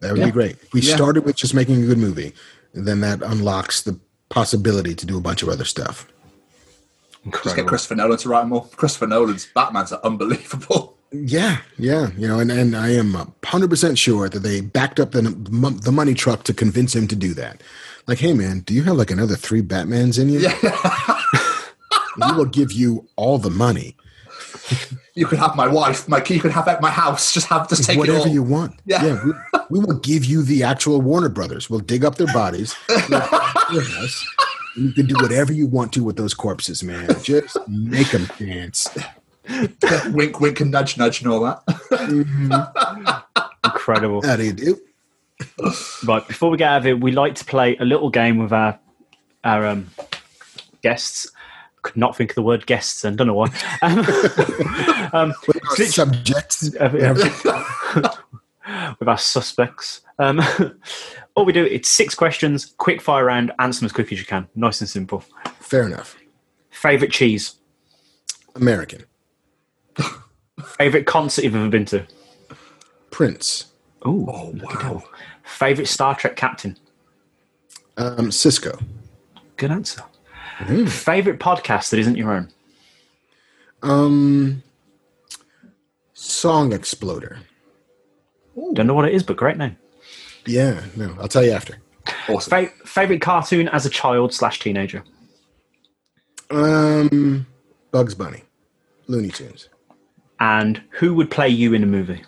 that 0.00 0.12
would 0.12 0.20
Yeah. 0.20 0.26
be 0.26 0.30
great 0.32 0.56
if 0.62 0.72
we 0.72 0.80
Yeah. 0.80 0.94
started 0.94 1.24
with 1.24 1.36
just 1.36 1.54
making 1.54 1.82
a 1.82 1.86
good 1.86 1.98
movie 1.98 2.32
then 2.74 3.00
that 3.00 3.22
unlocks 3.22 3.82
the 3.82 3.98
possibility 4.28 4.94
to 4.94 5.06
do 5.06 5.16
a 5.16 5.20
bunch 5.20 5.42
of 5.42 5.48
other 5.48 5.64
stuff 5.64 6.06
just 7.24 7.26
get 7.26 7.34
Incredible. 7.34 7.68
Christopher 7.68 7.94
Nolan 7.96 8.18
to 8.18 8.28
write 8.28 8.46
more. 8.46 8.64
Christopher 8.76 9.08
Nolan's 9.08 9.46
Batman's 9.52 9.90
are 9.92 10.00
unbelievable. 10.04 10.95
Yeah 11.12 11.58
yeah 11.78 12.10
you 12.16 12.26
know 12.26 12.38
and, 12.40 12.50
and 12.50 12.76
i 12.76 12.88
am 12.88 13.12
100% 13.12 13.96
sure 13.96 14.28
that 14.28 14.40
they 14.40 14.60
backed 14.60 14.98
up 14.98 15.12
the, 15.12 15.22
the 15.22 15.92
money 15.92 16.14
truck 16.14 16.42
to 16.44 16.52
convince 16.52 16.94
him 16.94 17.06
to 17.08 17.16
do 17.16 17.32
that 17.34 17.62
like 18.06 18.18
hey 18.18 18.32
man 18.32 18.60
do 18.60 18.74
you 18.74 18.82
have 18.82 18.96
like 18.96 19.10
another 19.10 19.36
three 19.36 19.62
batmans 19.62 20.20
in 20.20 20.28
you 20.28 20.40
Yeah, 20.40 21.20
we 22.32 22.36
will 22.36 22.46
give 22.46 22.72
you 22.72 23.08
all 23.16 23.38
the 23.38 23.50
money 23.50 23.96
you 25.14 25.26
could 25.26 25.38
have 25.38 25.56
my 25.56 25.66
wife, 25.66 26.08
my 26.08 26.22
you 26.28 26.40
could 26.40 26.50
have 26.50 26.68
at 26.68 26.80
my 26.80 26.90
house. 26.90 27.32
Just 27.32 27.46
have 27.46 27.68
just 27.68 27.84
take 27.84 27.96
it 27.96 28.00
whatever 28.00 28.28
you 28.28 28.42
want. 28.42 28.78
Yeah. 28.84 29.24
we, 29.24 29.32
we 29.70 29.78
will 29.78 29.98
give 29.98 30.24
you 30.24 30.42
the 30.42 30.62
actual 30.62 31.00
Warner 31.00 31.28
Brothers. 31.28 31.70
We'll 31.70 31.80
dig 31.80 32.04
up 32.04 32.16
their 32.16 32.32
bodies. 32.32 32.74
we'll 32.88 33.20
put 33.20 33.72
your 33.72 33.84
house, 33.84 34.26
and 34.76 34.86
You 34.86 34.92
can 34.92 35.06
do 35.06 35.14
whatever 35.20 35.52
you 35.52 35.66
want 35.66 35.92
to 35.94 36.04
with 36.04 36.16
those 36.16 36.34
corpses, 36.34 36.82
man. 36.82 37.08
Just 37.22 37.56
make 37.68 38.10
them 38.10 38.28
dance. 38.38 38.88
wink, 40.12 40.40
wink, 40.40 40.60
and 40.60 40.70
nudge, 40.70 40.96
nudge, 40.98 41.22
and 41.22 41.30
all 41.30 41.40
that. 41.40 41.62
Incredible. 43.64 44.22
How 44.22 44.36
do 44.36 44.44
you 44.44 44.52
do? 44.52 44.80
Right, 46.06 46.26
before 46.26 46.50
we 46.50 46.56
get 46.56 46.68
out 46.68 46.78
of 46.78 46.86
it, 46.86 47.00
we 47.00 47.12
like 47.12 47.34
to 47.36 47.44
play 47.44 47.76
a 47.76 47.84
little 47.84 48.10
game 48.10 48.38
with 48.38 48.52
our 48.52 48.78
our 49.44 49.66
um, 49.66 49.90
guests. 50.82 51.30
Could 51.82 51.96
not 51.96 52.16
think 52.16 52.30
of 52.30 52.34
the 52.34 52.42
word 52.42 52.66
guests, 52.66 53.04
and 53.04 53.16
don't 53.16 53.26
know 53.28 53.34
why. 53.34 53.48
Um, 53.82 53.98
um, 55.12 55.34
Our 55.70 55.76
subjects. 55.86 56.70
with 58.98 59.08
our 59.08 59.18
suspects. 59.18 60.00
Um, 60.18 60.40
all 61.36 61.44
we 61.44 61.52
do 61.52 61.64
it's 61.64 61.88
six 61.88 62.14
questions, 62.14 62.74
quick 62.78 63.00
fire 63.00 63.24
round, 63.26 63.52
answer 63.58 63.80
them 63.80 63.86
as 63.86 63.92
quick 63.92 64.10
as 64.10 64.18
you 64.18 64.24
can. 64.24 64.48
Nice 64.56 64.80
and 64.80 64.90
simple. 64.90 65.22
Fair 65.60 65.86
enough. 65.86 66.16
Favorite 66.70 67.12
cheese. 67.12 67.56
American. 68.56 69.04
Favorite 70.78 71.06
concert 71.06 71.44
you've 71.44 71.54
ever 71.56 71.68
been 71.68 71.84
to. 71.86 72.06
Prince. 73.10 73.66
Ooh, 74.06 74.26
Oh 74.28 74.54
wow! 74.62 75.02
Favorite 75.44 75.88
Star 75.88 76.14
Trek 76.14 76.36
captain. 76.36 76.76
Um, 77.96 78.30
Sisko. 78.30 78.82
Good 79.56 79.70
answer. 79.70 80.02
Favorite 80.86 81.38
podcast 81.40 81.90
that 81.90 81.98
isn't 82.00 82.16
your 82.16 82.32
own. 82.32 82.50
Um, 83.82 84.62
Song 86.14 86.72
Exploder. 86.72 87.38
Don't 88.74 88.86
know 88.86 88.94
what 88.94 89.06
it 89.08 89.14
is, 89.14 89.22
but 89.22 89.36
great 89.36 89.56
name. 89.58 89.76
Yeah, 90.46 90.82
no, 90.96 91.14
I'll 91.20 91.28
tell 91.28 91.44
you 91.44 91.52
after. 91.52 91.76
Awesome. 92.28 92.50
Fa- 92.50 92.72
favorite 92.86 93.20
cartoon 93.20 93.68
as 93.68 93.84
a 93.86 93.90
child 93.90 94.32
slash 94.32 94.60
teenager. 94.60 95.02
Um, 96.50 97.46
Bugs 97.90 98.14
Bunny. 98.14 98.42
Looney 99.08 99.28
Tunes. 99.30 99.68
And 100.40 100.82
who 100.90 101.14
would 101.14 101.30
play 101.30 101.48
you 101.48 101.72
in 101.74 101.82
a 101.82 101.86
movie? 101.86 102.22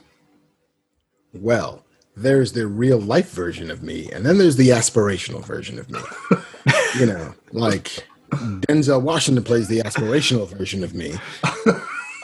Well, 1.34 1.84
there's 2.16 2.52
the 2.52 2.66
real 2.66 2.98
life 2.98 3.30
version 3.30 3.70
of 3.70 3.82
me, 3.82 4.10
and 4.12 4.24
then 4.24 4.38
there's 4.38 4.56
the 4.56 4.70
aspirational 4.70 5.44
version 5.44 5.78
of 5.78 5.90
me. 5.90 6.00
you 6.98 7.06
know, 7.06 7.34
like 7.52 8.06
Denzel 8.30 9.02
Washington 9.02 9.44
plays 9.44 9.68
the 9.68 9.80
aspirational 9.80 10.48
version 10.48 10.82
of 10.82 10.94
me, 10.94 11.14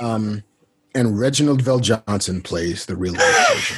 um, 0.01 0.43
and 0.95 1.19
Reginald 1.19 1.63
VelJohnson 1.63 2.43
plays 2.43 2.87
the 2.87 2.97
real 2.97 3.15
life 3.15 3.55
version. 3.55 3.77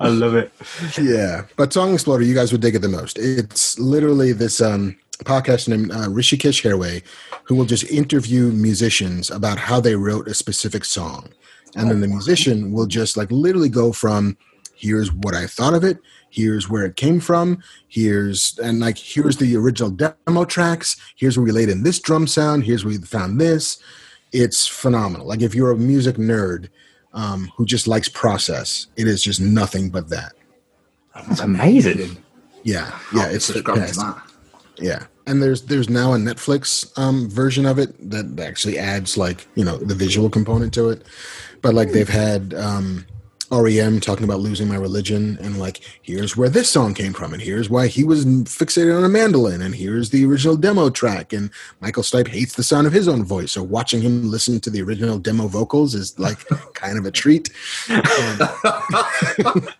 I 0.00 0.08
love 0.08 0.34
it. 0.34 0.52
yeah, 1.00 1.44
but 1.56 1.72
Song 1.72 1.92
Exploder, 1.92 2.24
you 2.24 2.34
guys 2.34 2.50
would 2.50 2.60
dig 2.60 2.74
it 2.74 2.80
the 2.80 2.88
most. 2.88 3.18
It's 3.18 3.78
literally 3.78 4.32
this 4.32 4.60
um, 4.60 4.96
a 5.20 5.24
podcaster 5.24 5.68
named 5.68 5.90
uh, 5.90 6.08
Hrishikesh 6.08 6.62
Hirway 6.62 7.02
who 7.44 7.54
will 7.54 7.64
just 7.64 7.90
interview 7.90 8.50
musicians 8.52 9.30
about 9.30 9.58
how 9.58 9.80
they 9.80 9.96
wrote 9.96 10.28
a 10.28 10.34
specific 10.34 10.84
song. 10.84 11.28
And 11.74 11.90
then 11.90 12.00
the 12.00 12.08
musician 12.08 12.72
will 12.72 12.86
just 12.86 13.16
like 13.16 13.30
literally 13.30 13.68
go 13.68 13.92
from 13.92 14.36
here's 14.74 15.12
what 15.12 15.34
I 15.34 15.46
thought 15.46 15.74
of 15.74 15.84
it, 15.84 15.98
here's 16.30 16.68
where 16.68 16.84
it 16.84 16.96
came 16.96 17.20
from, 17.20 17.62
here's 17.88 18.58
and 18.58 18.80
like 18.80 18.96
here's 18.96 19.36
the 19.36 19.56
original 19.56 19.90
demo 19.90 20.44
tracks, 20.44 20.96
here's 21.16 21.36
where 21.36 21.44
we 21.44 21.52
laid 21.52 21.68
in 21.68 21.82
this 21.82 22.00
drum 22.00 22.26
sound, 22.26 22.64
here's 22.64 22.84
where 22.84 22.96
we 22.96 23.04
found 23.04 23.40
this. 23.40 23.78
It's 24.32 24.66
phenomenal. 24.66 25.26
Like 25.26 25.42
if 25.42 25.54
you're 25.54 25.70
a 25.70 25.76
music 25.76 26.16
nerd 26.16 26.68
um, 27.12 27.50
who 27.56 27.64
just 27.66 27.88
likes 27.88 28.08
process, 28.08 28.86
it 28.96 29.06
is 29.06 29.22
just 29.22 29.40
nothing 29.40 29.90
but 29.90 30.08
that. 30.10 30.32
That's 31.14 31.40
amazing. 31.40 32.22
Yeah, 32.62 32.98
yeah, 33.14 33.28
it's 33.28 33.48
to 33.48 33.62
that. 33.62 34.22
Yeah, 34.78 35.06
and 35.26 35.42
there's 35.42 35.62
there's 35.62 35.88
now 35.88 36.12
a 36.14 36.16
Netflix 36.16 36.96
um, 36.98 37.28
version 37.28 37.66
of 37.66 37.78
it 37.78 38.10
that 38.10 38.40
actually 38.40 38.78
adds 38.78 39.16
like 39.16 39.46
you 39.54 39.64
know 39.64 39.76
the 39.76 39.94
visual 39.94 40.30
component 40.30 40.72
to 40.74 40.90
it, 40.90 41.02
but 41.62 41.74
like 41.74 41.90
they've 41.90 42.08
had 42.08 42.54
um, 42.54 43.04
REM 43.50 44.00
talking 44.00 44.24
about 44.24 44.40
losing 44.40 44.68
my 44.68 44.76
religion 44.76 45.38
and 45.40 45.58
like 45.58 45.80
here's 46.02 46.36
where 46.36 46.50
this 46.50 46.68
song 46.68 46.92
came 46.92 47.14
from 47.14 47.32
and 47.32 47.40
here's 47.40 47.70
why 47.70 47.86
he 47.86 48.04
was 48.04 48.26
fixated 48.26 48.96
on 48.96 49.04
a 49.04 49.08
mandolin 49.08 49.62
and 49.62 49.74
here's 49.74 50.10
the 50.10 50.24
original 50.24 50.56
demo 50.56 50.90
track 50.90 51.32
and 51.32 51.50
Michael 51.80 52.02
Stipe 52.02 52.28
hates 52.28 52.54
the 52.54 52.62
sound 52.62 52.86
of 52.86 52.92
his 52.92 53.08
own 53.08 53.24
voice 53.24 53.52
so 53.52 53.62
watching 53.62 54.02
him 54.02 54.30
listen 54.30 54.60
to 54.60 54.70
the 54.70 54.82
original 54.82 55.18
demo 55.18 55.46
vocals 55.48 55.94
is 55.94 56.18
like 56.18 56.38
kind 56.74 56.98
of 56.98 57.06
a 57.06 57.10
treat. 57.10 57.50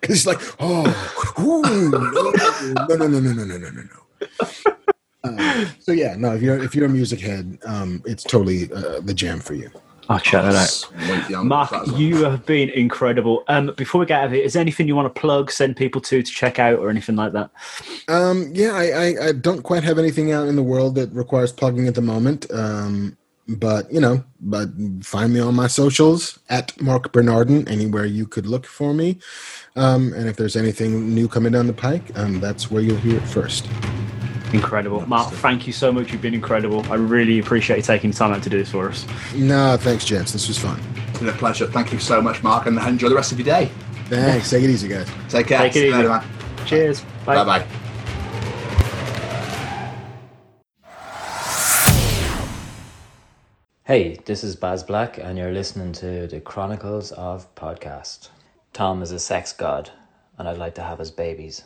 It's 0.02 0.26
like 0.26 0.40
oh 0.60 0.86
ooh, 1.38 1.62
no 1.62 2.96
no 2.96 3.06
no 3.06 3.06
no 3.06 3.20
no 3.20 3.32
no 3.32 3.44
no 3.44 3.70
no 3.70 3.82
no. 3.82 4.77
Um, 5.24 5.66
so 5.80 5.92
yeah, 5.92 6.14
no. 6.16 6.34
If 6.34 6.42
you're 6.42 6.62
if 6.62 6.74
you're 6.74 6.86
a 6.86 6.90
music 6.90 7.20
head, 7.20 7.58
um, 7.64 8.02
it's 8.06 8.22
totally 8.22 8.72
uh, 8.72 9.00
the 9.00 9.14
jam 9.14 9.40
for 9.40 9.54
you. 9.54 9.70
I'll 10.10 10.18
check 10.18 10.42
that 10.42 10.54
out. 10.54 11.44
Marc, 11.44 11.70
you 11.98 12.24
have 12.24 12.46
been 12.46 12.70
incredible. 12.70 13.44
Um, 13.48 13.74
before 13.76 13.98
we 14.00 14.06
get 14.06 14.20
out 14.20 14.26
of 14.26 14.32
here, 14.32 14.42
is 14.42 14.54
there 14.54 14.62
anything 14.62 14.88
you 14.88 14.96
want 14.96 15.14
to 15.14 15.20
plug, 15.20 15.50
send 15.50 15.76
people 15.76 16.00
to 16.02 16.22
to 16.22 16.30
check 16.30 16.58
out, 16.58 16.78
or 16.78 16.88
anything 16.88 17.16
like 17.16 17.32
that? 17.32 17.50
Um, 18.08 18.50
yeah, 18.54 18.72
I, 18.72 18.84
I 18.84 19.26
I 19.28 19.32
don't 19.32 19.62
quite 19.62 19.84
have 19.84 19.98
anything 19.98 20.32
out 20.32 20.48
in 20.48 20.56
the 20.56 20.62
world 20.62 20.94
that 20.94 21.12
requires 21.12 21.52
plugging 21.52 21.88
at 21.88 21.94
the 21.94 22.00
moment. 22.00 22.50
Um, 22.50 23.18
but 23.48 23.90
you 23.92 24.00
know, 24.00 24.24
but 24.40 24.68
find 25.02 25.34
me 25.34 25.40
on 25.40 25.54
my 25.54 25.66
socials 25.66 26.38
at 26.48 26.80
Marc 26.80 27.12
Bernardin 27.12 27.68
anywhere 27.68 28.06
you 28.06 28.26
could 28.26 28.46
look 28.46 28.66
for 28.66 28.94
me. 28.94 29.18
Um, 29.76 30.12
and 30.14 30.28
if 30.28 30.36
there's 30.36 30.56
anything 30.56 31.14
new 31.14 31.28
coming 31.28 31.52
down 31.52 31.66
the 31.66 31.72
pike, 31.72 32.16
um, 32.16 32.40
that's 32.40 32.70
where 32.70 32.82
you'll 32.82 32.96
hear 32.96 33.16
it 33.16 33.28
first. 33.28 33.68
Incredible, 34.52 35.06
Marc. 35.06 35.30
Thank 35.34 35.66
you 35.66 35.72
so 35.72 35.92
much. 35.92 36.12
You've 36.12 36.22
been 36.22 36.34
incredible. 36.34 36.84
I 36.90 36.94
really 36.94 37.38
appreciate 37.38 37.76
you 37.76 37.82
taking 37.82 38.10
the 38.10 38.16
time 38.16 38.32
out 38.32 38.42
to 38.44 38.50
do 38.50 38.58
this 38.58 38.70
for 38.70 38.88
us. 38.88 39.06
No, 39.34 39.76
thanks, 39.76 40.04
gents. 40.04 40.32
This 40.32 40.48
was 40.48 40.58
fun. 40.58 40.80
It's 41.08 41.18
been 41.18 41.28
a 41.28 41.32
pleasure. 41.32 41.66
Thank 41.66 41.92
you 41.92 41.98
so 41.98 42.22
much, 42.22 42.42
Marc, 42.42 42.66
and 42.66 42.78
enjoy 42.78 43.10
the 43.10 43.14
rest 43.14 43.32
of 43.32 43.38
your 43.38 43.44
day. 43.44 43.70
Thanks. 44.06 44.48
Take 44.48 44.64
it 44.64 44.70
easy, 44.70 44.88
guys. 44.88 45.08
Take 45.28 45.48
care. 45.48 45.58
Take 45.58 45.76
it 45.76 45.84
easy. 45.84 45.92
later, 45.92 46.08
man. 46.08 46.24
Cheers. 46.64 47.02
Bye 47.26 47.44
bye. 47.44 47.66
Hey, 53.84 54.18
this 54.26 54.44
is 54.44 54.54
Baz 54.54 54.82
Black, 54.82 55.16
and 55.16 55.38
you're 55.38 55.52
listening 55.52 55.92
to 55.94 56.26
the 56.26 56.40
Chronicles 56.40 57.10
of 57.12 57.54
Podcast. 57.54 58.28
Tom 58.74 59.02
is 59.02 59.12
a 59.12 59.18
sex 59.18 59.52
god, 59.52 59.90
and 60.36 60.46
I'd 60.46 60.58
like 60.58 60.74
to 60.74 60.82
have 60.82 60.98
his 60.98 61.10
babies. 61.10 61.64